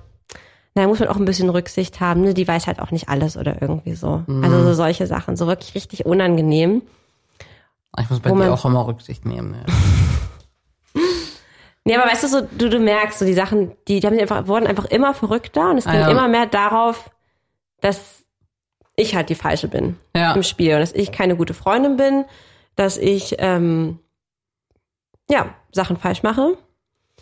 naja, 0.75 0.89
muss 0.89 0.99
man 1.01 1.09
auch 1.09 1.17
ein 1.17 1.25
bisschen 1.25 1.49
Rücksicht 1.49 2.01
haben, 2.01 2.21
ne? 2.21 2.35
die 2.35 2.47
weiß 2.47 2.67
halt 2.67 2.81
auch 2.81 2.91
nicht 2.91 3.09
alles 3.09 3.37
oder 3.37 3.63
irgendwie 3.63 3.95
so. 3.95 4.25
Also 4.43 4.63
so 4.63 4.75
solche 4.75 5.07
Sachen, 5.07 5.37
so 5.37 5.47
wirklich 5.47 5.75
richtig 5.75 6.05
unangenehm. 6.07 6.83
Ich 7.99 8.11
muss 8.11 8.21
bei 8.21 8.31
dir 8.31 8.37
man- 8.37 8.51
auch 8.51 8.65
immer 8.65 8.87
Rücksicht 8.87 9.25
nehmen. 9.25 9.53
Ne? 9.53 9.65
Nee, 11.89 11.97
aber 11.97 12.11
weißt 12.11 12.25
du, 12.25 12.29
so, 12.29 12.41
du, 12.43 12.69
du 12.69 12.79
merkst, 12.81 13.19
so 13.19 13.25
die 13.25 13.33
Sachen, 13.35 13.73
die, 13.89 14.01
die 14.01 14.07
haben 14.07 14.19
einfach, 14.19 14.47
wurden 14.47 14.67
einfach 14.67 14.85
immer 14.87 15.15
verrückter 15.15 15.71
und 15.71 15.79
es 15.79 15.87
Ah, 15.87 15.93
ging 15.93 16.01
ja. 16.01 16.11
immer 16.11 16.29
mehr 16.29 16.47
darauf, 16.47 17.11
dass 17.81 18.25
ich 18.95 19.15
halt 19.15 19.29
die 19.31 19.35
Falsche 19.35 19.69
bin 19.69 19.97
Ja. 20.15 20.35
im 20.35 20.43
Spiel 20.43 20.75
und 20.75 20.81
dass 20.81 20.93
ich 20.93 21.13
keine 21.13 21.37
gute 21.37 21.55
Freundin 21.55 21.97
bin, 21.97 22.25
dass 22.77 22.97
ich 22.97 23.37
ähm, 23.39 23.99
ja 25.31 25.55
Sachen 25.73 25.97
falsch 25.97 26.23
mache. 26.23 26.57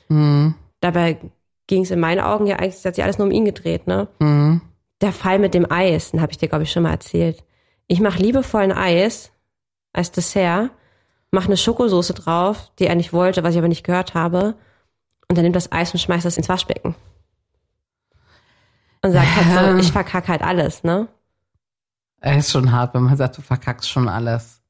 Hm. 0.09 0.55
Dabei 0.81 1.19
ging 1.67 1.83
es 1.83 1.91
in 1.91 2.01
meinen 2.01 2.21
Augen 2.21 2.47
ja 2.47 2.57
eigentlich, 2.57 2.75
es 2.75 2.85
hat 2.85 2.95
sich 2.95 3.05
alles 3.05 3.19
nur 3.19 3.27
um 3.27 3.33
ihn 3.33 3.45
gedreht, 3.45 3.87
ne? 3.87 4.09
Hm. 4.21 4.61
Der 5.01 5.13
Fall 5.13 5.39
mit 5.39 5.53
dem 5.55 5.71
Eis, 5.71 6.11
den 6.13 6.21
habe 6.23 6.33
ich 6.33 6.39
dir 6.39 6.49
glaube 6.49 6.65
ich 6.65 6.73
schon 6.73 6.83
mal 6.85 6.91
erzählt. 6.93 7.45
Ich 7.87 8.01
mache 8.01 8.19
liebevoll 8.23 8.63
ein 8.63 8.73
Eis 8.73 9.31
als 9.93 10.11
Dessert, 10.11 10.71
mache 11.31 11.47
eine 11.47 11.57
Schokosoße 11.57 12.15
drauf, 12.15 12.71
die 12.79 12.87
er 12.87 12.95
nicht 12.95 13.13
wollte, 13.13 13.43
was 13.43 13.53
ich 13.53 13.59
aber 13.59 13.69
nicht 13.69 13.85
gehört 13.85 14.15
habe, 14.15 14.55
und 15.29 15.37
dann 15.37 15.43
nimmt 15.43 15.57
das 15.57 15.73
Eis 15.73 15.93
und 15.93 16.01
schmeißt 16.01 16.25
das 16.25 16.37
ins 16.37 16.49
Waschbecken. 16.49 16.95
Und 19.03 19.13
sagt 19.13 19.37
halt 19.37 19.73
so, 19.73 19.77
ich 19.79 19.93
verkacke 19.93 20.29
halt 20.29 20.43
alles, 20.43 20.85
ne? 20.85 21.09
Es 22.21 22.47
ist 22.47 22.53
schon 22.53 22.73
hart, 22.73 22.95
wenn 22.95 23.03
man 23.03 23.17
sagt, 23.17 23.39
du 23.39 23.43
verkackst 23.43 23.89
schon 23.89 24.09
alles. 24.09 24.61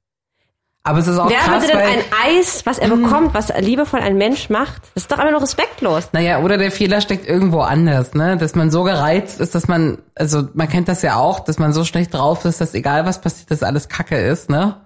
Aber 0.82 1.00
es 1.00 1.08
ist 1.08 1.18
auch 1.18 1.28
Wer 1.28 1.38
krass, 1.38 1.64
würde 1.64 1.78
denn 1.78 1.78
weil, 1.78 1.98
ein 1.98 2.38
Eis, 2.38 2.64
was 2.64 2.78
er 2.78 2.88
bekommt, 2.88 3.34
was 3.34 3.48
liebevoll 3.58 3.98
ein 3.98 4.16
Mensch 4.16 4.50
macht? 4.50 4.82
Das 4.94 5.02
ist 5.02 5.10
doch 5.10 5.18
einfach 5.18 5.32
nur 5.32 5.42
respektlos. 5.42 6.10
naja, 6.12 6.38
oder 6.38 6.58
der 6.58 6.70
Fehler 6.70 7.00
steckt 7.00 7.26
irgendwo 7.26 7.61
anders, 7.61 8.14
ne? 8.14 8.36
Dass 8.36 8.54
man 8.54 8.70
so 8.70 8.84
gereizt 8.84 9.40
ist, 9.40 9.57
dass 9.57 9.66
man, 9.66 9.98
also 10.14 10.48
man 10.54 10.68
kennt 10.68 10.86
das 10.86 11.02
ja 11.02 11.16
auch, 11.16 11.40
dass 11.40 11.59
man 11.59 11.72
so 11.72 11.84
schlecht 11.84 12.14
drauf 12.14 12.44
ist, 12.44 12.61
dass 12.61 12.72
egal 12.72 13.04
was 13.04 13.20
passiert, 13.20 13.50
dass 13.50 13.64
alles 13.64 13.88
Kacke 13.88 14.16
ist, 14.16 14.48
ne? 14.48 14.80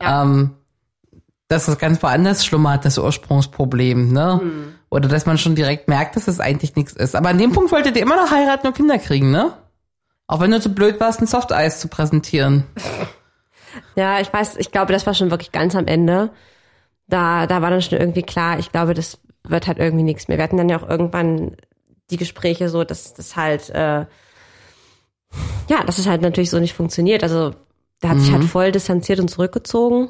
Ja. 0.00 0.22
Ähm, 0.22 0.54
dass 1.48 1.66
das 1.66 1.78
ganz 1.78 2.02
woanders 2.02 2.44
schlummert, 2.44 2.84
das 2.84 2.98
Ursprungsproblem, 2.98 4.12
ne? 4.12 4.40
Hm. 4.40 4.74
Oder 4.90 5.08
dass 5.08 5.26
man 5.26 5.38
schon 5.38 5.54
direkt 5.54 5.88
merkt, 5.88 6.16
dass 6.16 6.28
es 6.28 6.40
eigentlich 6.40 6.76
nichts 6.76 6.92
ist. 6.92 7.14
Aber 7.14 7.28
an 7.28 7.38
dem 7.38 7.52
Punkt 7.52 7.72
wolltet 7.72 7.96
ihr 7.96 8.02
immer 8.02 8.16
noch 8.16 8.30
heiraten 8.30 8.66
und 8.66 8.76
Kinder 8.76 8.98
kriegen, 8.98 9.30
ne? 9.30 9.52
Auch 10.26 10.40
wenn 10.40 10.50
du 10.50 10.60
zu 10.60 10.74
blöd 10.74 10.98
warst, 10.98 11.20
ein 11.20 11.26
Softeis 11.26 11.80
zu 11.80 11.88
präsentieren. 11.88 12.64
Ja, 13.94 14.20
ich 14.20 14.32
weiß, 14.32 14.56
ich 14.56 14.72
glaube, 14.72 14.94
das 14.94 15.06
war 15.06 15.12
schon 15.12 15.30
wirklich 15.30 15.52
ganz 15.52 15.74
am 15.74 15.86
Ende. 15.86 16.30
Da, 17.08 17.46
da 17.46 17.60
war 17.60 17.68
dann 17.68 17.82
schon 17.82 17.98
irgendwie 17.98 18.22
klar, 18.22 18.58
ich 18.58 18.72
glaube, 18.72 18.94
das 18.94 19.18
wird 19.44 19.66
halt 19.66 19.78
irgendwie 19.78 20.02
nichts 20.02 20.28
mehr. 20.28 20.38
Wir 20.38 20.44
hatten 20.44 20.56
dann 20.56 20.70
ja 20.70 20.78
auch 20.78 20.88
irgendwann 20.88 21.56
die 22.10 22.16
Gespräche 22.16 22.68
so, 22.68 22.84
dass 22.84 23.12
das 23.14 23.36
halt, 23.36 23.68
äh, 23.70 24.06
ja, 25.68 25.84
dass 25.84 25.98
es 25.98 26.06
halt 26.06 26.22
natürlich 26.22 26.48
so 26.48 26.58
nicht 26.58 26.72
funktioniert. 26.72 27.22
Also 27.22 27.54
der 28.02 28.10
hat 28.10 28.18
sich 28.20 28.32
halt 28.32 28.44
voll 28.44 28.72
distanziert 28.72 29.20
und 29.20 29.28
zurückgezogen. 29.28 30.08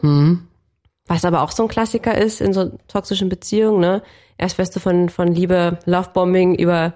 Was 1.07 1.25
aber 1.25 1.43
auch 1.43 1.53
so 1.53 1.63
ein 1.63 1.69
Klassiker 1.69 2.17
ist 2.17 2.41
in 2.41 2.53
so 2.53 2.73
toxischen 2.89 3.29
Beziehungen, 3.29 3.81
ne? 3.81 4.03
Erst 4.39 4.59
wirst 4.59 4.75
du 4.77 4.81
von, 4.81 5.09
von 5.09 5.29
Liebe, 5.29 5.79
Lovebombing 5.85 6.55
über, 6.57 6.95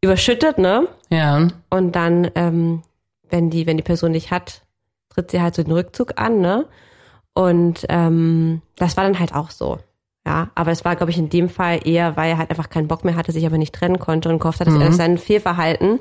überschüttet, 0.00 0.58
ne? 0.58 0.88
Ja. 1.10 1.48
Und 1.70 1.92
dann, 1.92 2.30
ähm, 2.34 2.82
wenn 3.28 3.50
die, 3.50 3.66
wenn 3.66 3.76
die 3.76 3.82
Person 3.82 4.12
dich 4.12 4.30
hat, 4.30 4.62
tritt 5.08 5.30
sie 5.30 5.40
halt 5.40 5.54
so 5.54 5.62
den 5.62 5.72
Rückzug 5.72 6.12
an, 6.20 6.40
ne? 6.40 6.66
Und 7.34 7.86
ähm, 7.88 8.62
das 8.76 8.96
war 8.96 9.04
dann 9.04 9.18
halt 9.18 9.34
auch 9.34 9.50
so. 9.50 9.78
Ja, 10.26 10.50
aber 10.54 10.72
es 10.72 10.84
war, 10.84 10.96
glaube 10.96 11.12
ich, 11.12 11.18
in 11.18 11.28
dem 11.28 11.48
Fall 11.48 11.80
eher, 11.86 12.16
weil 12.16 12.30
er 12.30 12.38
halt 12.38 12.50
einfach 12.50 12.68
keinen 12.68 12.88
Bock 12.88 13.04
mehr 13.04 13.14
hatte, 13.14 13.32
sich 13.32 13.46
aber 13.46 13.58
nicht 13.58 13.74
trennen 13.74 13.98
konnte 13.98 14.28
und 14.28 14.40
gehofft 14.40 14.60
hat, 14.60 14.66
dass 14.66 14.74
er 14.74 14.80
durch 14.80 14.96
sein 14.96 15.18
Fehlverhalten 15.18 16.00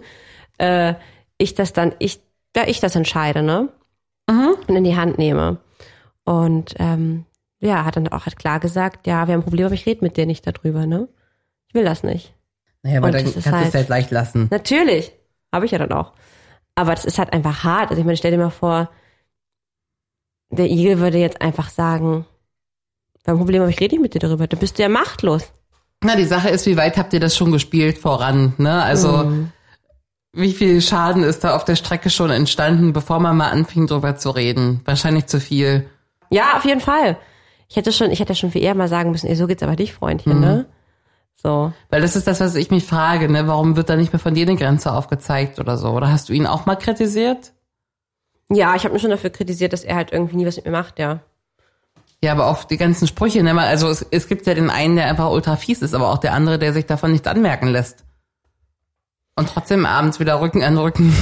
äh, 0.57 0.95
ich 1.37 1.53
das 1.53 1.73
dann, 1.73 1.93
ich, 1.99 2.21
ja, 2.55 2.63
ich 2.67 2.79
das 2.79 2.95
entscheide, 2.95 3.43
ne? 3.43 3.69
Und 4.67 4.75
in 4.75 4.83
die 4.83 4.95
Hand 4.95 5.17
nehme. 5.17 5.57
Und 6.23 6.75
ähm, 6.79 7.25
ja, 7.61 7.85
hat 7.85 7.95
dann 7.95 8.07
auch 8.09 8.25
halt 8.25 8.37
klar 8.37 8.59
gesagt, 8.59 9.07
ja, 9.07 9.27
wir 9.27 9.33
haben 9.33 9.41
ein 9.41 9.43
Problem, 9.43 9.65
aber 9.65 9.75
ich 9.75 9.85
rede 9.85 10.03
mit 10.03 10.17
dir 10.17 10.25
nicht 10.25 10.45
darüber, 10.45 10.85
ne? 10.85 11.07
Ich 11.67 11.73
will 11.75 11.83
das 11.85 12.03
nicht. 12.03 12.33
Naja, 12.83 12.97
aber 12.99 13.07
Und 13.07 13.13
dann 13.15 13.23
kannst 13.23 13.35
du 13.35 13.39
es 13.39 13.45
halt- 13.51 13.73
halt 13.73 13.89
leicht 13.89 14.11
lassen. 14.11 14.47
Natürlich. 14.51 15.11
Habe 15.51 15.65
ich 15.65 15.71
ja 15.71 15.77
dann 15.77 15.91
auch. 15.91 16.13
Aber 16.75 16.93
das 16.93 17.05
ist 17.05 17.17
halt 17.17 17.31
einfach 17.33 17.63
hart. 17.63 17.89
Also 17.89 17.99
ich 18.01 18.05
meine, 18.05 18.17
stell 18.17 18.31
dir 18.31 18.37
mal 18.37 18.49
vor, 18.49 18.89
der 20.49 20.69
Igel 20.69 20.99
würde 20.99 21.17
jetzt 21.17 21.41
einfach 21.41 21.69
sagen, 21.69 22.25
beim 23.23 23.37
Problem 23.37 23.61
habe 23.61 23.71
ich 23.71 23.79
rede 23.79 23.95
nicht 23.95 24.01
mit 24.01 24.13
dir 24.13 24.19
darüber. 24.19 24.47
Dann 24.47 24.59
bist 24.59 24.77
du 24.77 24.83
ja 24.83 24.89
machtlos. 24.89 25.51
Na, 26.03 26.15
die 26.15 26.25
Sache 26.25 26.49
ist, 26.49 26.65
wie 26.67 26.77
weit 26.77 26.97
habt 26.97 27.13
ihr 27.13 27.19
das 27.19 27.35
schon 27.35 27.51
gespielt 27.51 27.97
voran, 27.97 28.53
ne? 28.57 28.83
Also, 28.83 29.17
Mhm. 29.25 29.51
wie 30.33 30.53
viel 30.53 30.81
Schaden 30.81 31.23
ist 31.23 31.43
da 31.43 31.55
auf 31.55 31.65
der 31.65 31.75
Strecke 31.75 32.09
schon 32.09 32.29
entstanden, 32.29 32.93
bevor 32.93 33.19
man 33.19 33.37
mal 33.37 33.49
anfing, 33.49 33.87
drüber 33.87 34.15
zu 34.17 34.29
reden? 34.29 34.81
Wahrscheinlich 34.85 35.25
zu 35.27 35.39
viel. 35.39 35.89
Ja, 36.29 36.57
auf 36.57 36.65
jeden 36.65 36.81
Fall. 36.81 37.17
Ich 37.67 37.75
hätte 37.75 37.91
schon, 37.91 38.11
ich 38.11 38.19
hätte 38.19 38.35
schon 38.35 38.51
viel 38.51 38.63
eher 38.63 38.75
mal 38.75 38.87
sagen 38.87 39.11
müssen, 39.11 39.27
ey, 39.27 39.35
so 39.35 39.47
geht's 39.47 39.63
aber 39.63 39.75
dich, 39.75 39.93
Freundchen, 39.93 40.39
ne? 40.39 40.65
So. 41.35 41.73
Weil 41.89 42.01
das 42.01 42.15
ist 42.15 42.27
das, 42.27 42.39
was 42.39 42.55
ich 42.55 42.71
mich 42.71 42.85
frage, 42.85 43.29
ne? 43.29 43.47
Warum 43.47 43.75
wird 43.75 43.89
da 43.89 43.95
nicht 43.95 44.13
mehr 44.13 44.19
von 44.19 44.33
dir 44.33 44.47
eine 44.47 44.55
Grenze 44.55 44.91
aufgezeigt 44.91 45.59
oder 45.59 45.77
so? 45.77 45.89
Oder 45.89 46.11
hast 46.11 46.29
du 46.29 46.33
ihn 46.33 46.47
auch 46.47 46.65
mal 46.65 46.75
kritisiert? 46.75 47.53
Ja, 48.49 48.75
ich 48.75 48.83
habe 48.83 48.93
mich 48.93 49.01
schon 49.01 49.11
dafür 49.11 49.29
kritisiert, 49.31 49.73
dass 49.73 49.83
er 49.83 49.95
halt 49.95 50.11
irgendwie 50.11 50.37
nie 50.37 50.45
was 50.45 50.55
mit 50.55 50.65
mir 50.65 50.71
macht, 50.71 50.99
ja. 50.99 51.19
Ja, 52.23 52.31
aber 52.31 52.47
auch 52.47 52.63
die 52.63 52.77
ganzen 52.77 53.07
Sprüche, 53.07 53.43
ne? 53.43 53.59
Also 53.59 53.89
es, 53.89 54.05
es 54.09 54.27
gibt 54.27 54.47
ja 54.47 54.53
den 54.53 54.69
einen, 54.69 54.95
der 54.95 55.07
einfach 55.07 55.29
ultra 55.29 55.55
fies 55.55 55.81
ist, 55.81 55.93
aber 55.93 56.11
auch 56.11 56.17
der 56.17 56.33
andere, 56.33 56.57
der 56.57 56.73
sich 56.73 56.85
davon 56.85 57.11
nichts 57.11 57.27
anmerken 57.27 57.67
lässt. 57.67 58.05
Und 59.35 59.49
trotzdem 59.49 59.85
abends 59.85 60.19
wieder 60.19 60.39
Rücken 60.39 60.63
an 60.63 60.77
Rücken 60.77 61.13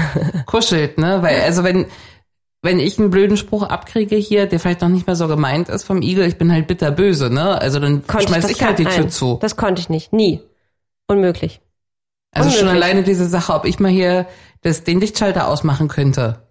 kuschelt, 0.46 0.98
ne? 0.98 1.22
Weil, 1.22 1.40
also 1.42 1.62
wenn, 1.62 1.86
wenn 2.62 2.78
ich 2.78 2.98
einen 2.98 3.10
blöden 3.10 3.36
Spruch 3.36 3.62
abkriege 3.62 4.16
hier, 4.16 4.46
der 4.46 4.60
vielleicht 4.60 4.82
noch 4.82 4.88
nicht 4.88 5.06
mehr 5.06 5.16
so 5.16 5.28
gemeint 5.28 5.68
ist 5.68 5.84
vom 5.84 6.02
Igel, 6.02 6.26
ich 6.26 6.36
bin 6.38 6.52
halt 6.52 6.66
bitterböse, 6.66 7.30
ne? 7.30 7.58
Also 7.60 7.80
dann 7.80 8.06
Konnte 8.06 8.28
schmeiß 8.28 8.42
das 8.42 8.50
ich 8.50 8.62
halt 8.62 8.78
die 8.78 8.84
Tür 8.84 9.08
zu. 9.08 9.38
Das 9.40 9.56
konnte 9.56 9.80
ich 9.80 9.88
nicht. 9.88 10.12
Nie. 10.12 10.40
Unmöglich. 11.06 11.60
Also 12.32 12.50
schon 12.50 12.60
unmöglich. 12.68 12.84
alleine 12.84 13.02
diese 13.02 13.26
Sache, 13.28 13.54
ob 13.54 13.64
ich 13.64 13.80
mal 13.80 13.90
hier 13.90 14.26
das, 14.62 14.84
den 14.84 15.00
Lichtschalter 15.00 15.48
ausmachen 15.48 15.88
könnte. 15.88 16.42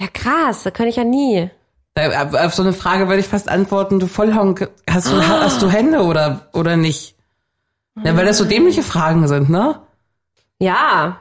Ja, 0.00 0.08
krass, 0.12 0.64
das 0.64 0.72
kann 0.72 0.88
ich 0.88 0.96
ja 0.96 1.04
nie. 1.04 1.48
Da- 1.94 2.46
Auf 2.46 2.54
so 2.54 2.62
eine 2.62 2.72
Frage 2.72 3.06
würde 3.06 3.20
ich 3.20 3.28
fast 3.28 3.48
antworten, 3.48 4.00
du 4.00 4.08
Vollhonk, 4.08 4.68
hast 4.90 5.12
du, 5.12 5.16
Ah. 5.16 5.42
hast 5.42 5.62
du 5.62 5.70
Hände 5.70 6.00
oder, 6.02 6.48
oder 6.52 6.76
nicht? 6.76 7.14
Ja, 8.02 8.16
weil 8.16 8.26
das 8.26 8.38
so 8.38 8.44
dämliche 8.44 8.82
Fragen 8.82 9.28
sind, 9.28 9.48
ne? 9.50 9.78
Ja. 10.58 11.20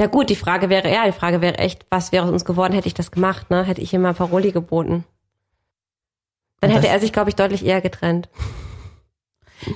Ja 0.00 0.06
gut, 0.06 0.30
die 0.30 0.36
Frage 0.36 0.68
wäre, 0.70 0.90
ja, 0.92 1.06
die 1.06 1.12
Frage 1.12 1.40
wäre 1.40 1.58
echt, 1.58 1.84
was 1.90 2.12
wäre 2.12 2.24
aus 2.24 2.30
uns 2.30 2.44
geworden, 2.44 2.72
hätte 2.72 2.86
ich 2.86 2.94
das 2.94 3.10
gemacht, 3.10 3.50
ne? 3.50 3.64
Hätte 3.64 3.80
ich 3.80 3.92
ihm 3.92 4.02
mal 4.02 4.14
Paroli 4.14 4.52
geboten. 4.52 5.04
Dann 6.60 6.70
hätte 6.70 6.88
er 6.88 7.00
sich, 7.00 7.12
glaube 7.12 7.30
ich, 7.30 7.36
deutlich 7.36 7.64
eher 7.64 7.80
getrennt. 7.80 8.28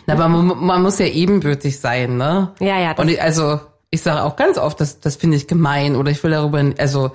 Na, 0.07 0.15
aber 0.15 0.29
man, 0.29 0.65
man 0.65 0.83
muss 0.83 0.99
ja 1.01 1.07
ebenbürtig 1.07 1.81
sein, 1.81 2.17
ne? 2.17 2.53
Ja, 2.61 2.79
ja, 2.79 2.95
das, 2.95 3.05
Und 3.05 3.11
ich, 3.11 3.21
also, 3.21 3.61
ich 3.91 4.01
sage 4.03 4.23
auch 4.23 4.37
ganz 4.37 4.59
oft, 4.59 4.81
das, 4.81 5.01
das 5.01 5.17
finde 5.17 5.37
ich 5.37 5.49
gemein 5.49 5.97
oder 5.97 6.11
ich 6.11 6.23
will 6.23 6.31
darüber, 6.31 6.63
also, 6.79 7.11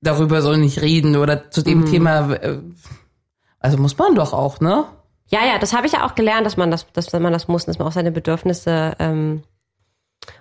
darüber 0.00 0.42
soll 0.42 0.58
nicht 0.58 0.82
reden 0.82 1.16
oder 1.16 1.50
zu 1.50 1.60
Mhm. 1.60 1.64
dem 1.64 1.86
Thema, 1.86 2.32
äh, 2.32 2.58
also 3.60 3.78
muss 3.78 3.96
man 3.98 4.14
doch 4.16 4.32
auch, 4.32 4.58
ne? 4.60 4.84
ja, 5.28 5.46
ja, 5.46 5.58
das 5.58 5.72
habe 5.72 5.86
ich 5.86 5.92
ja 5.94 6.04
auch 6.04 6.14
gelernt, 6.16 6.44
dass 6.44 6.56
man 6.56 6.70
das, 6.72 6.86
dass 6.92 7.12
man 7.12 7.32
das 7.32 7.46
muss, 7.48 7.64
dass 7.64 7.78
man 7.78 7.88
auch 7.88 7.92
seine 7.92 8.10
Bedürfnisse 8.12 8.94
ähm, 8.98 9.44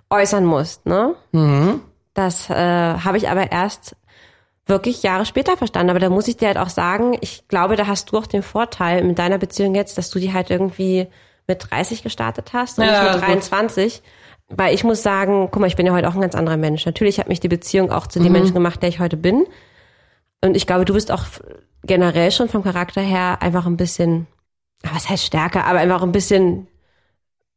äußern 0.09 0.45
muss, 0.45 0.81
ne? 0.83 1.13
Mhm. 1.31 1.81
Das 2.13 2.49
äh, 2.49 2.53
habe 2.55 3.17
ich 3.17 3.29
aber 3.29 3.51
erst 3.51 3.95
wirklich 4.67 5.03
Jahre 5.03 5.25
später 5.25 5.57
verstanden. 5.57 5.89
Aber 5.89 5.99
da 5.99 6.09
muss 6.09 6.27
ich 6.27 6.37
dir 6.37 6.47
halt 6.47 6.57
auch 6.57 6.69
sagen, 6.69 7.17
ich 7.21 7.47
glaube, 7.47 7.75
da 7.75 7.87
hast 7.87 8.11
du 8.11 8.17
auch 8.17 8.27
den 8.27 8.43
Vorteil 8.43 9.03
mit 9.03 9.17
deiner 9.19 9.37
Beziehung 9.37 9.75
jetzt, 9.75 9.97
dass 9.97 10.09
du 10.09 10.19
die 10.19 10.33
halt 10.33 10.49
irgendwie 10.49 11.07
mit 11.47 11.65
30 11.69 12.03
gestartet 12.03 12.51
hast 12.53 12.77
und 12.79 12.85
Ja, 12.85 12.91
nicht 12.91 13.03
mit 13.03 13.13
gut. 13.13 13.21
23. 13.21 14.01
Weil 14.49 14.73
ich 14.75 14.83
muss 14.83 15.01
sagen, 15.01 15.47
guck 15.51 15.61
mal, 15.61 15.67
ich 15.67 15.75
bin 15.77 15.85
ja 15.85 15.93
heute 15.93 16.07
auch 16.09 16.13
ein 16.15 16.21
ganz 16.21 16.35
anderer 16.35 16.57
Mensch. 16.57 16.85
Natürlich 16.85 17.19
hat 17.19 17.29
mich 17.29 17.39
die 17.39 17.47
Beziehung 17.47 17.91
auch 17.91 18.07
zu 18.07 18.19
Mhm. 18.19 18.23
dem 18.25 18.33
Menschen 18.33 18.53
gemacht, 18.53 18.81
der 18.81 18.89
ich 18.89 18.99
heute 18.99 19.17
bin. 19.17 19.45
Und 20.43 20.55
ich 20.55 20.67
glaube, 20.67 20.85
du 20.85 20.93
bist 20.93 21.11
auch 21.11 21.23
generell 21.83 22.31
schon 22.31 22.49
vom 22.49 22.63
Charakter 22.63 23.01
her 23.01 23.37
einfach 23.41 23.65
ein 23.65 23.77
bisschen, 23.77 24.27
was 24.83 25.09
heißt 25.09 25.25
stärker, 25.25 25.65
aber 25.65 25.79
einfach 25.79 26.01
ein 26.03 26.11
bisschen 26.11 26.67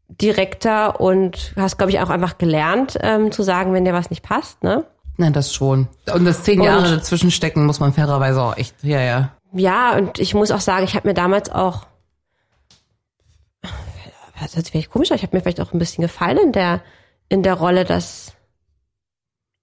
direkter 0.08 1.00
und 1.00 1.52
hast, 1.56 1.78
glaube 1.78 1.90
ich, 1.92 2.00
auch 2.00 2.10
einfach 2.10 2.38
gelernt, 2.38 2.96
ähm, 3.00 3.32
zu 3.32 3.42
sagen, 3.42 3.72
wenn 3.72 3.84
dir 3.84 3.92
was 3.94 4.10
nicht 4.10 4.22
passt, 4.22 4.62
ne? 4.62 4.84
Na, 5.16 5.30
das 5.30 5.54
schon. 5.54 5.88
Und 6.12 6.24
das 6.24 6.42
zehn 6.42 6.60
Und- 6.60 6.66
Jahre 6.66 6.96
dazwischen 6.96 7.30
stecken 7.30 7.66
muss 7.66 7.80
man 7.80 7.92
fairerweise 7.92 8.42
auch 8.42 8.56
echt, 8.56 8.74
ja, 8.82 9.00
ja. 9.00 9.30
Ja, 9.52 9.96
und 9.96 10.18
ich 10.18 10.34
muss 10.34 10.50
auch 10.50 10.60
sagen, 10.60 10.84
ich 10.84 10.94
habe 10.96 11.06
mir 11.08 11.14
damals 11.14 11.48
auch, 11.50 11.86
das 14.40 14.56
hört 14.56 14.64
sich 14.66 14.72
vielleicht 14.72 14.90
komisch, 14.90 15.10
an, 15.10 15.16
ich 15.16 15.22
habe 15.22 15.36
mir 15.36 15.40
vielleicht 15.42 15.60
auch 15.60 15.72
ein 15.72 15.78
bisschen 15.78 16.02
gefallen 16.02 16.38
in 16.38 16.52
der, 16.52 16.82
in 17.28 17.42
der 17.42 17.54
Rolle, 17.54 17.84
dass 17.84 18.32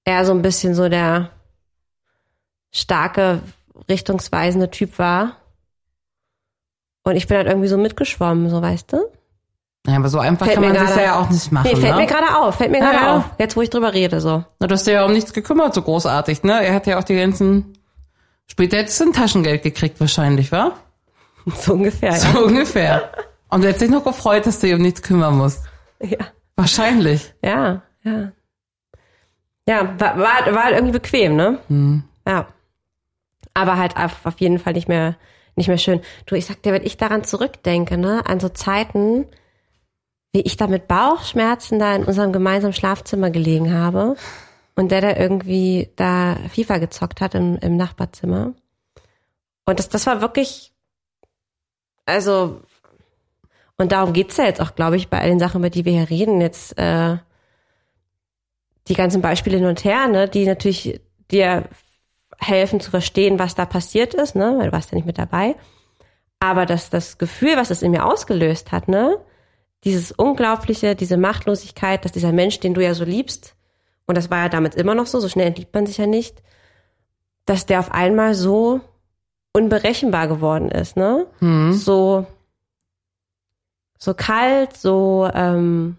er 0.06 0.26
so 0.26 0.32
ein 0.32 0.42
bisschen 0.42 0.74
so 0.74 0.88
der 0.89 1.30
starke, 2.72 3.42
richtungsweisende 3.89 4.72
Typ 4.72 4.98
war. 4.98 5.36
Und 7.04 7.16
ich 7.16 7.28
bin 7.28 7.38
halt 7.38 7.48
irgendwie 7.48 7.68
so 7.68 7.78
mitgeschwommen, 7.78 8.50
so 8.50 8.62
weißt 8.62 8.94
du? 8.94 9.02
Ja, 9.88 9.95
aber 9.95 10.09
so 10.09 10.19
einfach 10.19 10.45
Fällt 10.45 10.59
kann 10.59 10.67
man 10.67 10.75
das 10.75 10.95
ja 10.95 11.19
auch 11.19 11.29
nicht 11.29 11.51
machen, 11.51 11.67
Nee, 11.73 11.75
fällt 11.79 11.95
ne? 11.95 12.01
mir 12.01 12.05
gerade 12.05 12.38
auf, 12.38 12.55
fällt 12.55 12.69
mir 12.71 12.79
Ja, 12.79 12.91
gerade 12.91 13.05
ja. 13.05 13.17
auf, 13.17 13.23
jetzt 13.39 13.55
wo 13.57 13.61
ich 13.61 13.69
drüber 13.71 13.93
rede, 13.93 14.21
so. 14.21 14.43
Na, 14.59 14.67
du 14.67 14.73
hast 14.75 14.86
dir 14.86 14.91
ja 14.93 15.05
um 15.05 15.11
nichts 15.11 15.34
gekümmert, 15.34 15.73
so 15.73 15.82
großartig, 15.82 16.43
ne? 16.43 16.63
Er 16.63 16.75
hat 16.75 16.86
ja 16.86 16.99
auch 16.99 17.03
die 17.03 17.15
ganzen, 17.15 17.73
später 18.45 18.77
hättest 18.77 18.99
du 18.99 19.05
ein 19.05 19.13
Taschengeld 19.13 19.63
gekriegt 19.63 19.99
wahrscheinlich, 19.99 20.51
wa? 20.51 20.73
So 21.55 21.73
ungefähr, 21.73 22.13
So 22.13 22.45
ungefähr. 22.45 23.09
Und 23.49 23.63
er 23.63 23.71
hat 23.71 23.79
sich 23.79 23.89
noch 23.89 24.03
gefreut, 24.03 24.45
dass 24.45 24.59
du 24.59 24.67
dich 24.67 24.75
um 24.75 24.82
nichts 24.84 25.01
kümmern 25.01 25.38
musst. 25.38 25.63
ja. 25.99 26.09
Ja. 26.09 26.17
Wahrscheinlich. 26.55 27.34
Ja, 27.43 27.82
ja. 28.03 28.32
Ja, 29.67 29.99
war, 29.99 30.17
war, 30.17 30.53
war 30.53 30.63
halt 30.65 30.75
irgendwie 30.75 30.93
bequem, 30.93 31.36
ne? 31.36 32.03
Ja. 32.27 32.45
Aber 33.55 33.77
halt 33.77 33.97
auf, 33.97 34.25
auf 34.25 34.39
jeden 34.39 34.59
Fall 34.59 34.73
nicht 34.73 34.88
mehr, 34.88 35.15
nicht 35.55 35.67
mehr 35.67 35.77
schön. 35.77 36.01
Du, 36.27 36.36
ich 36.36 36.45
sag 36.45 36.61
dir, 36.61 36.73
wenn 36.73 36.86
ich 36.86 36.97
daran 36.97 37.23
zurückdenke, 37.23 37.97
ne, 37.97 38.21
an 38.27 38.39
so 38.39 38.49
Zeiten, 38.49 39.25
wie 40.34 40.41
ich 40.41 40.57
da 40.57 40.67
mit 40.67 40.88
Bauchschmerzen 40.88 41.79
da 41.79 41.95
in 41.95 42.05
unserem 42.05 42.32
gemeinsamen 42.32 42.73
Schlafzimmer 42.73 43.32
gelegen 43.32 43.73
habe 43.73 44.15
und 44.75 44.91
der 44.91 45.01
da 45.01 45.15
irgendwie 45.15 45.89
da 45.95 46.38
FIFA 46.53 46.77
gezockt 46.77 47.21
hat 47.21 47.36
im, 47.36 47.57
im 47.57 47.75
Nachbarzimmer. 47.75 48.53
Und 49.65 49.79
das, 49.79 49.89
das 49.89 50.05
war 50.07 50.21
wirklich, 50.21 50.71
also, 52.05 52.61
und 53.77 53.91
darum 53.91 54.13
geht's 54.13 54.38
ja 54.38 54.45
jetzt 54.45 54.61
auch, 54.61 54.75
glaube 54.75 54.95
ich, 54.95 55.09
bei 55.09 55.19
all 55.19 55.29
den 55.29 55.39
Sachen, 55.39 55.59
über 55.59 55.69
die 55.69 55.86
wir 55.86 55.91
hier 55.91 56.09
reden, 56.09 56.41
jetzt 56.41 56.77
äh, 56.77 57.17
die 58.88 58.95
ganzen 58.95 59.21
Beispiele 59.21 59.57
hin 59.57 59.67
und 59.67 59.84
her, 59.84 60.07
ne, 60.07 60.27
die 60.27 60.45
natürlich 60.45 61.01
dir 61.29 61.69
helfen 62.39 62.79
zu 62.79 62.89
verstehen, 62.89 63.38
was 63.38 63.55
da 63.55 63.65
passiert 63.65 64.13
ist, 64.13 64.36
ne, 64.36 64.55
weil 64.57 64.67
du 64.67 64.71
warst 64.71 64.91
ja 64.91 64.95
nicht 64.95 65.05
mit 65.05 65.17
dabei. 65.17 65.55
Aber 66.39 66.65
das, 66.65 66.89
das 66.89 67.17
Gefühl, 67.17 67.55
was 67.55 67.69
es 67.69 67.84
in 67.84 67.91
mir 67.91 68.05
ausgelöst 68.05 68.71
hat, 68.71 68.88
ne, 68.88 69.17
dieses 69.84 70.11
Unglaubliche, 70.11 70.95
diese 70.95 71.17
Machtlosigkeit, 71.17 72.05
dass 72.05 72.11
dieser 72.11 72.32
Mensch, 72.32 72.59
den 72.59 72.73
du 72.73 72.84
ja 72.84 72.93
so 72.93 73.03
liebst, 73.03 73.55
und 74.05 74.17
das 74.17 74.29
war 74.29 74.39
ja 74.39 74.49
damals 74.49 74.75
immer 74.75 74.95
noch 74.95 75.05
so, 75.05 75.19
so 75.19 75.29
schnell 75.29 75.47
entliebt 75.47 75.73
man 75.73 75.86
sich 75.86 75.97
ja 75.97 76.05
nicht, 76.05 76.41
dass 77.45 77.65
der 77.65 77.79
auf 77.79 77.91
einmal 77.91 78.36
so 78.36 78.82
unberechenbar 79.53 80.27
geworden 80.27 80.69
ist, 80.69 80.97
ne? 80.97 81.27
So, 81.73 82.25
so 83.97 84.13
kalt, 84.13 84.75
so, 84.75 85.29
ähm, 85.34 85.97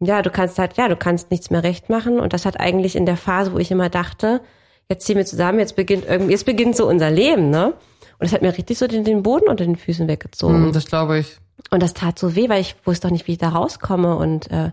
ja, 0.00 0.22
du 0.22 0.30
kannst 0.30 0.58
halt, 0.58 0.76
ja, 0.76 0.88
du 0.88 0.96
kannst 0.96 1.30
nichts 1.30 1.50
mehr 1.50 1.62
recht 1.62 1.90
machen. 1.90 2.20
Und 2.20 2.32
das 2.32 2.46
hat 2.46 2.60
eigentlich 2.60 2.94
in 2.94 3.06
der 3.06 3.16
Phase, 3.16 3.52
wo 3.52 3.58
ich 3.58 3.70
immer 3.70 3.88
dachte, 3.88 4.40
jetzt 4.88 5.06
ziehen 5.06 5.16
wir 5.16 5.26
zusammen, 5.26 5.58
jetzt 5.58 5.76
beginnt 5.76 6.04
irgendwie, 6.06 6.32
jetzt 6.32 6.46
beginnt 6.46 6.76
so 6.76 6.86
unser 6.86 7.10
Leben, 7.10 7.50
ne? 7.50 7.74
Und 8.18 8.26
es 8.26 8.32
hat 8.32 8.42
mir 8.42 8.56
richtig 8.56 8.78
so 8.78 8.86
den, 8.86 9.04
den 9.04 9.22
Boden 9.22 9.48
unter 9.48 9.64
den 9.64 9.76
Füßen 9.76 10.08
weggezogen. 10.08 10.66
Hm, 10.66 10.72
das 10.72 10.86
glaube 10.86 11.18
ich. 11.18 11.38
Und 11.70 11.82
das 11.82 11.94
tat 11.94 12.18
so 12.18 12.34
weh, 12.34 12.48
weil 12.48 12.60
ich 12.60 12.76
wusste 12.84 13.08
auch 13.08 13.12
nicht, 13.12 13.26
wie 13.26 13.32
ich 13.32 13.38
da 13.38 13.50
rauskomme. 13.50 14.16
Und 14.16 14.50
äh, 14.50 14.72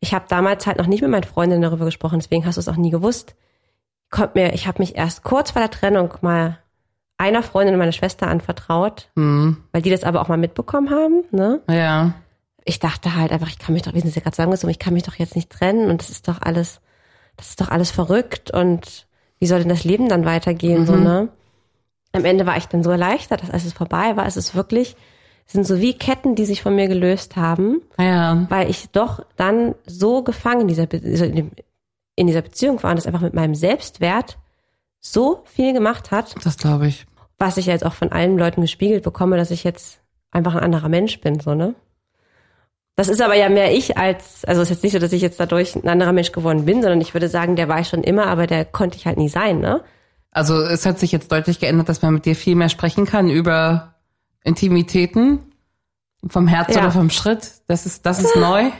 ich 0.00 0.14
habe 0.14 0.24
damals 0.28 0.66
halt 0.66 0.78
noch 0.78 0.86
nicht 0.86 1.02
mit 1.02 1.10
meinen 1.10 1.24
Freundinnen 1.24 1.62
darüber 1.62 1.84
gesprochen, 1.84 2.18
deswegen 2.18 2.44
hast 2.46 2.56
du 2.56 2.60
es 2.60 2.68
auch 2.68 2.76
nie 2.76 2.90
gewusst. 2.90 3.34
Kommt 4.10 4.34
mir, 4.34 4.52
ich 4.52 4.66
habe 4.66 4.80
mich 4.82 4.96
erst 4.96 5.22
kurz 5.22 5.52
vor 5.52 5.60
der 5.62 5.70
Trennung 5.70 6.14
mal 6.20 6.58
einer 7.18 7.42
Freundin 7.42 7.74
und 7.74 7.78
meiner 7.78 7.92
Schwester 7.92 8.26
anvertraut, 8.26 9.08
Hm. 9.16 9.58
weil 9.70 9.82
die 9.82 9.90
das 9.90 10.02
aber 10.04 10.20
auch 10.20 10.28
mal 10.28 10.36
mitbekommen 10.38 10.90
haben. 10.90 11.24
Ne? 11.30 11.60
Ja. 11.70 12.14
Ich 12.64 12.78
dachte 12.80 13.14
halt 13.16 13.30
einfach, 13.32 13.48
ich 13.48 13.58
kann 13.58 13.74
mich 13.74 13.82
doch, 13.82 13.94
wie 13.94 14.00
sind 14.00 14.12
Sie 14.12 14.20
gerade 14.20 14.32
zusammengezogen, 14.34 14.70
ich 14.72 14.78
kann 14.78 14.94
mich 14.94 15.04
doch 15.04 15.14
jetzt 15.14 15.36
nicht 15.36 15.50
trennen 15.50 15.88
und 15.88 16.00
das 16.02 16.10
ist 16.10 16.26
doch 16.28 16.40
alles, 16.42 16.80
das 17.36 17.50
ist 17.50 17.60
doch 17.60 17.68
alles 17.70 17.90
verrückt 17.90 18.50
und 18.50 19.06
wie 19.38 19.46
soll 19.46 19.60
denn 19.60 19.68
das 19.68 19.84
Leben 19.84 20.08
dann 20.08 20.24
weitergehen, 20.24 20.86
so, 20.86 20.94
ne? 20.96 21.28
Am 22.12 22.24
Ende 22.24 22.44
war 22.46 22.56
ich 22.56 22.66
dann 22.66 22.82
so 22.82 22.90
erleichtert, 22.90 23.42
dass 23.42 23.50
als 23.50 23.64
es 23.64 23.72
vorbei 23.72 24.16
war, 24.16 24.26
es 24.26 24.36
ist 24.36 24.54
wirklich, 24.54 24.96
sind 25.52 25.66
so 25.66 25.78
wie 25.80 25.94
Ketten, 25.94 26.34
die 26.34 26.44
sich 26.44 26.62
von 26.62 26.74
mir 26.74 26.88
gelöst 26.88 27.36
haben, 27.36 27.82
Ja. 27.98 28.46
weil 28.48 28.68
ich 28.70 28.90
doch 28.90 29.24
dann 29.36 29.74
so 29.86 30.22
gefangen 30.22 30.62
in 30.62 30.68
dieser, 30.68 30.86
Be 30.86 31.00
also 31.04 31.24
in 31.24 32.26
dieser 32.26 32.42
Beziehung 32.42 32.82
war 32.82 32.90
und 32.90 32.96
das 32.96 33.06
einfach 33.06 33.20
mit 33.20 33.34
meinem 33.34 33.54
Selbstwert 33.54 34.38
so 35.00 35.42
viel 35.46 35.72
gemacht 35.72 36.10
hat, 36.10 36.34
Das 36.44 36.56
glaube 36.58 36.86
ich. 36.88 37.06
was 37.38 37.56
ich 37.56 37.66
jetzt 37.66 37.84
auch 37.84 37.94
von 37.94 38.12
allen 38.12 38.38
Leuten 38.38 38.60
gespiegelt 38.60 39.02
bekomme, 39.02 39.36
dass 39.36 39.50
ich 39.50 39.64
jetzt 39.64 40.00
einfach 40.30 40.54
ein 40.54 40.62
anderer 40.62 40.88
Mensch 40.88 41.20
bin, 41.20 41.40
so, 41.40 41.54
ne? 41.54 41.74
Das 42.94 43.08
ist 43.08 43.22
aber 43.22 43.34
ja 43.34 43.48
mehr 43.48 43.72
ich 43.74 43.96
als, 43.96 44.44
also 44.44 44.60
es 44.60 44.68
ist 44.70 44.76
jetzt 44.76 44.82
nicht 44.84 44.92
so, 44.92 44.98
dass 44.98 45.12
ich 45.14 45.22
jetzt 45.22 45.40
dadurch 45.40 45.74
ein 45.76 45.88
anderer 45.88 46.12
Mensch 46.12 46.30
geworden 46.30 46.66
bin, 46.66 46.82
sondern 46.82 47.00
ich 47.00 47.14
würde 47.14 47.28
sagen, 47.28 47.56
der 47.56 47.66
war 47.68 47.80
ich 47.80 47.88
schon 47.88 48.02
immer, 48.04 48.26
aber 48.26 48.46
der 48.46 48.66
konnte 48.66 48.98
ich 48.98 49.06
halt 49.06 49.16
nie 49.16 49.30
sein, 49.30 49.60
ne? 49.60 49.80
Also 50.30 50.60
es 50.62 50.84
hat 50.86 50.98
sich 50.98 51.10
jetzt 51.12 51.32
deutlich 51.32 51.58
geändert, 51.58 51.88
dass 51.88 52.02
man 52.02 52.14
mit 52.14 52.26
dir 52.26 52.36
viel 52.36 52.54
mehr 52.54 52.68
sprechen 52.68 53.06
kann 53.06 53.28
über 53.30 53.91
Intimitäten 54.44 55.40
vom 56.26 56.46
Herz 56.48 56.74
Ja. 56.74 56.82
oder 56.82 56.90
vom 56.92 57.10
Schritt. 57.10 57.62
Das 57.68 57.86
ist, 57.86 58.06
das 58.06 58.20
ist 58.20 58.36
neu. 58.36 58.70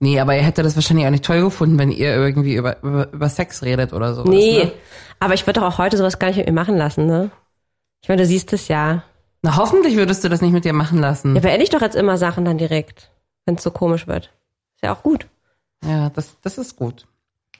Nee, 0.00 0.20
aber 0.20 0.34
er 0.34 0.42
hätte 0.42 0.62
das 0.62 0.74
wahrscheinlich 0.76 1.06
auch 1.06 1.10
nicht 1.10 1.24
toll 1.24 1.40
gefunden, 1.40 1.78
wenn 1.78 1.90
ihr 1.90 2.14
irgendwie 2.14 2.54
über, 2.54 2.82
über, 2.82 3.10
über 3.12 3.28
Sex 3.30 3.62
redet 3.62 3.92
oder 3.94 4.14
sowas. 4.14 4.28
Nee, 4.30 4.64
Ne? 4.64 4.72
aber 5.20 5.32
ich 5.34 5.46
würde 5.46 5.60
doch 5.60 5.66
auch 5.66 5.78
heute 5.78 5.96
sowas 5.96 6.18
gar 6.18 6.28
nicht 6.28 6.36
mit 6.36 6.46
mir 6.46 6.52
machen 6.52 6.76
lassen, 6.76 7.06
ne? 7.06 7.30
Ich 8.02 8.08
meine, 8.08 8.22
du 8.22 8.26
siehst 8.28 8.52
es 8.52 8.68
ja. 8.68 9.02
Na, 9.42 9.56
hoffentlich 9.56 9.96
würdest 9.96 10.22
du 10.22 10.28
das 10.28 10.42
nicht 10.42 10.52
mit 10.52 10.64
dir 10.66 10.74
machen 10.74 10.98
lassen. 10.98 11.34
Ja, 11.34 11.40
beende 11.40 11.62
ich 11.64 11.70
doch 11.70 11.80
jetzt 11.80 11.96
immer 11.96 12.18
Sachen 12.18 12.44
dann 12.44 12.58
direkt, 12.58 13.10
wenn 13.46 13.54
es 13.54 13.62
so 13.62 13.70
komisch 13.70 14.06
wird. 14.06 14.26
Ist 14.74 14.82
ja 14.84 14.94
auch 14.94 15.02
gut, 15.02 15.26
Ja, 15.84 16.10
das, 16.10 16.36
das 16.42 16.58
ist 16.58 16.76
gut. 16.76 17.06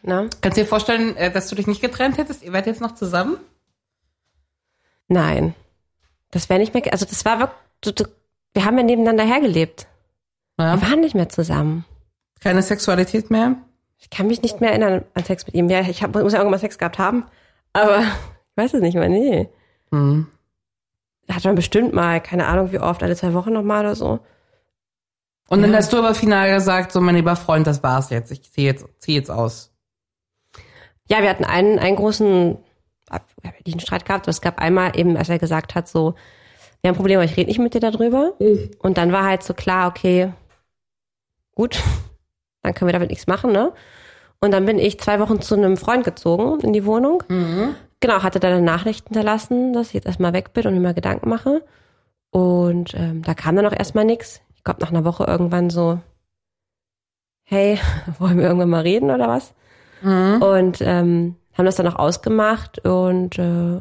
ne? 0.03 0.29
Kannst 0.43 0.59
du 0.59 0.63
dir 0.63 0.67
vorstellen, 0.69 1.17
äh, 1.17 1.31
dass 1.33 1.49
du 1.49 1.57
dich 1.57 1.67
nicht 1.67 1.81
getrennt 1.81 2.19
hättest? 2.19 2.43
Ihr 2.43 2.53
werdet 2.53 2.67
jetzt 2.67 2.81
noch 2.83 2.95
zusammen? 2.95 3.39
Nein. 5.09 5.55
Das 6.31 6.49
wäre 6.49 6.59
nicht 6.61 6.75
mehr, 6.75 6.83
also 6.93 7.07
das 7.07 7.25
war 7.25 7.39
wirklich, 7.41 8.09
wir 8.55 8.65
haben 8.65 8.77
ja 8.79 8.85
nebeneinander 8.85 9.25
hergelebt. 9.25 9.87
Ja. 10.59 10.81
Wir 10.81 10.89
waren 10.89 11.01
nicht 11.01 11.15
mehr 11.15 11.29
zusammen. 11.29 11.85
Keine 12.41 12.63
Sexualität 12.63 13.31
mehr? 13.31 13.57
Ich 13.99 14.11
kann 14.11 14.27
mich 14.27 14.43
nicht 14.43 14.61
mehr 14.61 14.71
erinnern 14.71 15.05
an 15.15 15.25
Sex 15.25 15.47
mit 15.47 15.55
ihm. 15.55 15.69
Ja, 15.69 15.81
ich 15.81 16.03
hab, 16.03 16.15
muss 16.15 16.33
ja 16.33 16.39
irgendwann 16.39 16.51
mal 16.53 16.59
Sex 16.59 16.79
gehabt 16.79 16.99
haben. 16.99 17.25
Aber 17.73 18.01
ich 18.51 18.57
weiß 18.57 18.75
es 18.75 18.81
nicht 18.83 18.95
mehr, 18.95 19.09
nee. 19.09 19.49
Hm. 19.91 20.27
Hat 21.31 21.45
man 21.45 21.55
bestimmt 21.55 21.93
mal, 21.93 22.21
keine 22.21 22.47
Ahnung 22.47 22.73
wie 22.73 22.79
oft, 22.79 23.03
alle 23.03 23.17
zwei 23.17 23.35
Wochen 23.35 23.53
nochmal 23.53 23.81
oder 23.85 23.97
so. 23.97 24.21
Und 25.49 25.63
dann 25.63 25.73
Ja. 25.73 25.79
hast 25.79 25.93
du 25.93 25.99
aber 25.99 26.15
final 26.15 26.53
gesagt, 26.53 26.93
so 26.93 27.01
mein 27.01 27.15
lieber 27.17 27.37
Freund, 27.37 27.67
das 27.67 27.83
war's 27.83 28.11
jetzt. 28.11 28.31
Ich 28.33 28.51
zieh 28.53 28.65
jetzt, 28.65 28.85
zieh 28.99 29.15
jetzt 29.15 29.31
aus. 29.31 29.73
Ja, 31.09 31.23
wir 31.23 31.31
hatten 31.31 31.45
einen, 31.45 31.79
einen 31.79 31.97
großen, 31.97 32.59
wir 33.11 33.51
haben 33.51 33.65
diesen 33.65 33.81
Streit 33.81 34.05
gehabt, 34.05 34.25
aber 34.25 34.31
es 34.31 34.41
gab 34.41 34.59
einmal 34.61 34.99
eben, 34.99 35.17
als 35.17 35.29
er 35.29 35.39
gesagt 35.39 35.75
hat, 35.75 35.89
so, 35.89 36.15
wir 36.81 36.89
haben 36.89 36.95
ein 36.95 36.97
Problem, 36.97 37.19
aber 37.19 37.25
ich 37.25 37.37
rede 37.37 37.49
nicht 37.49 37.59
mit 37.59 37.75
dir 37.75 37.81
darüber. 37.81 38.33
Und 38.79 38.99
dann 38.99 39.13
war 39.13 39.25
halt 39.25 39.43
so 39.43 39.55
klar, 39.55 39.89
okay, 39.89 40.33
gut, 41.55 41.81
dann 42.63 42.75
können 42.75 42.89
wir 42.89 42.93
damit 42.93 43.11
nichts 43.11 43.27
machen, 43.27 43.53
ne? 43.53 43.73
Und 44.39 44.51
dann 44.51 44.67
bin 44.67 44.79
ich 44.79 45.01
zwei 45.01 45.19
Wochen 45.19 45.41
zu 45.41 45.55
einem 45.55 45.77
Freund 45.79 46.05
gezogen 46.05 46.61
in 46.61 46.73
die 46.75 46.85
Wohnung. 46.85 47.23
Genau, 48.01 48.23
hatte 48.23 48.39
da 48.39 48.49
eine 48.49 48.61
Nachricht 48.61 49.07
hinterlassen, 49.09 49.73
dass 49.73 49.89
ich 49.89 49.95
jetzt 49.95 50.07
erstmal 50.07 50.35
weg 50.35 50.53
bin 50.53 50.67
und 50.67 50.75
mir 50.75 50.81
mal 50.81 50.95
Gedanken 50.95 51.31
mache. 51.31 51.65
Und 52.31 52.93
ähm, 52.95 53.23
da 53.23 53.33
kam 53.33 53.57
dann 53.57 53.65
auch 53.67 53.73
erstmal 53.73 54.05
nichts. 54.05 54.43
Ich 54.55 54.63
glaube, 54.63 54.81
nach 54.83 54.91
einer 54.91 55.05
Woche 55.05 55.25
irgendwann 55.25 55.71
so, 55.71 56.01
hey, 57.45 57.79
wollen 58.19 58.37
wir 58.37 58.45
irgendwann 58.45 58.69
mal 58.69 58.83
reden 58.83 59.11
oder 59.11 59.27
was? 59.29 59.55
Und 60.43 60.79
ähm, 60.83 61.37
haben 61.57 61.65
das 61.67 61.77
dann 61.77 61.87
auch 61.89 61.97
ausgemacht 61.97 62.79
und 62.87 63.39
äh, 63.39 63.81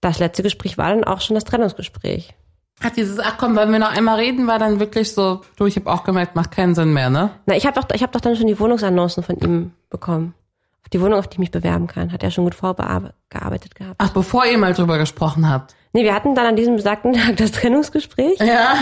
das 0.00 0.18
letzte 0.18 0.42
Gespräch 0.42 0.78
war 0.78 0.88
dann 0.90 1.04
auch 1.04 1.20
schon 1.20 1.34
das 1.34 1.44
Trennungsgespräch. 1.44 2.34
Hat 2.82 2.96
dieses, 2.96 3.18
ach 3.20 3.36
komm, 3.38 3.54
wollen 3.54 3.70
wir 3.70 3.78
noch 3.78 3.96
einmal 3.96 4.18
reden, 4.18 4.46
war 4.48 4.58
dann 4.58 4.80
wirklich 4.80 5.12
so, 5.12 5.42
du, 5.56 5.66
ich 5.66 5.76
habe 5.76 5.90
auch 5.92 6.02
gemerkt, 6.02 6.34
macht 6.34 6.50
keinen 6.50 6.74
Sinn 6.74 6.92
mehr, 6.92 7.10
ne? 7.10 7.30
Na, 7.46 7.54
ich 7.56 7.64
habe 7.66 7.80
doch, 7.80 7.86
ich 7.94 8.02
habe 8.02 8.12
doch 8.12 8.20
dann 8.20 8.34
schon 8.34 8.48
die 8.48 8.58
Wohnungsannoncen 8.58 9.22
von 9.22 9.36
ihm 9.38 9.72
bekommen. 9.88 10.34
Auf 10.82 10.88
die 10.88 11.00
Wohnung, 11.00 11.20
auf 11.20 11.28
die 11.28 11.34
ich 11.34 11.38
mich 11.38 11.50
bewerben 11.52 11.86
kann. 11.86 12.12
Hat 12.12 12.24
er 12.24 12.32
schon 12.32 12.42
gut 12.44 12.56
vorgearbeitet 12.56 13.76
gehabt. 13.76 13.94
Ach, 13.98 14.10
bevor 14.10 14.44
ihr 14.46 14.58
mal 14.58 14.72
drüber 14.74 14.98
gesprochen 14.98 15.48
habt. 15.48 15.76
Nee, 15.92 16.02
wir 16.02 16.12
hatten 16.14 16.34
dann 16.34 16.46
an 16.46 16.56
diesem 16.56 16.74
besagten 16.74 17.12
Tag 17.14 17.36
das 17.36 17.52
Trennungsgespräch 17.52 18.40
Ja. 18.40 18.74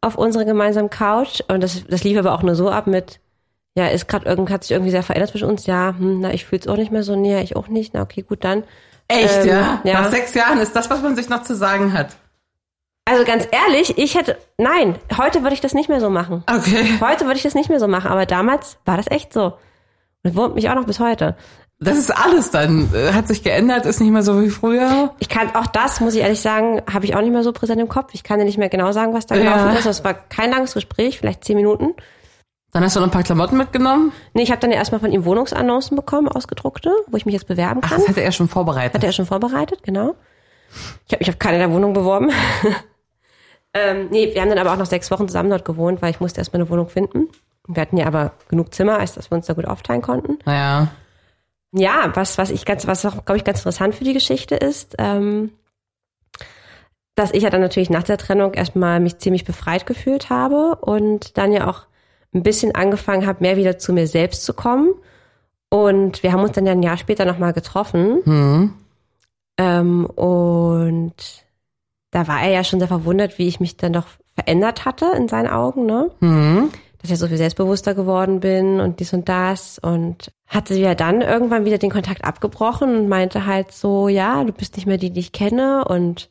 auf 0.00 0.16
unserer 0.16 0.44
gemeinsamen 0.44 0.90
Couch 0.90 1.40
und 1.48 1.60
das, 1.62 1.84
das 1.88 2.04
lief 2.04 2.16
aber 2.18 2.34
auch 2.34 2.42
nur 2.44 2.54
so 2.54 2.70
ab 2.70 2.86
mit, 2.86 3.18
ja, 3.76 3.86
ist 3.86 4.08
gerade 4.08 4.26
irgend, 4.26 4.50
hat 4.50 4.64
sich 4.64 4.72
irgendwie 4.72 4.90
sehr 4.90 5.02
verändert 5.02 5.30
zwischen 5.30 5.48
uns. 5.48 5.66
Ja, 5.66 5.94
hm, 5.96 6.20
na, 6.20 6.32
ich 6.32 6.44
fühl's 6.44 6.66
auch 6.66 6.76
nicht 6.76 6.90
mehr 6.92 7.02
so 7.02 7.16
näher, 7.16 7.42
ich 7.42 7.56
auch 7.56 7.68
nicht. 7.68 7.94
Na, 7.94 8.02
okay, 8.02 8.22
gut, 8.22 8.44
dann. 8.44 8.64
Echt, 9.08 9.40
Ähm, 9.42 9.48
ja? 9.48 9.80
ja. 9.84 10.00
Nach 10.02 10.10
sechs 10.10 10.34
Jahren 10.34 10.58
ist 10.58 10.74
das, 10.76 10.88
was 10.90 11.02
man 11.02 11.16
sich 11.16 11.28
noch 11.28 11.42
zu 11.42 11.54
sagen 11.54 11.92
hat. 11.92 12.16
Also 13.06 13.24
ganz 13.24 13.48
ehrlich, 13.50 13.98
ich 13.98 14.14
hätte, 14.16 14.36
nein, 14.56 14.96
heute 15.18 15.42
würde 15.42 15.54
ich 15.54 15.60
das 15.60 15.74
nicht 15.74 15.88
mehr 15.88 16.00
so 16.00 16.10
machen. 16.10 16.44
Okay. 16.48 16.84
Heute 17.00 17.24
würde 17.24 17.36
ich 17.36 17.42
das 17.42 17.54
nicht 17.54 17.68
mehr 17.68 17.80
so 17.80 17.88
machen, 17.88 18.08
aber 18.10 18.24
damals 18.26 18.78
war 18.84 18.96
das 18.96 19.10
echt 19.10 19.32
so. 19.32 19.54
Und 20.22 20.36
wurmt 20.36 20.54
mich 20.54 20.68
auch 20.70 20.74
noch 20.76 20.84
bis 20.84 21.00
heute. 21.00 21.36
Das 21.80 21.96
ist 21.96 22.10
alles 22.10 22.50
dann. 22.50 22.90
Äh, 22.94 23.12
Hat 23.14 23.26
sich 23.26 23.42
geändert, 23.42 23.86
ist 23.86 24.00
nicht 24.00 24.10
mehr 24.12 24.22
so 24.22 24.42
wie 24.42 24.50
früher. 24.50 25.14
Ich 25.18 25.28
kann 25.30 25.54
auch 25.56 25.66
das, 25.66 25.98
muss 26.00 26.14
ich 26.14 26.20
ehrlich 26.20 26.40
sagen, 26.40 26.82
habe 26.92 27.06
ich 27.06 27.16
auch 27.16 27.22
nicht 27.22 27.32
mehr 27.32 27.42
so 27.42 27.52
präsent 27.52 27.80
im 27.80 27.88
Kopf. 27.88 28.10
Ich 28.12 28.22
kann 28.22 28.38
dir 28.38 28.44
nicht 28.44 28.58
mehr 28.58 28.68
genau 28.68 28.92
sagen, 28.92 29.14
was 29.14 29.24
da 29.26 29.34
Ja. 29.34 29.42
gelaufen 29.54 29.76
ist. 29.78 29.86
Es 29.86 30.04
war 30.04 30.12
kein 30.12 30.50
langes 30.50 30.74
Gespräch, 30.74 31.18
vielleicht 31.18 31.42
zehn 31.42 31.56
Minuten. 31.56 31.94
Dann 32.72 32.84
hast 32.84 32.94
du 32.94 33.00
noch 33.00 33.08
ein 33.08 33.10
paar 33.10 33.24
Klamotten 33.24 33.56
mitgenommen. 33.56 34.12
Nee, 34.32 34.42
ich 34.42 34.50
habe 34.50 34.60
dann 34.60 34.70
erstmal 34.70 35.00
von 35.00 35.10
ihm 35.10 35.24
Wohnungsannoncen 35.24 35.96
bekommen, 35.96 36.28
ausgedruckte, 36.28 36.92
wo 37.08 37.16
ich 37.16 37.26
mich 37.26 37.32
jetzt 37.32 37.48
bewerben 37.48 37.80
Ach, 37.82 37.90
kann. 37.90 37.98
das 37.98 38.08
hätte 38.08 38.22
er 38.22 38.32
schon 38.32 38.48
vorbereitet. 38.48 38.94
Hat 38.94 39.04
er 39.04 39.12
schon 39.12 39.26
vorbereitet, 39.26 39.82
genau. 39.82 40.14
Ich 41.06 41.12
habe 41.12 41.20
mich 41.20 41.30
auf 41.30 41.38
keine 41.38 41.58
der 41.58 41.72
Wohnungen 41.72 41.94
beworben. 41.94 42.30
ähm, 43.74 44.08
nee, 44.10 44.32
wir 44.32 44.40
haben 44.40 44.50
dann 44.50 44.58
aber 44.58 44.72
auch 44.72 44.78
noch 44.78 44.86
sechs 44.86 45.10
Wochen 45.10 45.26
zusammen 45.26 45.50
dort 45.50 45.64
gewohnt, 45.64 46.00
weil 46.00 46.10
ich 46.10 46.20
musste 46.20 46.40
erstmal 46.40 46.62
eine 46.62 46.70
Wohnung 46.70 46.88
finden. 46.88 47.28
Wir 47.66 47.82
hatten 47.82 47.96
ja 47.96 48.06
aber 48.06 48.32
genug 48.48 48.72
Zimmer, 48.72 48.98
als 48.98 49.14
dass 49.14 49.30
wir 49.30 49.36
uns 49.36 49.46
da 49.46 49.54
gut 49.54 49.66
aufteilen 49.66 50.02
konnten. 50.02 50.38
naja. 50.44 50.88
Ja, 51.72 52.10
was, 52.14 52.36
was 52.36 52.50
ich 52.50 52.64
ganz, 52.64 52.88
was 52.88 53.06
auch, 53.06 53.24
glaube 53.24 53.36
ich, 53.36 53.44
ganz 53.44 53.60
interessant 53.60 53.94
für 53.94 54.02
die 54.02 54.12
Geschichte 54.12 54.56
ist, 54.56 54.96
ähm, 54.98 55.52
dass 57.14 57.32
ich 57.32 57.44
ja 57.44 57.50
dann 57.50 57.60
natürlich 57.60 57.90
nach 57.90 58.02
der 58.02 58.18
Trennung 58.18 58.54
erstmal 58.54 58.98
mich 58.98 59.18
ziemlich 59.18 59.44
befreit 59.44 59.86
gefühlt 59.86 60.30
habe 60.30 60.76
und 60.80 61.38
dann 61.38 61.52
ja 61.52 61.68
auch 61.68 61.86
ein 62.32 62.42
bisschen 62.42 62.74
angefangen 62.74 63.26
habe, 63.26 63.40
mehr 63.40 63.56
wieder 63.56 63.78
zu 63.78 63.92
mir 63.92 64.06
selbst 64.06 64.44
zu 64.44 64.54
kommen. 64.54 64.94
Und 65.68 66.22
wir 66.22 66.32
haben 66.32 66.42
uns 66.42 66.52
dann 66.52 66.66
ja 66.66 66.72
ein 66.72 66.82
Jahr 66.82 66.96
später 66.96 67.24
nochmal 67.24 67.52
getroffen. 67.52 68.20
Hm. 68.24 68.74
Ähm, 69.58 70.06
und 70.06 71.14
da 72.10 72.26
war 72.26 72.42
er 72.42 72.50
ja 72.50 72.64
schon 72.64 72.80
sehr 72.80 72.88
verwundert, 72.88 73.38
wie 73.38 73.46
ich 73.46 73.60
mich 73.60 73.76
dann 73.76 73.92
doch 73.92 74.06
verändert 74.34 74.84
hatte 74.84 75.12
in 75.16 75.28
seinen 75.28 75.48
Augen, 75.48 75.86
ne? 75.86 76.10
Hm. 76.20 76.70
Dass 77.00 77.10
ich 77.10 77.18
so 77.18 77.28
viel 77.28 77.36
selbstbewusster 77.36 77.94
geworden 77.94 78.40
bin 78.40 78.80
und 78.80 79.00
dies 79.00 79.12
und 79.12 79.28
das 79.28 79.78
und 79.78 80.32
hatte 80.46 80.74
ja 80.74 80.94
dann 80.94 81.22
irgendwann 81.22 81.64
wieder 81.64 81.78
den 81.78 81.90
Kontakt 81.90 82.24
abgebrochen 82.24 82.94
und 82.94 83.08
meinte 83.08 83.46
halt 83.46 83.72
so, 83.72 84.08
ja, 84.08 84.44
du 84.44 84.52
bist 84.52 84.76
nicht 84.76 84.86
mehr 84.86 84.98
die, 84.98 85.10
die 85.10 85.20
ich 85.20 85.32
kenne 85.32 85.84
und 85.86 86.28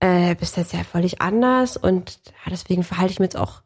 äh, 0.00 0.34
bist 0.34 0.56
jetzt 0.56 0.72
ja 0.72 0.82
völlig 0.82 1.20
anders 1.20 1.76
und 1.76 2.18
ja, 2.26 2.50
deswegen 2.50 2.82
verhalte 2.82 3.12
ich 3.12 3.20
mich 3.20 3.26
jetzt 3.26 3.36
auch 3.36 3.62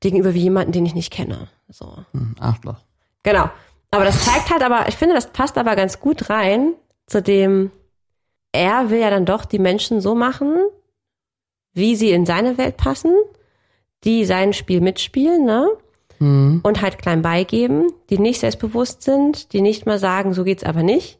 gegenüber 0.00 0.34
wie 0.34 0.42
jemanden, 0.42 0.72
den 0.72 0.86
ich 0.86 0.94
nicht 0.94 1.12
kenne. 1.12 1.48
So. 1.68 1.96
Hm, 2.12 2.34
Arschloch. 2.40 2.80
Genau. 3.22 3.50
Aber 3.90 4.04
das 4.04 4.24
zeigt 4.24 4.50
halt 4.50 4.62
aber, 4.62 4.88
ich 4.88 4.96
finde, 4.96 5.14
das 5.14 5.28
passt 5.28 5.58
aber 5.58 5.76
ganz 5.76 6.00
gut 6.00 6.28
rein 6.28 6.74
zu 7.06 7.22
dem, 7.22 7.70
er 8.52 8.90
will 8.90 9.00
ja 9.00 9.10
dann 9.10 9.26
doch 9.26 9.44
die 9.44 9.58
Menschen 9.58 10.00
so 10.00 10.14
machen, 10.14 10.56
wie 11.72 11.96
sie 11.96 12.10
in 12.10 12.26
seine 12.26 12.58
Welt 12.58 12.76
passen, 12.76 13.14
die 14.04 14.24
sein 14.24 14.52
Spiel 14.52 14.80
mitspielen, 14.80 15.44
ne? 15.44 15.68
Hm. 16.18 16.60
Und 16.62 16.80
halt 16.80 16.98
klein 16.98 17.22
beigeben, 17.22 17.88
die 18.08 18.18
nicht 18.18 18.40
selbstbewusst 18.40 19.02
sind, 19.02 19.52
die 19.52 19.60
nicht 19.60 19.84
mal 19.84 19.98
sagen, 19.98 20.32
so 20.32 20.44
geht's 20.44 20.64
aber 20.64 20.82
nicht. 20.82 21.18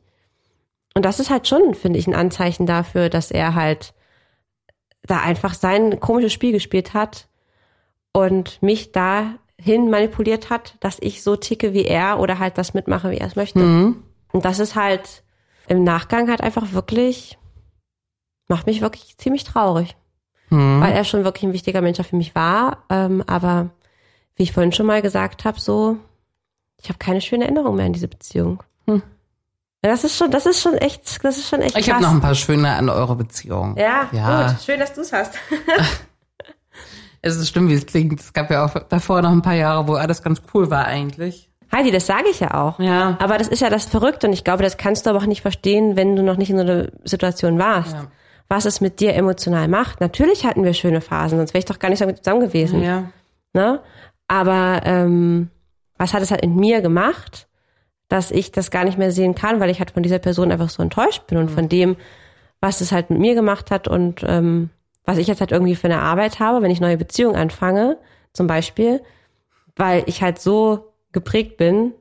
Und 0.94 1.04
das 1.04 1.20
ist 1.20 1.28
halt 1.28 1.46
schon, 1.46 1.74
finde 1.74 1.98
ich, 1.98 2.06
ein 2.06 2.14
Anzeichen 2.14 2.64
dafür, 2.64 3.10
dass 3.10 3.30
er 3.30 3.54
halt 3.54 3.92
da 5.02 5.20
einfach 5.20 5.52
sein 5.52 6.00
komisches 6.00 6.32
Spiel 6.32 6.52
gespielt 6.52 6.94
hat 6.94 7.28
und 8.16 8.62
mich 8.62 8.92
dahin 8.92 9.90
manipuliert 9.90 10.48
hat, 10.48 10.76
dass 10.80 10.96
ich 11.00 11.22
so 11.22 11.36
ticke 11.36 11.74
wie 11.74 11.84
er 11.84 12.18
oder 12.18 12.38
halt 12.38 12.56
das 12.56 12.72
mitmache, 12.72 13.10
wie 13.10 13.18
er 13.18 13.26
es 13.26 13.36
möchte. 13.36 13.60
Hm. 13.60 14.02
Und 14.32 14.44
das 14.46 14.58
ist 14.58 14.74
halt 14.74 15.22
im 15.68 15.84
Nachgang 15.84 16.30
halt 16.30 16.40
einfach 16.40 16.72
wirklich, 16.72 17.36
macht 18.48 18.66
mich 18.66 18.80
wirklich 18.80 19.18
ziemlich 19.18 19.44
traurig, 19.44 19.96
Hm. 20.48 20.80
weil 20.80 20.94
er 20.94 21.04
schon 21.04 21.24
wirklich 21.24 21.42
ein 21.44 21.52
wichtiger 21.52 21.82
Mensch 21.82 22.00
für 22.00 22.16
mich 22.16 22.34
war. 22.34 22.84
Ähm, 22.88 23.22
aber 23.26 23.68
wie 24.34 24.44
ich 24.44 24.52
vorhin 24.52 24.72
schon 24.72 24.86
mal 24.86 25.02
gesagt 25.02 25.44
habe, 25.44 25.60
so, 25.60 25.98
ich 26.80 26.88
habe 26.88 26.98
keine 26.98 27.20
schöne 27.20 27.44
Erinnerung 27.44 27.76
mehr 27.76 27.84
an 27.84 27.92
diese 27.92 28.08
Beziehung. 28.08 28.62
Das 29.82 30.04
ist 30.04 30.16
schon, 30.16 30.30
das 30.30 30.46
ist 30.46 30.60
schon 30.60 30.74
echt, 30.74 31.22
das 31.24 31.38
ist 31.38 31.48
schon 31.48 31.60
echt 31.60 31.76
Ich 31.76 31.90
habe 31.90 32.02
noch 32.02 32.10
ein 32.10 32.20
paar 32.20 32.34
schöne 32.34 32.72
an 32.72 32.88
eure 32.88 33.14
Beziehung. 33.14 33.76
Ja, 33.76 34.08
ja. 34.10 34.48
gut. 34.48 34.62
Schön, 34.62 34.80
dass 34.80 34.94
du 34.94 35.02
es 35.02 35.12
hast. 35.12 35.34
Es 37.26 37.36
ist 37.36 37.48
schlimm, 37.48 37.68
wie 37.68 37.74
es 37.74 37.86
klingt. 37.86 38.20
Es 38.20 38.32
gab 38.32 38.50
ja 38.50 38.64
auch 38.64 38.74
davor 38.88 39.22
noch 39.22 39.30
ein 39.30 39.42
paar 39.42 39.54
Jahre, 39.54 39.88
wo 39.88 39.94
alles 39.94 40.22
ganz 40.22 40.42
cool 40.54 40.70
war 40.70 40.86
eigentlich. 40.86 41.48
Heidi, 41.72 41.90
das 41.90 42.06
sage 42.06 42.28
ich 42.30 42.40
ja 42.40 42.54
auch. 42.54 42.78
Ja. 42.78 43.16
Aber 43.20 43.38
das 43.38 43.48
ist 43.48 43.60
ja 43.60 43.70
das 43.70 43.86
Verrückte 43.86 44.28
und 44.28 44.32
ich 44.32 44.44
glaube, 44.44 44.62
das 44.62 44.76
kannst 44.76 45.04
du 45.04 45.10
aber 45.10 45.18
auch 45.18 45.26
nicht 45.26 45.42
verstehen, 45.42 45.96
wenn 45.96 46.14
du 46.14 46.22
noch 46.22 46.36
nicht 46.36 46.50
in 46.50 46.56
so 46.56 46.62
einer 46.62 46.88
Situation 47.04 47.58
warst. 47.58 47.92
Ja. 47.92 48.06
Was 48.48 48.64
es 48.64 48.80
mit 48.80 49.00
dir 49.00 49.14
emotional 49.14 49.66
macht. 49.66 50.00
Natürlich 50.00 50.46
hatten 50.46 50.62
wir 50.62 50.72
schöne 50.72 51.00
Phasen, 51.00 51.38
sonst 51.38 51.52
wäre 51.52 51.58
ich 51.58 51.64
doch 51.64 51.80
gar 51.80 51.88
nicht 51.88 51.98
so 51.98 52.06
mit 52.06 52.18
zusammen 52.18 52.40
gewesen. 52.40 52.80
Ja. 52.80 53.10
Ne? 53.52 53.80
Aber 54.28 54.82
ähm, 54.84 55.50
was 55.98 56.14
hat 56.14 56.22
es 56.22 56.30
halt 56.30 56.42
in 56.42 56.54
mir 56.54 56.80
gemacht, 56.80 57.48
dass 58.08 58.30
ich 58.30 58.52
das 58.52 58.70
gar 58.70 58.84
nicht 58.84 58.98
mehr 58.98 59.10
sehen 59.10 59.34
kann, 59.34 59.58
weil 59.58 59.70
ich 59.70 59.80
halt 59.80 59.90
von 59.90 60.04
dieser 60.04 60.20
Person 60.20 60.52
einfach 60.52 60.68
so 60.68 60.82
enttäuscht 60.82 61.26
bin 61.26 61.38
und 61.38 61.50
von 61.50 61.68
dem, 61.68 61.96
was 62.60 62.80
es 62.80 62.92
halt 62.92 63.10
mit 63.10 63.18
mir 63.18 63.34
gemacht 63.34 63.72
hat 63.72 63.88
und 63.88 64.22
ähm, 64.24 64.70
was 65.06 65.18
ich 65.18 65.28
jetzt 65.28 65.40
halt 65.40 65.52
irgendwie 65.52 65.76
für 65.76 65.86
eine 65.86 66.02
Arbeit 66.02 66.40
habe, 66.40 66.60
wenn 66.60 66.70
ich 66.70 66.80
neue 66.80 66.98
Beziehungen 66.98 67.36
anfange, 67.36 67.96
zum 68.32 68.46
Beispiel, 68.46 69.02
weil 69.76 70.02
ich 70.06 70.20
halt 70.20 70.40
so 70.40 70.92
geprägt 71.12 71.56
bin, 71.56 71.94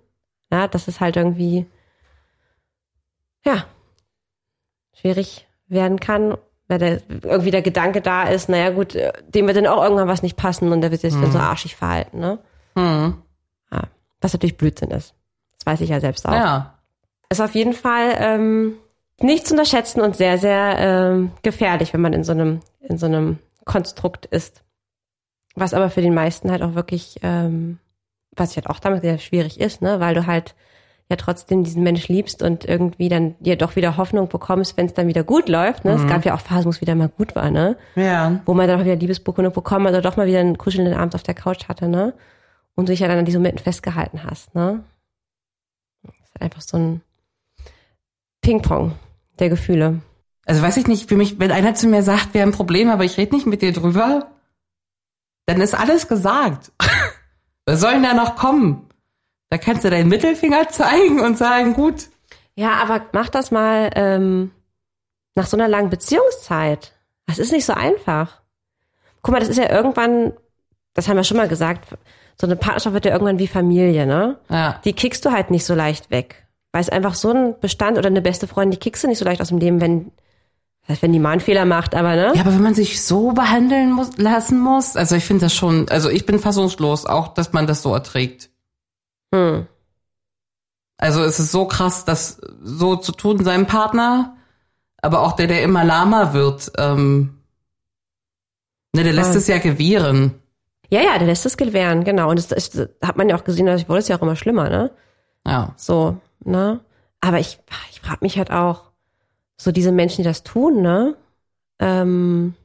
ja, 0.51 0.67
dass 0.67 0.87
es 0.87 0.99
halt 0.99 1.15
irgendwie, 1.15 1.67
ja, 3.45 3.65
schwierig 4.93 5.47
werden 5.67 5.99
kann, 5.99 6.35
weil 6.67 6.79
der, 6.79 7.01
irgendwie 7.23 7.51
der 7.51 7.61
Gedanke 7.61 8.01
da 8.01 8.23
ist, 8.23 8.49
naja 8.49 8.71
gut, 8.71 8.95
dem 8.95 9.47
wird 9.47 9.57
dann 9.57 9.67
auch 9.67 9.83
irgendwann 9.83 10.07
was 10.07 10.23
nicht 10.23 10.35
passen 10.35 10.71
und 10.71 10.81
der 10.81 10.91
wird 10.91 11.01
sich 11.01 11.13
dann 11.13 11.31
so 11.31 11.37
arschig 11.37 11.75
verhalten, 11.75 12.19
ne? 12.19 12.39
Hm. 12.75 13.21
Ja, 13.71 13.83
was 14.19 14.33
natürlich 14.33 14.57
Blödsinn 14.57 14.89
ist. 14.89 15.13
Das 15.57 15.65
weiß 15.65 15.81
ich 15.81 15.89
ja 15.89 15.99
selbst 15.99 16.27
auch. 16.27 16.33
Ja. 16.33 16.79
Ist 17.29 17.41
auf 17.41 17.53
jeden 17.55 17.73
Fall 17.73 18.15
ähm, 18.17 18.77
nicht 19.21 19.47
zu 19.47 19.53
unterschätzen 19.53 20.01
und 20.01 20.15
sehr, 20.15 20.37
sehr 20.37 20.75
ähm, 20.77 21.31
gefährlich, 21.41 21.93
wenn 21.93 22.01
man 22.01 22.13
in 22.13 22.23
so 22.23 22.33
einem, 22.33 22.59
in 22.81 22.97
so 22.97 23.05
einem 23.05 23.39
Konstrukt 23.63 24.25
ist. 24.25 24.63
Was 25.55 25.73
aber 25.73 25.89
für 25.89 26.01
den 26.01 26.13
meisten 26.13 26.51
halt 26.51 26.61
auch 26.61 26.75
wirklich, 26.75 27.19
ähm, 27.23 27.79
was 28.35 28.51
ich 28.51 28.57
halt 28.57 28.69
auch 28.69 28.79
damit 28.79 29.03
sehr 29.03 29.17
schwierig 29.17 29.59
ist, 29.59 29.81
ne, 29.81 29.99
weil 29.99 30.13
du 30.13 30.25
halt 30.27 30.53
ja 31.09 31.15
trotzdem 31.15 31.63
diesen 31.63 31.83
Mensch 31.83 32.07
liebst 32.07 32.41
und 32.41 32.65
irgendwie 32.65 33.09
dann 33.09 33.35
dir 33.39 33.55
doch 33.55 33.75
wieder 33.75 33.95
Hoffnung 33.95 34.27
bekommst, 34.27 34.75
wenn 34.75 34.87
es 34.87 34.93
dann 34.93 35.07
wieder 35.07 35.23
gut 35.23 35.47
läuft. 35.47 35.85
Ne? 35.85 35.91
Es 35.91 36.07
gab 36.07 36.25
ja 36.25 36.33
auch 36.33 36.39
Phasen, 36.39 36.65
wo 36.65 36.69
es 36.71 36.81
wieder 36.81 36.95
mal 36.95 37.09
gut 37.09 37.35
war, 37.35 37.51
ne? 37.51 37.77
Ja. 37.95 38.41
Wo 38.45 38.55
man 38.55 38.67
dann 38.67 38.79
auch 38.79 38.85
wieder 38.85 38.95
Liebesbekundung 38.95 39.53
bekommen 39.53 39.85
hat 39.85 39.93
oder 39.93 40.01
doch 40.01 40.17
mal 40.17 40.25
wieder 40.25 40.39
einen 40.39 40.57
kuschelnden 40.57 40.95
Abend 40.95 41.13
auf 41.13 41.21
der 41.21 41.35
Couch 41.35 41.67
hatte, 41.67 41.87
ne? 41.87 42.15
Und 42.73 42.89
du 42.89 42.91
dich 42.91 43.01
ja 43.01 43.07
dann 43.07 43.19
an 43.19 43.25
diesen 43.25 43.41
Momenten 43.41 43.63
festgehalten 43.63 44.23
hast, 44.23 44.55
ne? 44.55 44.83
Das 46.03 46.15
ist 46.15 46.41
einfach 46.41 46.61
so 46.61 46.77
ein 46.77 47.01
Ping-Pong 48.41 48.93
der 49.39 49.49
Gefühle. 49.49 50.01
Also 50.45 50.61
weiß 50.61 50.77
ich 50.77 50.87
nicht, 50.87 51.09
für 51.09 51.15
mich, 51.15 51.39
wenn 51.39 51.51
einer 51.51 51.73
zu 51.73 51.87
mir 51.87 52.03
sagt, 52.03 52.33
wir 52.33 52.41
haben 52.41 52.49
ein 52.49 52.53
Problem, 52.53 52.89
aber 52.89 53.03
ich 53.03 53.17
rede 53.17 53.35
nicht 53.35 53.47
mit 53.47 53.61
dir 53.61 53.73
drüber, 53.73 54.31
dann 55.45 55.61
ist 55.61 55.73
alles 55.73 56.07
gesagt. 56.07 56.71
Was 57.65 57.81
soll 57.81 57.93
denn 57.93 58.03
da 58.03 58.13
noch 58.13 58.35
kommen? 58.35 58.87
Da 59.49 59.57
kannst 59.57 59.83
du 59.83 59.89
deinen 59.89 60.09
Mittelfinger 60.09 60.67
zeigen 60.69 61.19
und 61.19 61.37
sagen, 61.37 61.73
gut. 61.73 62.07
Ja, 62.55 62.73
aber 62.73 63.05
mach 63.11 63.29
das 63.29 63.51
mal 63.51 63.89
ähm, 63.95 64.51
nach 65.33 65.47
so 65.47 65.57
einer 65.57 65.67
langen 65.67 65.89
Beziehungszeit. 65.89 66.93
Das 67.25 67.39
ist 67.39 67.51
nicht 67.51 67.65
so 67.65 67.73
einfach. 67.73 68.41
Guck 69.21 69.33
mal, 69.33 69.39
das 69.39 69.49
ist 69.49 69.57
ja 69.57 69.69
irgendwann, 69.69 70.33
das 70.93 71.07
haben 71.07 71.17
wir 71.17 71.23
schon 71.23 71.37
mal 71.37 71.47
gesagt, 71.47 71.87
so 72.39 72.45
eine 72.45 72.55
Partnerschaft 72.55 72.93
wird 72.93 73.05
ja 73.05 73.11
irgendwann 73.11 73.39
wie 73.39 73.47
Familie, 73.47 74.05
ne? 74.05 74.37
Ja. 74.49 74.79
Die 74.85 74.93
kickst 74.93 75.25
du 75.25 75.31
halt 75.31 75.51
nicht 75.51 75.65
so 75.65 75.73
leicht 75.73 76.11
weg. 76.11 76.44
Weil 76.75 76.81
es 76.81 76.89
einfach 76.89 77.13
so 77.13 77.31
ein 77.31 77.57
Bestand 77.61 77.97
oder 77.97 78.07
eine 78.07 78.21
beste 78.21 78.47
Freundin, 78.47 78.71
die 78.71 78.79
kickst 78.79 79.01
du 79.01 79.07
nicht 79.07 79.17
so 79.17 79.23
leicht 79.23 79.39
aus 79.39 79.47
dem 79.47 79.59
Leben, 79.59 79.79
wenn, 79.79 80.11
das 80.81 80.89
heißt, 80.89 81.03
wenn 81.03 81.13
die 81.13 81.19
mal 81.19 81.29
einen 81.31 81.39
Fehler 81.39 81.63
macht, 81.63 81.95
aber 81.95 82.17
ne? 82.17 82.33
Ja, 82.35 82.41
aber 82.41 82.51
wenn 82.51 82.63
man 82.63 82.73
sich 82.73 83.01
so 83.01 83.31
behandeln 83.31 83.93
muss, 83.93 84.17
lassen 84.17 84.59
muss, 84.59 84.97
also 84.97 85.15
ich 85.15 85.23
finde 85.23 85.45
das 85.45 85.53
schon, 85.55 85.87
also 85.87 86.09
ich 86.09 86.25
bin 86.25 86.37
fassungslos, 86.37 87.05
auch, 87.05 87.29
dass 87.29 87.53
man 87.53 87.65
das 87.65 87.81
so 87.81 87.93
erträgt. 87.93 88.49
Hm. 89.33 89.67
Also 90.97 91.23
es 91.23 91.39
ist 91.39 91.53
so 91.53 91.65
krass, 91.65 92.03
das 92.03 92.41
so 92.61 92.97
zu 92.97 93.13
tun 93.13 93.41
seinem 93.45 93.67
Partner, 93.67 94.35
aber 95.01 95.21
auch 95.21 95.31
der, 95.31 95.47
der 95.47 95.63
immer 95.63 95.85
lahmer 95.85 96.33
wird, 96.33 96.73
ähm, 96.77 97.37
ne, 98.91 99.05
der 99.05 99.13
lässt 99.13 99.31
Ah. 99.33 99.37
es 99.37 99.47
ja 99.47 99.59
gewähren. 99.59 100.33
Ja, 100.89 101.01
ja, 101.01 101.17
der 101.17 101.27
lässt 101.27 101.45
es 101.45 101.55
gewähren, 101.55 102.03
genau. 102.03 102.31
Und 102.31 102.37
das, 102.37 102.49
das 102.49 102.89
hat 103.01 103.15
man 103.15 103.29
ja 103.29 103.37
auch 103.37 103.45
gesehen, 103.45 103.65
das 103.65 103.87
wurde 103.87 103.99
es 103.99 104.09
ja 104.09 104.17
auch 104.17 104.21
immer 104.21 104.35
schlimmer, 104.35 104.67
ne? 104.69 104.91
Ja. 105.47 105.73
So, 105.77 106.17
ne? 106.45 106.79
Aber 107.21 107.39
ich, 107.39 107.59
ich 107.91 108.01
frage 108.01 108.19
mich 108.21 108.37
halt 108.37 108.51
auch, 108.51 108.91
so 109.57 109.71
diese 109.71 109.91
Menschen, 109.91 110.17
die 110.17 110.27
das 110.27 110.43
tun, 110.43 110.81
ne? 110.81 111.15
Ähm, 111.79 112.55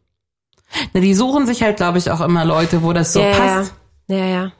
Ne, 0.92 1.00
die 1.00 1.14
suchen 1.14 1.46
sich 1.46 1.62
halt, 1.62 1.76
glaube 1.76 1.98
ich, 1.98 2.10
auch 2.10 2.20
immer 2.20 2.44
Leute, 2.44 2.82
wo 2.82 2.92
das 2.92 3.12
so 3.12 3.20
ja, 3.20 3.32
passt. 3.32 3.74
Ja, 4.08 4.16
ja, 4.16 4.26
ja. 4.26 4.52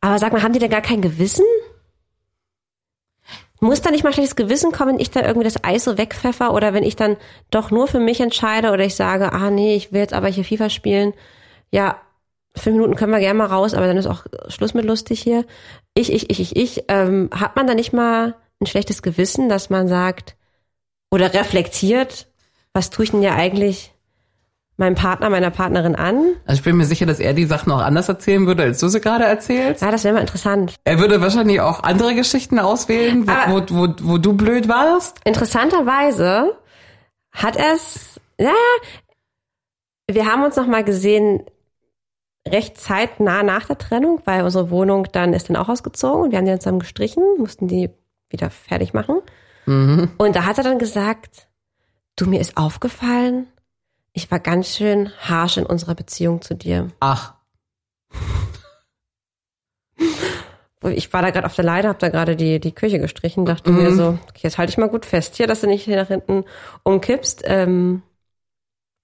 Aber 0.00 0.18
sag 0.18 0.32
mal, 0.32 0.42
haben 0.42 0.52
die 0.52 0.58
denn 0.58 0.70
gar 0.70 0.80
kein 0.80 1.02
Gewissen? 1.02 1.44
Muss 3.60 3.82
da 3.82 3.90
nicht 3.90 4.04
mal 4.04 4.12
schlechtes 4.12 4.36
Gewissen 4.36 4.70
kommen, 4.70 4.94
wenn 4.94 5.00
ich 5.00 5.10
da 5.10 5.20
irgendwie 5.22 5.44
das 5.44 5.64
Eis 5.64 5.82
so 5.84 5.98
wegpfeffer 5.98 6.54
oder 6.54 6.74
wenn 6.74 6.84
ich 6.84 6.94
dann 6.94 7.16
doch 7.50 7.72
nur 7.72 7.88
für 7.88 7.98
mich 7.98 8.20
entscheide 8.20 8.70
oder 8.70 8.84
ich 8.84 8.94
sage, 8.94 9.32
ah 9.32 9.50
nee, 9.50 9.74
ich 9.74 9.92
will 9.92 10.00
jetzt 10.00 10.14
aber 10.14 10.28
hier 10.28 10.44
FIFA 10.44 10.70
spielen. 10.70 11.12
Ja, 11.72 12.00
fünf 12.54 12.76
Minuten 12.76 12.94
können 12.94 13.12
wir 13.12 13.18
gerne 13.18 13.36
mal 13.36 13.46
raus, 13.46 13.74
aber 13.74 13.88
dann 13.88 13.96
ist 13.96 14.06
auch 14.06 14.26
Schluss 14.46 14.74
mit 14.74 14.84
lustig 14.84 15.20
hier. 15.20 15.44
Ich, 15.94 16.12
ich, 16.12 16.30
ich, 16.30 16.40
ich, 16.40 16.56
ich. 16.56 16.84
Ähm, 16.86 17.30
hat 17.34 17.56
man 17.56 17.66
da 17.66 17.74
nicht 17.74 17.92
mal 17.92 18.36
ein 18.60 18.66
schlechtes 18.66 19.02
Gewissen, 19.02 19.48
dass 19.48 19.70
man 19.70 19.88
sagt 19.88 20.36
oder 21.10 21.32
reflektiert, 21.32 22.28
was 22.72 22.90
tue 22.90 23.04
ich 23.04 23.10
denn 23.10 23.22
ja 23.22 23.34
eigentlich 23.34 23.94
meinem 24.76 24.94
Partner, 24.94 25.30
meiner 25.30 25.50
Partnerin 25.50 25.96
an? 25.96 26.34
Also 26.46 26.60
ich 26.60 26.64
bin 26.64 26.76
mir 26.76 26.84
sicher, 26.84 27.06
dass 27.06 27.18
er 27.18 27.34
die 27.34 27.46
Sachen 27.46 27.72
auch 27.72 27.80
anders 27.80 28.08
erzählen 28.08 28.46
würde, 28.46 28.62
als 28.62 28.78
du 28.78 28.88
sie 28.88 29.00
gerade 29.00 29.24
erzählst. 29.24 29.82
Ja, 29.82 29.90
das 29.90 30.04
wäre 30.04 30.14
mal 30.14 30.20
interessant. 30.20 30.76
Er 30.84 31.00
würde 31.00 31.20
wahrscheinlich 31.20 31.60
auch 31.60 31.82
andere 31.82 32.14
Geschichten 32.14 32.58
auswählen, 32.58 33.26
wo, 33.26 33.32
wo, 33.32 33.62
wo, 33.70 33.94
wo 34.02 34.18
du 34.18 34.34
blöd 34.34 34.68
warst. 34.68 35.18
Interessanterweise 35.24 36.56
hat 37.32 37.56
er 37.56 37.74
es, 37.74 38.20
ja, 38.38 38.54
wir 40.10 40.26
haben 40.26 40.44
uns 40.44 40.56
noch 40.56 40.66
mal 40.66 40.84
gesehen, 40.84 41.42
recht 42.46 42.78
zeitnah 42.78 43.42
nach 43.42 43.66
der 43.66 43.78
Trennung, 43.78 44.22
weil 44.24 44.42
unsere 44.44 44.70
Wohnung 44.70 45.08
dann 45.12 45.34
ist 45.34 45.48
dann 45.48 45.56
auch 45.56 45.68
ausgezogen 45.68 46.22
und 46.22 46.30
wir 46.30 46.38
haben 46.38 46.44
die 46.44 46.52
dann 46.52 46.60
zusammen 46.60 46.78
gestrichen, 46.78 47.22
mussten 47.36 47.68
die 47.68 47.90
wieder 48.30 48.50
fertig 48.50 48.92
machen. 48.94 49.20
Und 50.18 50.36
da 50.36 50.44
hat 50.44 50.58
er 50.58 50.64
dann 50.64 50.78
gesagt, 50.78 51.48
du, 52.16 52.26
mir 52.26 52.40
ist 52.40 52.56
aufgefallen, 52.56 53.46
ich 54.12 54.30
war 54.30 54.40
ganz 54.40 54.74
schön 54.76 55.10
harsch 55.20 55.58
in 55.58 55.66
unserer 55.66 55.94
Beziehung 55.94 56.42
zu 56.42 56.54
dir. 56.54 56.88
Ach, 57.00 57.34
Ich 60.82 61.12
war 61.12 61.22
da 61.22 61.30
gerade 61.30 61.46
auf 61.46 61.56
der 61.56 61.64
Leiter, 61.64 61.88
habe 61.88 61.98
da 61.98 62.08
gerade 62.08 62.36
die, 62.36 62.60
die 62.60 62.72
Küche 62.72 63.00
gestrichen, 63.00 63.44
dachte 63.44 63.72
mir 63.72 63.92
so, 63.92 64.18
okay, 64.28 64.40
jetzt 64.42 64.58
halte 64.58 64.70
ich 64.70 64.78
mal 64.78 64.88
gut 64.88 65.04
fest 65.04 65.34
hier, 65.36 65.48
dass 65.48 65.60
du 65.60 65.66
nicht 65.66 65.84
hier 65.84 65.96
nach 65.96 66.06
hinten 66.08 66.44
umkippst. 66.84 67.42
Ähm, 67.44 68.02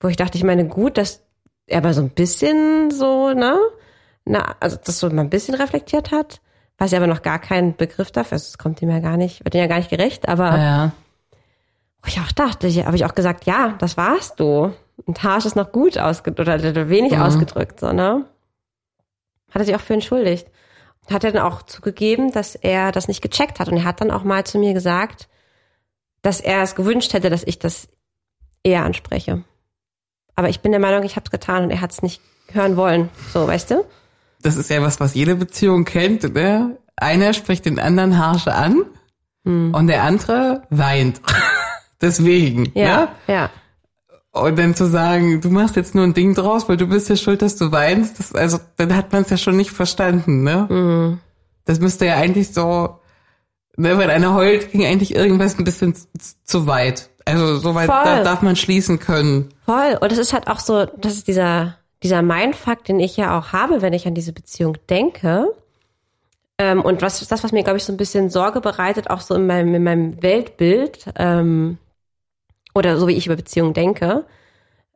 wo 0.00 0.08
ich 0.08 0.16
dachte, 0.16 0.38
ich 0.38 0.44
meine, 0.44 0.68
gut, 0.68 0.96
dass 0.98 1.22
er 1.66 1.78
aber 1.78 1.92
so 1.92 2.02
ein 2.02 2.10
bisschen 2.10 2.90
so, 2.92 3.32
ne? 3.32 3.58
Na, 4.24 4.54
also 4.60 4.78
das 4.82 5.00
so 5.00 5.10
mal 5.10 5.22
ein 5.22 5.30
bisschen 5.30 5.54
reflektiert 5.54 6.12
hat, 6.12 6.40
weiß 6.78 6.92
ich 6.92 6.96
aber 6.96 7.06
noch 7.06 7.22
gar 7.22 7.38
keinen 7.38 7.76
Begriff 7.76 8.10
dafür. 8.10 8.34
Also, 8.34 8.48
es 8.48 8.58
kommt 8.58 8.82
ihm 8.82 8.90
ja 8.90 9.00
gar 9.00 9.16
nicht, 9.16 9.44
wird 9.44 9.54
ihm 9.54 9.60
ja 9.60 9.66
gar 9.66 9.78
nicht 9.78 9.90
gerecht, 9.90 10.28
aber 10.28 10.56
ja. 10.58 10.92
wo 12.02 12.08
ich 12.08 12.20
auch 12.20 12.32
dachte, 12.32 12.68
habe 12.84 12.96
ich 12.96 13.04
auch 13.04 13.14
gesagt, 13.14 13.46
ja, 13.46 13.74
das 13.78 13.96
warst 13.96 14.40
du. 14.40 14.72
Und 15.06 15.22
Harsch 15.22 15.46
ist 15.46 15.56
noch 15.56 15.72
gut 15.72 15.98
ausgedrückt 15.98 16.48
oder, 16.48 16.88
wenig 16.88 17.16
ausgedrückt, 17.18 17.80
so, 17.80 17.92
ne? 17.92 18.24
Hat 19.50 19.62
er 19.62 19.64
sich 19.64 19.74
auch 19.74 19.80
für 19.80 19.94
entschuldigt. 19.94 20.48
Hat 21.10 21.24
er 21.24 21.32
dann 21.32 21.42
auch 21.42 21.62
zugegeben, 21.62 22.32
dass 22.32 22.54
er 22.54 22.90
das 22.92 23.08
nicht 23.08 23.22
gecheckt 23.22 23.60
hat. 23.60 23.68
Und 23.68 23.76
er 23.76 23.84
hat 23.84 24.00
dann 24.00 24.10
auch 24.10 24.24
mal 24.24 24.44
zu 24.44 24.58
mir 24.58 24.72
gesagt, 24.72 25.28
dass 26.22 26.40
er 26.40 26.62
es 26.62 26.74
gewünscht 26.74 27.12
hätte, 27.12 27.30
dass 27.30 27.44
ich 27.44 27.58
das 27.58 27.88
eher 28.62 28.84
anspreche. 28.84 29.44
Aber 30.34 30.48
ich 30.48 30.60
bin 30.60 30.72
der 30.72 30.80
Meinung, 30.80 31.04
ich 31.04 31.16
habe 31.16 31.24
es 31.24 31.30
getan 31.30 31.64
und 31.64 31.70
er 31.70 31.80
hat 31.80 31.92
es 31.92 32.02
nicht 32.02 32.20
hören 32.52 32.76
wollen. 32.76 33.10
So, 33.32 33.46
weißt 33.46 33.70
du? 33.70 33.84
Das 34.44 34.56
ist 34.56 34.70
ja 34.70 34.80
was, 34.82 35.00
was 35.00 35.14
jede 35.14 35.34
Beziehung 35.36 35.84
kennt, 35.84 36.34
ne? 36.34 36.78
Einer 36.96 37.32
spricht 37.32 37.64
den 37.64 37.80
anderen 37.80 38.18
harsche 38.18 38.54
an 38.54 38.84
und 39.74 39.86
der 39.88 40.04
andere 40.04 40.62
weint. 40.70 41.20
Deswegen, 42.00 42.70
Ja, 42.74 42.96
ne? 43.00 43.08
ja. 43.26 43.50
Und 44.32 44.58
dann 44.58 44.74
zu 44.74 44.86
sagen, 44.86 45.40
du 45.40 45.48
machst 45.50 45.76
jetzt 45.76 45.94
nur 45.94 46.04
ein 46.04 46.12
Ding 46.14 46.34
draus, 46.34 46.68
weil 46.68 46.76
du 46.76 46.86
bist 46.88 47.08
ja 47.08 47.16
schuld, 47.16 47.40
dass 47.40 47.56
du 47.56 47.70
weinst, 47.70 48.18
das, 48.18 48.34
also 48.34 48.58
dann 48.76 48.96
hat 48.96 49.12
man 49.12 49.22
es 49.22 49.30
ja 49.30 49.36
schon 49.36 49.56
nicht 49.56 49.70
verstanden, 49.70 50.42
ne? 50.42 50.66
Mhm. 50.68 51.20
Das 51.64 51.78
müsste 51.80 52.06
ja 52.06 52.16
eigentlich 52.16 52.52
so, 52.52 52.98
ne, 53.76 53.96
wenn 53.96 54.10
einer 54.10 54.34
heult, 54.34 54.72
ging 54.72 54.84
eigentlich 54.84 55.14
irgendwas 55.14 55.58
ein 55.58 55.64
bisschen 55.64 55.94
zu 56.44 56.66
weit. 56.66 57.10
Also 57.24 57.58
so 57.58 57.74
weit 57.74 57.88
da 57.88 58.22
darf 58.22 58.42
man 58.42 58.56
schließen 58.56 58.98
können. 58.98 59.48
Voll. 59.64 59.96
Und 60.00 60.12
es 60.12 60.18
ist 60.18 60.32
halt 60.32 60.48
auch 60.48 60.58
so, 60.60 60.84
das 60.84 61.14
ist 61.14 61.28
dieser, 61.28 61.76
dieser 62.04 62.22
Mindfuck, 62.22 62.84
den 62.84 63.00
ich 63.00 63.16
ja 63.16 63.36
auch 63.38 63.52
habe, 63.52 63.82
wenn 63.82 63.92
ich 63.92 64.06
an 64.06 64.14
diese 64.14 64.32
Beziehung 64.32 64.76
denke. 64.88 65.52
Ähm, 66.58 66.82
und 66.82 67.02
was 67.02 67.20
ist 67.20 67.32
das, 67.32 67.42
was 67.42 67.50
mir, 67.50 67.64
glaube 67.64 67.78
ich, 67.78 67.84
so 67.84 67.92
ein 67.92 67.96
bisschen 67.96 68.30
Sorge 68.30 68.60
bereitet, 68.60 69.10
auch 69.10 69.20
so 69.20 69.34
in 69.34 69.46
meinem, 69.46 69.74
in 69.74 69.82
meinem 69.82 70.22
Weltbild, 70.22 71.06
ähm, 71.16 71.78
oder 72.74 72.98
so 72.98 73.08
wie 73.08 73.16
ich 73.16 73.26
über 73.26 73.36
Beziehungen 73.36 73.74
denke. 73.74 74.24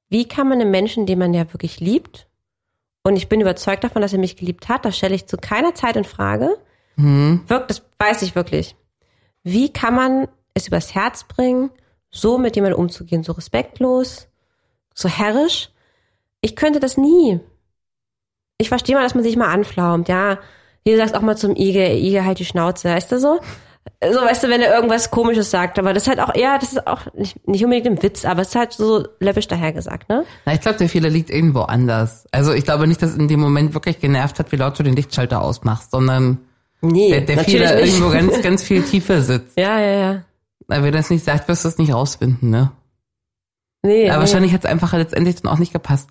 Wie 0.09 0.29
kann 0.29 0.49
man 0.49 0.61
einen 0.61 0.71
Menschen, 0.71 1.07
den 1.07 1.19
man 1.19 1.35
ja 1.35 1.53
wirklich 1.53 1.81
liebt, 1.81 2.29
und 3.03 3.17
ich 3.17 3.29
bin 3.29 3.41
überzeugt 3.41 3.85
davon, 3.85 4.03
dass 4.03 4.13
er 4.13 4.19
mich 4.19 4.37
geliebt 4.37 4.69
hat, 4.69 4.85
das 4.85 4.97
stelle 4.97 5.15
ich 5.15 5.27
zu 5.27 5.39
keiner 5.39 5.75
Zeit 5.75 5.97
in 5.97 6.05
Frage. 6.05 6.59
Mhm. 6.97 7.41
Wirkt, 7.47 7.71
das 7.71 7.83
weiß 7.97 8.21
ich 8.21 8.35
wirklich. 8.35 8.77
Wie 9.43 9.73
kann 9.73 9.95
man 9.95 10.29
es 10.53 10.67
übers 10.67 10.95
Herz 10.95 11.25
bringen, 11.25 11.71
so 12.11 12.37
mit 12.37 12.55
jemandem 12.55 12.79
umzugehen, 12.79 13.23
so 13.23 13.33
respektlos, 13.33 14.29
so 14.95 15.09
herrisch? 15.09 15.71
Ich 16.41 16.57
könnte 16.57 16.81
das 16.81 16.97
nie. 16.97 17.41
Ich 18.59 18.69
verstehe 18.69 18.95
mal, 18.97 19.03
dass 19.03 19.15
man 19.15 19.25
sich 19.25 19.37
mal 19.37 19.53
anflaumt, 19.53 20.09
ja. 20.09 20.39
Wie 20.85 20.93
du 20.93 20.97
sagst 20.97 21.15
auch 21.15 21.21
mal 21.23 21.37
zum 21.37 21.55
Igel, 21.57 21.97
Igel 21.97 22.25
halt 22.25 22.39
die 22.39 22.45
Schnauze, 22.45 22.89
weißt 22.89 23.13
du 23.13 23.19
so? 23.21 23.41
So, 24.03 24.21
weißt 24.21 24.45
du, 24.45 24.49
wenn 24.49 24.61
er 24.61 24.75
irgendwas 24.75 25.11
Komisches 25.11 25.51
sagt, 25.51 25.79
aber 25.79 25.95
das 25.95 26.05
ist 26.05 26.09
halt 26.09 26.21
auch 26.21 26.35
eher, 26.35 26.59
das 26.59 26.73
ist 26.73 26.87
auch 26.87 27.13
nicht, 27.15 27.47
nicht 27.49 27.65
unbedingt 27.65 27.87
ein 27.87 28.03
Witz, 28.03 28.25
aber 28.25 28.43
es 28.43 28.49
ist 28.49 28.55
halt 28.55 28.73
so 28.73 29.07
läppisch 29.19 29.49
dahergesagt, 29.49 30.09
ne? 30.09 30.25
Na, 30.45 30.53
ich 30.53 30.61
glaube, 30.61 30.79
der 30.79 30.89
Fehler 30.89 31.09
liegt 31.09 31.31
irgendwo 31.31 31.63
anders. 31.63 32.27
Also 32.31 32.53
ich 32.53 32.65
glaube 32.65 32.87
nicht, 32.87 33.01
dass 33.03 33.17
in 33.17 33.29
dem 33.29 33.41
Moment 33.41 33.75
wirklich 33.75 33.99
genervt 33.99 34.39
hat, 34.39 34.53
wie 34.53 34.57
laut 34.57 34.79
du 34.79 34.83
den 34.83 34.95
Lichtschalter 34.95 35.41
ausmachst, 35.43 35.91
sondern 35.91 36.39
Nee, 36.81 37.11
der, 37.11 37.21
der 37.23 37.39
Fehler 37.45 37.75
nicht. 37.77 37.95
irgendwo 37.99 38.11
ganz, 38.13 38.43
ganz 38.43 38.63
viel 38.63 38.83
tiefer 38.83 39.23
sitzt. 39.23 39.59
Ja, 39.59 39.81
ja, 39.81 39.93
ja. 40.01 40.23
Weil 40.67 40.83
wer 40.85 40.93
das 40.93 41.11
nicht 41.11 41.25
sagt, 41.25 41.49
wirst 41.49 41.65
du 41.65 41.69
es 41.69 41.79
nicht 41.79 41.93
rausfinden, 41.93 42.51
ne? 42.51 42.71
Nee, 43.83 44.09
Aber 44.11 44.17
nee. 44.19 44.21
wahrscheinlich 44.21 44.53
hat 44.53 44.65
es 44.65 44.71
einfach 44.71 44.93
letztendlich 44.93 45.37
dann 45.37 45.51
auch 45.53 45.59
nicht 45.59 45.73
gepasst. 45.73 46.11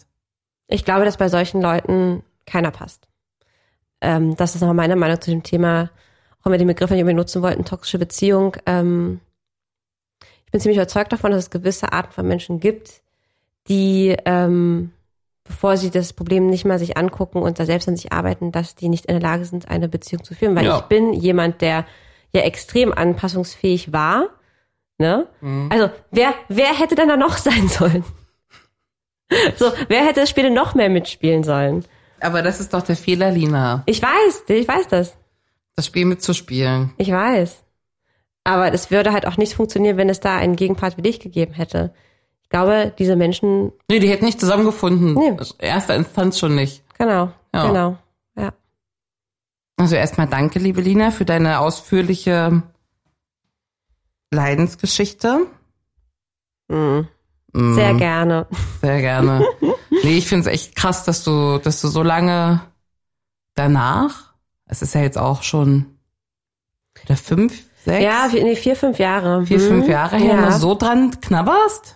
Ich 0.67 0.85
glaube, 0.85 1.05
dass 1.05 1.17
bei 1.17 1.29
solchen 1.29 1.61
Leuten 1.61 2.23
keiner 2.45 2.71
passt. 2.71 3.07
Ähm, 4.01 4.35
das 4.35 4.55
ist 4.55 4.61
nochmal 4.61 4.75
meine 4.75 4.95
Meinung 4.95 5.19
zu 5.21 5.31
dem 5.31 5.43
Thema, 5.43 5.89
auch 6.41 6.45
wenn 6.45 6.53
wir 6.53 6.59
den 6.59 6.67
Begriff 6.67 6.89
nicht 6.91 6.99
unbedingt 7.01 7.17
nutzen 7.19 7.41
wollten, 7.41 7.65
toxische 7.65 7.99
Beziehung. 7.99 8.55
Ähm, 8.65 9.19
ich 10.45 10.51
bin 10.51 10.61
ziemlich 10.61 10.77
überzeugt 10.77 11.11
davon, 11.11 11.31
dass 11.31 11.45
es 11.45 11.49
gewisse 11.49 11.91
Arten 11.91 12.11
von 12.13 12.27
Menschen 12.27 12.59
gibt, 12.59 13.01
die, 13.67 14.15
ähm, 14.25 14.91
bevor 15.43 15.77
sie 15.77 15.89
das 15.89 16.13
Problem 16.13 16.47
nicht 16.47 16.65
mal 16.65 16.79
sich 16.79 16.95
angucken 16.97 17.41
und 17.41 17.59
da 17.59 17.65
selbst 17.65 17.87
an 17.87 17.95
sich 17.95 18.13
arbeiten, 18.13 18.51
dass 18.51 18.75
die 18.75 18.87
nicht 18.89 19.05
in 19.07 19.19
der 19.19 19.29
Lage 19.29 19.45
sind, 19.45 19.69
eine 19.69 19.89
Beziehung 19.89 20.23
zu 20.23 20.35
führen. 20.35 20.55
Weil 20.55 20.65
Ja. 20.65 20.77
ich 20.77 20.83
bin 20.83 21.13
jemand, 21.13 21.61
der 21.61 21.85
ja 22.33 22.41
extrem 22.41 22.93
anpassungsfähig 22.93 23.91
war. 23.93 24.29
Ne? 24.99 25.27
Also, 25.69 25.89
wer, 26.11 26.33
wer 26.49 26.73
hätte 26.77 26.95
denn 26.95 27.07
da 27.09 27.17
noch 27.17 27.37
sein 27.37 27.67
sollen? 27.67 28.03
So, 29.57 29.71
wer 29.89 30.05
hätte 30.05 30.21
das 30.21 30.29
Spiel 30.29 30.49
noch 30.49 30.73
mehr 30.75 30.89
mitspielen 30.89 31.43
sollen? 31.43 31.83
Aber 32.19 32.41
das 32.41 32.59
ist 32.59 32.73
doch 32.73 32.81
der 32.81 32.95
Fehler, 32.95 33.29
Lina. 33.31 33.83
Ich 33.85 34.01
weiß, 34.01 34.43
ich 34.47 34.67
weiß 34.67 34.87
das. 34.87 35.15
Das 35.75 35.85
Spiel 35.85 36.05
mitzuspielen. 36.05 36.93
Ich 36.97 37.11
weiß. 37.11 37.63
Aber 38.43 38.71
das 38.71 38.89
würde 38.89 39.11
halt 39.11 39.27
auch 39.27 39.37
nicht 39.37 39.53
funktionieren, 39.53 39.97
wenn 39.97 40.09
es 40.09 40.19
da 40.21 40.37
einen 40.37 40.55
Gegenpart 40.55 40.97
wie 40.97 41.01
dich 41.01 41.19
gegeben 41.19 41.53
hätte. 41.53 41.93
Ich 42.43 42.49
glaube, 42.49 42.93
diese 42.97 43.15
Menschen, 43.17 43.73
Nee, 43.89 43.99
die 43.99 44.09
hätten 44.09 44.23
nicht 44.25 44.39
zusammengefunden. 44.39 45.13
Nee. 45.15 45.35
Erster 45.59 45.95
Instanz 45.95 46.39
schon 46.39 46.55
nicht. 46.55 46.81
genau, 46.97 47.31
Ja. 47.53 47.67
genau, 47.67 47.97
ja. 48.37 48.53
Also 49.75 49.95
erstmal 49.97 50.27
danke, 50.27 50.57
liebe 50.59 50.79
Lina, 50.81 51.11
für 51.11 51.25
deine 51.25 51.59
ausführliche 51.59 52.63
Leidensgeschichte. 54.31 55.45
Mhm. 56.69 57.07
Sehr 57.53 57.93
gerne. 57.95 58.45
Sehr 58.81 59.01
gerne. 59.01 59.45
nee, 60.03 60.17
ich 60.17 60.27
finde 60.27 60.47
es 60.49 60.53
echt 60.53 60.75
krass, 60.75 61.03
dass 61.05 61.23
du, 61.23 61.57
dass 61.57 61.81
du 61.81 61.87
so 61.87 62.03
lange 62.03 62.61
danach, 63.55 64.33
es 64.67 64.81
ist 64.81 64.93
ja 64.93 65.01
jetzt 65.01 65.17
auch 65.17 65.43
schon 65.43 65.97
wieder 67.01 67.15
fünf, 67.15 67.63
sechs, 67.85 68.03
Ja, 68.03 68.27
nee, 68.31 68.55
vier, 68.55 68.75
fünf 68.75 68.99
Jahre. 68.99 69.45
vier, 69.45 69.59
Hm. 69.59 69.67
fünf 69.67 69.87
Jahre 69.87 70.17
her, 70.17 70.35
ja. 70.35 70.41
noch 70.49 70.57
so 70.57 70.75
dran 70.75 71.19
knabberst? 71.21 71.95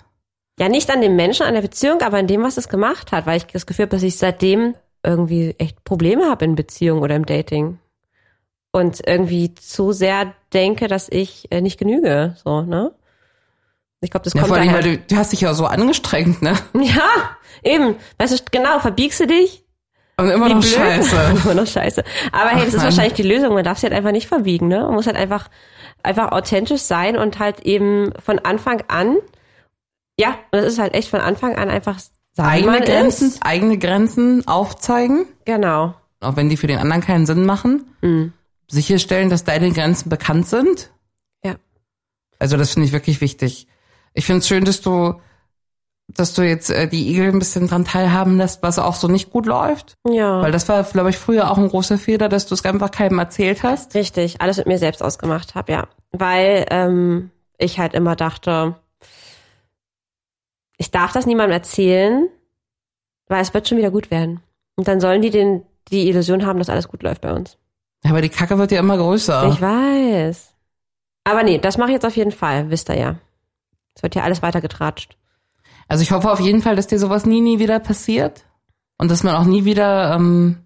Ja, 0.60 0.70
nicht 0.70 0.90
an 0.90 1.02
dem 1.02 1.16
Menschen, 1.16 1.46
an 1.46 1.54
der 1.54 1.62
Beziehung, 1.62 2.02
aber 2.02 2.18
an 2.18 2.28
dem, 2.28 2.44
was 2.44 2.58
es 2.58 2.70
gemacht 2.70 3.12
hat, 3.12 3.26
weil 3.26 3.38
ich 3.38 3.46
das 3.48 3.66
Gefühl 3.66 3.84
habe, 3.84 3.96
dass 3.96 4.04
ich 4.04 4.18
seitdem 4.18 4.76
irgendwie 5.04 5.56
echt 5.58 5.84
Probleme 5.84 6.30
habe 6.30 6.46
in 6.46 6.56
Beziehung 6.56 7.02
oder 7.02 7.16
im 7.16 7.26
Dating. 7.26 7.80
Und 8.72 9.02
irgendwie 9.06 9.54
zu 9.56 9.92
sehr 9.92 10.34
denke, 10.54 10.88
dass 10.88 11.10
ich 11.10 11.52
äh, 11.52 11.62
nicht 11.62 11.78
genüge, 11.80 12.36
so, 12.44 12.62
ne? 12.62 12.94
Ich 14.02 14.10
glaube, 14.12 14.24
das 14.24 14.34
Ja, 14.34 14.42
kommt 14.42 14.54
vor 14.54 14.58
allem, 14.62 14.74
weil 14.74 14.84
du, 14.84 14.98
du 14.98 15.16
hast 15.16 15.32
dich 15.32 15.42
ja 15.42 15.54
so 15.54 15.66
angestrengt, 15.66 16.42
ne? 16.42 16.54
Ja, 16.74 17.10
eben. 17.64 17.96
Weißt 18.18 18.34
du, 18.40 18.44
genau, 18.52 18.80
verbiegst 18.80 19.20
du 19.20 19.28
dich? 19.28 19.64
Und 20.18 20.30
immer 20.30 20.48
Wie 20.50 20.54
noch 20.56 20.62
blöd. 20.62 20.74
scheiße. 20.74 21.16
Immer 21.44 21.54
noch 21.56 21.68
scheiße. 21.68 22.04
Aber 22.32 22.50
hey, 22.50 22.60
das 22.66 22.70
ist 22.70 22.76
Mann. 22.78 22.84
wahrscheinlich 22.86 23.14
die 23.14 23.24
Lösung. 23.24 23.54
Man 23.54 23.64
darf 23.64 23.78
sich 23.78 23.86
halt 23.90 23.94
einfach 23.94 24.12
nicht 24.12 24.28
verbiegen, 24.28 24.68
ne? 24.68 24.80
Man 24.82 24.94
muss 24.94 25.08
halt 25.08 25.16
einfach, 25.18 25.48
einfach 26.04 26.32
authentisch 26.32 26.82
sein 26.82 27.16
und 27.18 27.40
halt 27.40 27.62
eben 27.62 28.12
von 28.24 28.38
Anfang 28.40 28.84
an, 28.88 29.18
ja, 30.20 30.30
und 30.52 30.62
das 30.62 30.66
ist 30.66 30.80
halt 30.80 30.94
echt 30.94 31.10
von 31.10 31.22
Anfang 31.22 31.56
an 31.56 31.70
einfach 31.70 31.98
sein, 32.34 32.64
wie 32.64 32.70
Eigene 32.70 32.82
Grenzen, 32.82 33.28
ist. 33.30 33.44
eigene 33.46 33.78
Grenzen 33.78 34.48
aufzeigen, 34.48 35.26
Genau. 35.46 35.96
auch 36.20 36.36
wenn 36.36 36.50
die 36.50 36.58
für 36.58 36.68
den 36.68 36.78
anderen 36.80 37.02
keinen 37.02 37.26
Sinn 37.26 37.46
machen. 37.46 37.86
Mhm. 38.02 38.34
Sicherstellen, 38.70 39.30
dass 39.30 39.44
deine 39.44 39.72
Grenzen 39.72 40.10
bekannt 40.10 40.48
sind. 40.48 40.92
Ja. 41.44 41.56
Also 42.40 42.58
das 42.58 42.72
finde 42.74 42.88
ich 42.88 42.94
wirklich 42.94 43.22
wichtig. 43.22 43.68
Ich 44.14 44.26
finde 44.26 44.40
es 44.40 44.48
schön, 44.48 44.66
dass 44.66 44.82
du, 44.82 45.20
dass 46.08 46.34
du 46.34 46.42
jetzt 46.42 46.70
äh, 46.70 46.88
die 46.88 47.10
Igel 47.10 47.30
ein 47.30 47.40
bisschen 47.40 47.68
dran 47.68 47.86
teilhaben 47.86 48.38
lässt, 48.38 48.62
was 48.64 48.80
auch 48.80 48.96
so 48.96 49.08
nicht 49.08 49.32
gut 49.32 49.46
läuft. 49.46 49.96
Ja. 50.08 50.42
Weil 50.42 50.52
das 50.52 50.68
war, 50.68 50.84
glaube 50.84 51.10
ich, 51.10 51.18
früher 51.18 51.50
auch 51.50 51.58
ein 51.58 51.70
großer 51.70 51.98
Fehler, 51.98 52.30
dass 52.30 52.46
du 52.46 52.54
es 52.54 52.66
einfach 52.66 52.92
keinem 52.92 53.20
erzählt 53.20 53.64
hast. 53.64 53.96
Richtig, 53.96 54.42
alles 54.42 54.58
mit 54.58 54.68
mir 54.68 54.78
selbst 54.78 55.02
ausgemacht 55.02 55.56
habe, 55.56 55.72
ja. 55.72 55.88
Weil 56.12 56.66
ähm, 56.70 57.32
ich 57.58 57.80
halt 57.80 57.94
immer 57.94 58.16
dachte, 58.16 58.76
ich 60.78 60.92
darf 60.92 61.14
das 61.14 61.26
niemandem 61.26 61.54
erzählen, 61.54 62.28
weil 63.28 63.42
es 63.42 63.54
wird 63.54 63.70
schon 63.70 63.78
wieder 63.78 63.92
gut 63.92 64.12
werden. 64.12 64.42
Und 64.76 64.88
dann 64.88 65.00
sollen 65.00 65.22
die 65.22 65.30
den, 65.30 65.64
die 65.90 66.10
Illusion 66.10 66.46
haben, 66.46 66.60
dass 66.60 66.70
alles 66.70 66.88
gut 66.88 67.04
läuft 67.04 67.22
bei 67.22 67.32
uns. 67.32 67.58
Aber 68.04 68.22
die 68.22 68.30
Kacke 68.30 68.58
wird 68.58 68.72
ja 68.72 68.80
immer 68.80 68.98
größer. 68.98 69.50
Ich 69.50 69.62
weiß. 69.62 70.54
Aber 71.24 71.44
nee, 71.44 71.60
das 71.60 71.78
mache 71.78 71.90
ich 71.90 71.94
jetzt 71.94 72.06
auf 72.06 72.16
jeden 72.16 72.32
Fall, 72.32 72.70
wisst 72.70 72.90
ihr 72.90 72.98
ja. 72.98 73.16
Es 73.96 74.04
wird 74.04 74.16
ja 74.16 74.24
alles 74.24 74.42
weiter 74.42 74.62
getratscht. 74.62 75.18
Also 75.88 76.04
ich 76.04 76.12
hoffe 76.12 76.32
auf 76.32 76.40
jeden 76.40 76.62
Fall, 76.62 76.76
dass 76.76 76.88
dir 76.88 77.00
sowas 77.00 77.26
nie, 77.26 77.42
nie 77.42 77.60
wieder 77.60 77.80
passiert. 77.80 78.46
Und 78.98 79.10
dass 79.12 79.24
man 79.24 79.36
auch 79.36 79.44
nie 79.46 79.66
wieder 79.66 80.16
ähm, 80.16 80.58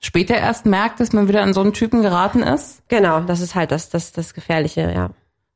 später 0.00 0.36
erst 0.36 0.66
merkt, 0.66 1.00
dass 1.00 1.12
man 1.12 1.28
wieder 1.28 1.42
an 1.42 1.54
so 1.54 1.60
einen 1.60 1.72
Typen 1.72 2.02
geraten 2.02 2.42
ist. 2.42 2.82
Genau, 2.88 3.20
das 3.20 3.40
ist 3.40 3.54
halt 3.54 3.70
das, 3.70 3.88
das, 3.90 4.12
das 4.12 4.34
Gefährliche, 4.34 4.92
ja. 4.92 5.10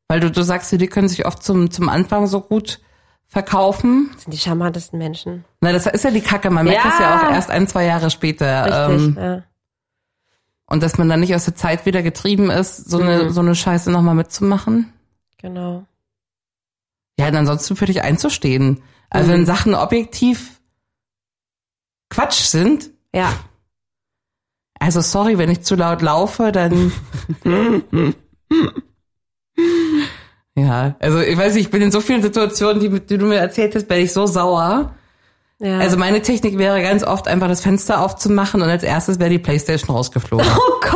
Weil 0.09 0.21
du, 0.21 0.31
du 0.31 0.43
sagst, 0.43 0.73
die 0.73 0.87
können 0.87 1.09
sich 1.09 1.27
oft 1.27 1.43
zum, 1.43 1.71
zum 1.71 1.89
Anfang 1.89 2.27
so 2.27 2.41
gut 2.41 2.81
verkaufen. 3.27 4.09
Das 4.15 4.23
sind 4.25 4.33
die 4.33 4.39
charmantesten 4.39 4.99
Menschen. 4.99 5.45
Na, 5.61 5.73
das 5.73 5.85
ist 5.87 6.03
ja 6.05 6.11
die 6.11 6.23
Kacke. 6.23 6.49
Man 6.51 6.65
merkt 6.65 6.83
Ja. 6.85 6.91
das 6.91 6.99
ja 6.99 7.17
auch 7.29 7.31
erst 7.33 7.51
ein, 7.51 7.67
zwei 7.69 7.85
Jahre 7.85 8.11
später. 8.11 8.65
Richtig, 8.89 9.07
Ähm, 9.19 9.19
ja. 9.23 9.43
und 10.67 10.83
dass 10.83 10.97
man 10.97 11.11
dann 11.11 11.21
nicht 11.21 11.35
aus 11.35 11.45
der 11.45 11.55
Zeit 11.55 11.85
wieder 11.85 12.03
getrieben 12.03 12.49
ist, 12.49 12.89
so 12.89 12.99
eine, 13.01 13.25
Mhm. 13.25 13.31
so 13.31 13.41
eine 13.41 13.55
Scheiße 13.55 13.91
nochmal 13.91 14.15
mitzumachen. 14.15 14.91
Genau. 15.37 15.85
Ja, 17.19 17.29
und 17.29 17.37
ansonsten 17.37 17.77
für 17.77 17.87
dich 17.87 18.03
einzustehen. 18.03 18.83
Also 19.11 19.29
Mhm. 19.29 19.33
wenn 19.35 19.47
Sachen 19.47 19.75
objektiv 19.75 20.61
Quatsch 22.11 22.41
sind, 22.43 22.91
Ja. 23.15 23.33
also 24.79 25.01
sorry, 25.01 25.37
wenn 25.39 25.51
ich 25.51 25.63
zu 25.63 25.75
laut 25.75 26.01
laufe, 26.03 26.53
dann. 26.53 26.93
ja, 30.57 30.97
also 31.01 31.21
ich 31.21 31.37
weiß 31.37 31.55
nicht, 31.55 31.67
ich 31.67 31.71
bin 31.71 31.83
in 31.83 31.91
so 31.93 32.01
vielen 32.01 32.23
Situationen, 32.23 32.81
die, 32.81 33.01
die 33.01 33.19
du 33.19 33.27
mir 33.27 33.37
erzählt 33.39 33.75
hast, 33.75 33.87
bin 33.89 33.99
ich 33.99 34.13
so 34.13 34.27
sauer. 34.27 34.95
ja. 35.59 35.79
Also 35.79 35.97
meine 35.97 36.23
Technik 36.23 36.59
wäre 36.59 36.81
ganz 36.83 37.03
oft 37.05 37.29
einfach 37.29 37.49
das 37.49 37.61
Fenster 37.63 38.01
aufzumachen 38.03 38.63
und 38.63 38.69
als 38.69 38.83
erstes 38.83 39.19
wäre 39.19 39.31
die 39.31 39.39
Playstation 39.39 39.95
rausgeflogen. 39.95 40.47
oh 40.47 40.81
Gott! 40.81 40.95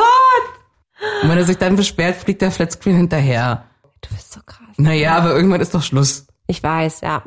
Und 1.23 1.29
wenn 1.31 1.39
er 1.39 1.45
sich 1.45 1.59
dann 1.59 1.77
beschwert, 1.77 2.16
fliegt 2.16 2.43
der 2.43 2.51
Flatscreen 2.53 2.97
hinterher. 2.97 3.64
Du 4.03 4.15
bist 4.15 4.33
so 4.33 4.41
krass. 4.45 4.67
Naja, 4.77 5.17
aber 5.17 5.35
irgendwann 5.35 5.61
ist 5.61 5.75
doch 5.75 5.83
Schluss. 5.83 6.27
Ich 6.49 6.63
weiß, 6.63 7.01
ja. 7.03 7.23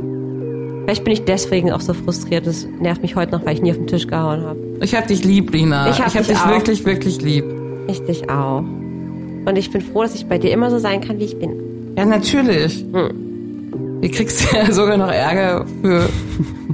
Vielleicht 0.83 1.03
bin 1.03 1.13
ich 1.13 1.23
deswegen 1.25 1.71
auch 1.71 1.81
so 1.81 1.93
frustriert. 1.93 2.45
Das 2.45 2.65
nervt 2.79 3.01
mich 3.01 3.15
heute 3.15 3.31
noch, 3.31 3.45
weil 3.45 3.55
ich 3.55 3.61
nie 3.61 3.71
auf 3.71 3.77
den 3.77 3.87
Tisch 3.87 4.07
gehauen 4.07 4.41
habe. 4.43 4.59
Ich 4.81 4.93
hab 4.93 5.07
dich 5.07 5.23
lieb, 5.23 5.51
Lina. 5.51 5.89
Ich 5.89 5.99
hab 5.99 6.07
ich 6.09 6.17
hab 6.17 6.25
dich 6.27 6.37
dich 6.37 6.47
wirklich, 6.47 6.85
wirklich 6.85 7.21
lieb. 7.21 7.45
Ich 7.87 8.01
dich 8.05 8.29
auch. 8.29 8.59
Und 8.59 9.55
ich 9.57 9.71
bin 9.71 9.81
froh, 9.81 10.03
dass 10.03 10.15
ich 10.15 10.27
bei 10.27 10.37
dir 10.37 10.51
immer 10.51 10.69
so 10.69 10.77
sein 10.79 11.01
kann, 11.01 11.17
wie 11.19 11.25
ich 11.25 11.39
bin. 11.39 11.93
Ja, 11.97 12.05
natürlich. 12.05 12.83
Du 12.91 14.09
kriegst 14.11 14.51
ja 14.53 14.71
sogar 14.71 14.97
noch 14.97 15.09
Ärger 15.11 15.65
für, 15.81 16.09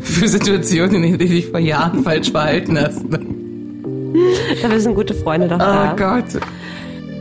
für 0.01 0.27
Situationen, 0.27 0.95
in 0.95 1.01
denen 1.03 1.19
du 1.19 1.25
dich 1.27 1.47
vor 1.47 1.59
Jahren 1.59 2.03
falsch 2.03 2.31
verhalten 2.31 2.77
hast. 2.79 3.05
Dafür 4.61 4.79
sind 4.79 4.95
gute 4.95 5.13
Freunde 5.13 5.47
doch 5.47 5.55
Oh 5.57 5.59
da. 5.59 5.95
Gott. 5.97 6.41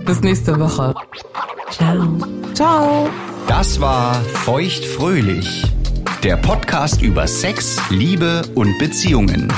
Bis 0.04 0.20
nächste 0.22 0.58
Woche. 0.58 0.94
Ciao. 1.70 2.18
Ciao. 2.54 3.08
Das 3.46 3.80
war 3.80 4.14
Feuchtfröhlich, 4.14 5.64
der 6.22 6.36
Podcast 6.36 7.02
über 7.02 7.26
Sex, 7.26 7.78
Liebe 7.90 8.42
und 8.54 8.78
Beziehungen. 8.78 9.52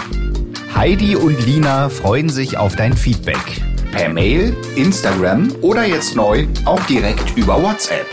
Heidi 0.74 1.16
und 1.16 1.44
Lina 1.46 1.88
freuen 1.88 2.28
sich 2.28 2.56
auf 2.56 2.76
dein 2.76 2.94
Feedback. 2.94 3.62
Per 3.92 4.08
Mail, 4.08 4.56
Instagram 4.76 5.52
oder 5.60 5.84
jetzt 5.84 6.16
neu 6.16 6.46
auch 6.64 6.82
direkt 6.86 7.36
über 7.36 7.62
WhatsApp. 7.62 8.06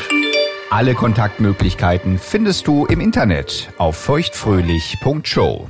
Alle 0.69 0.93
Kontaktmöglichkeiten 0.93 2.19
findest 2.19 2.67
du 2.67 2.85
im 2.85 2.99
Internet 2.99 3.69
auf 3.77 3.95
feuchtfröhlich.show. 3.97 5.69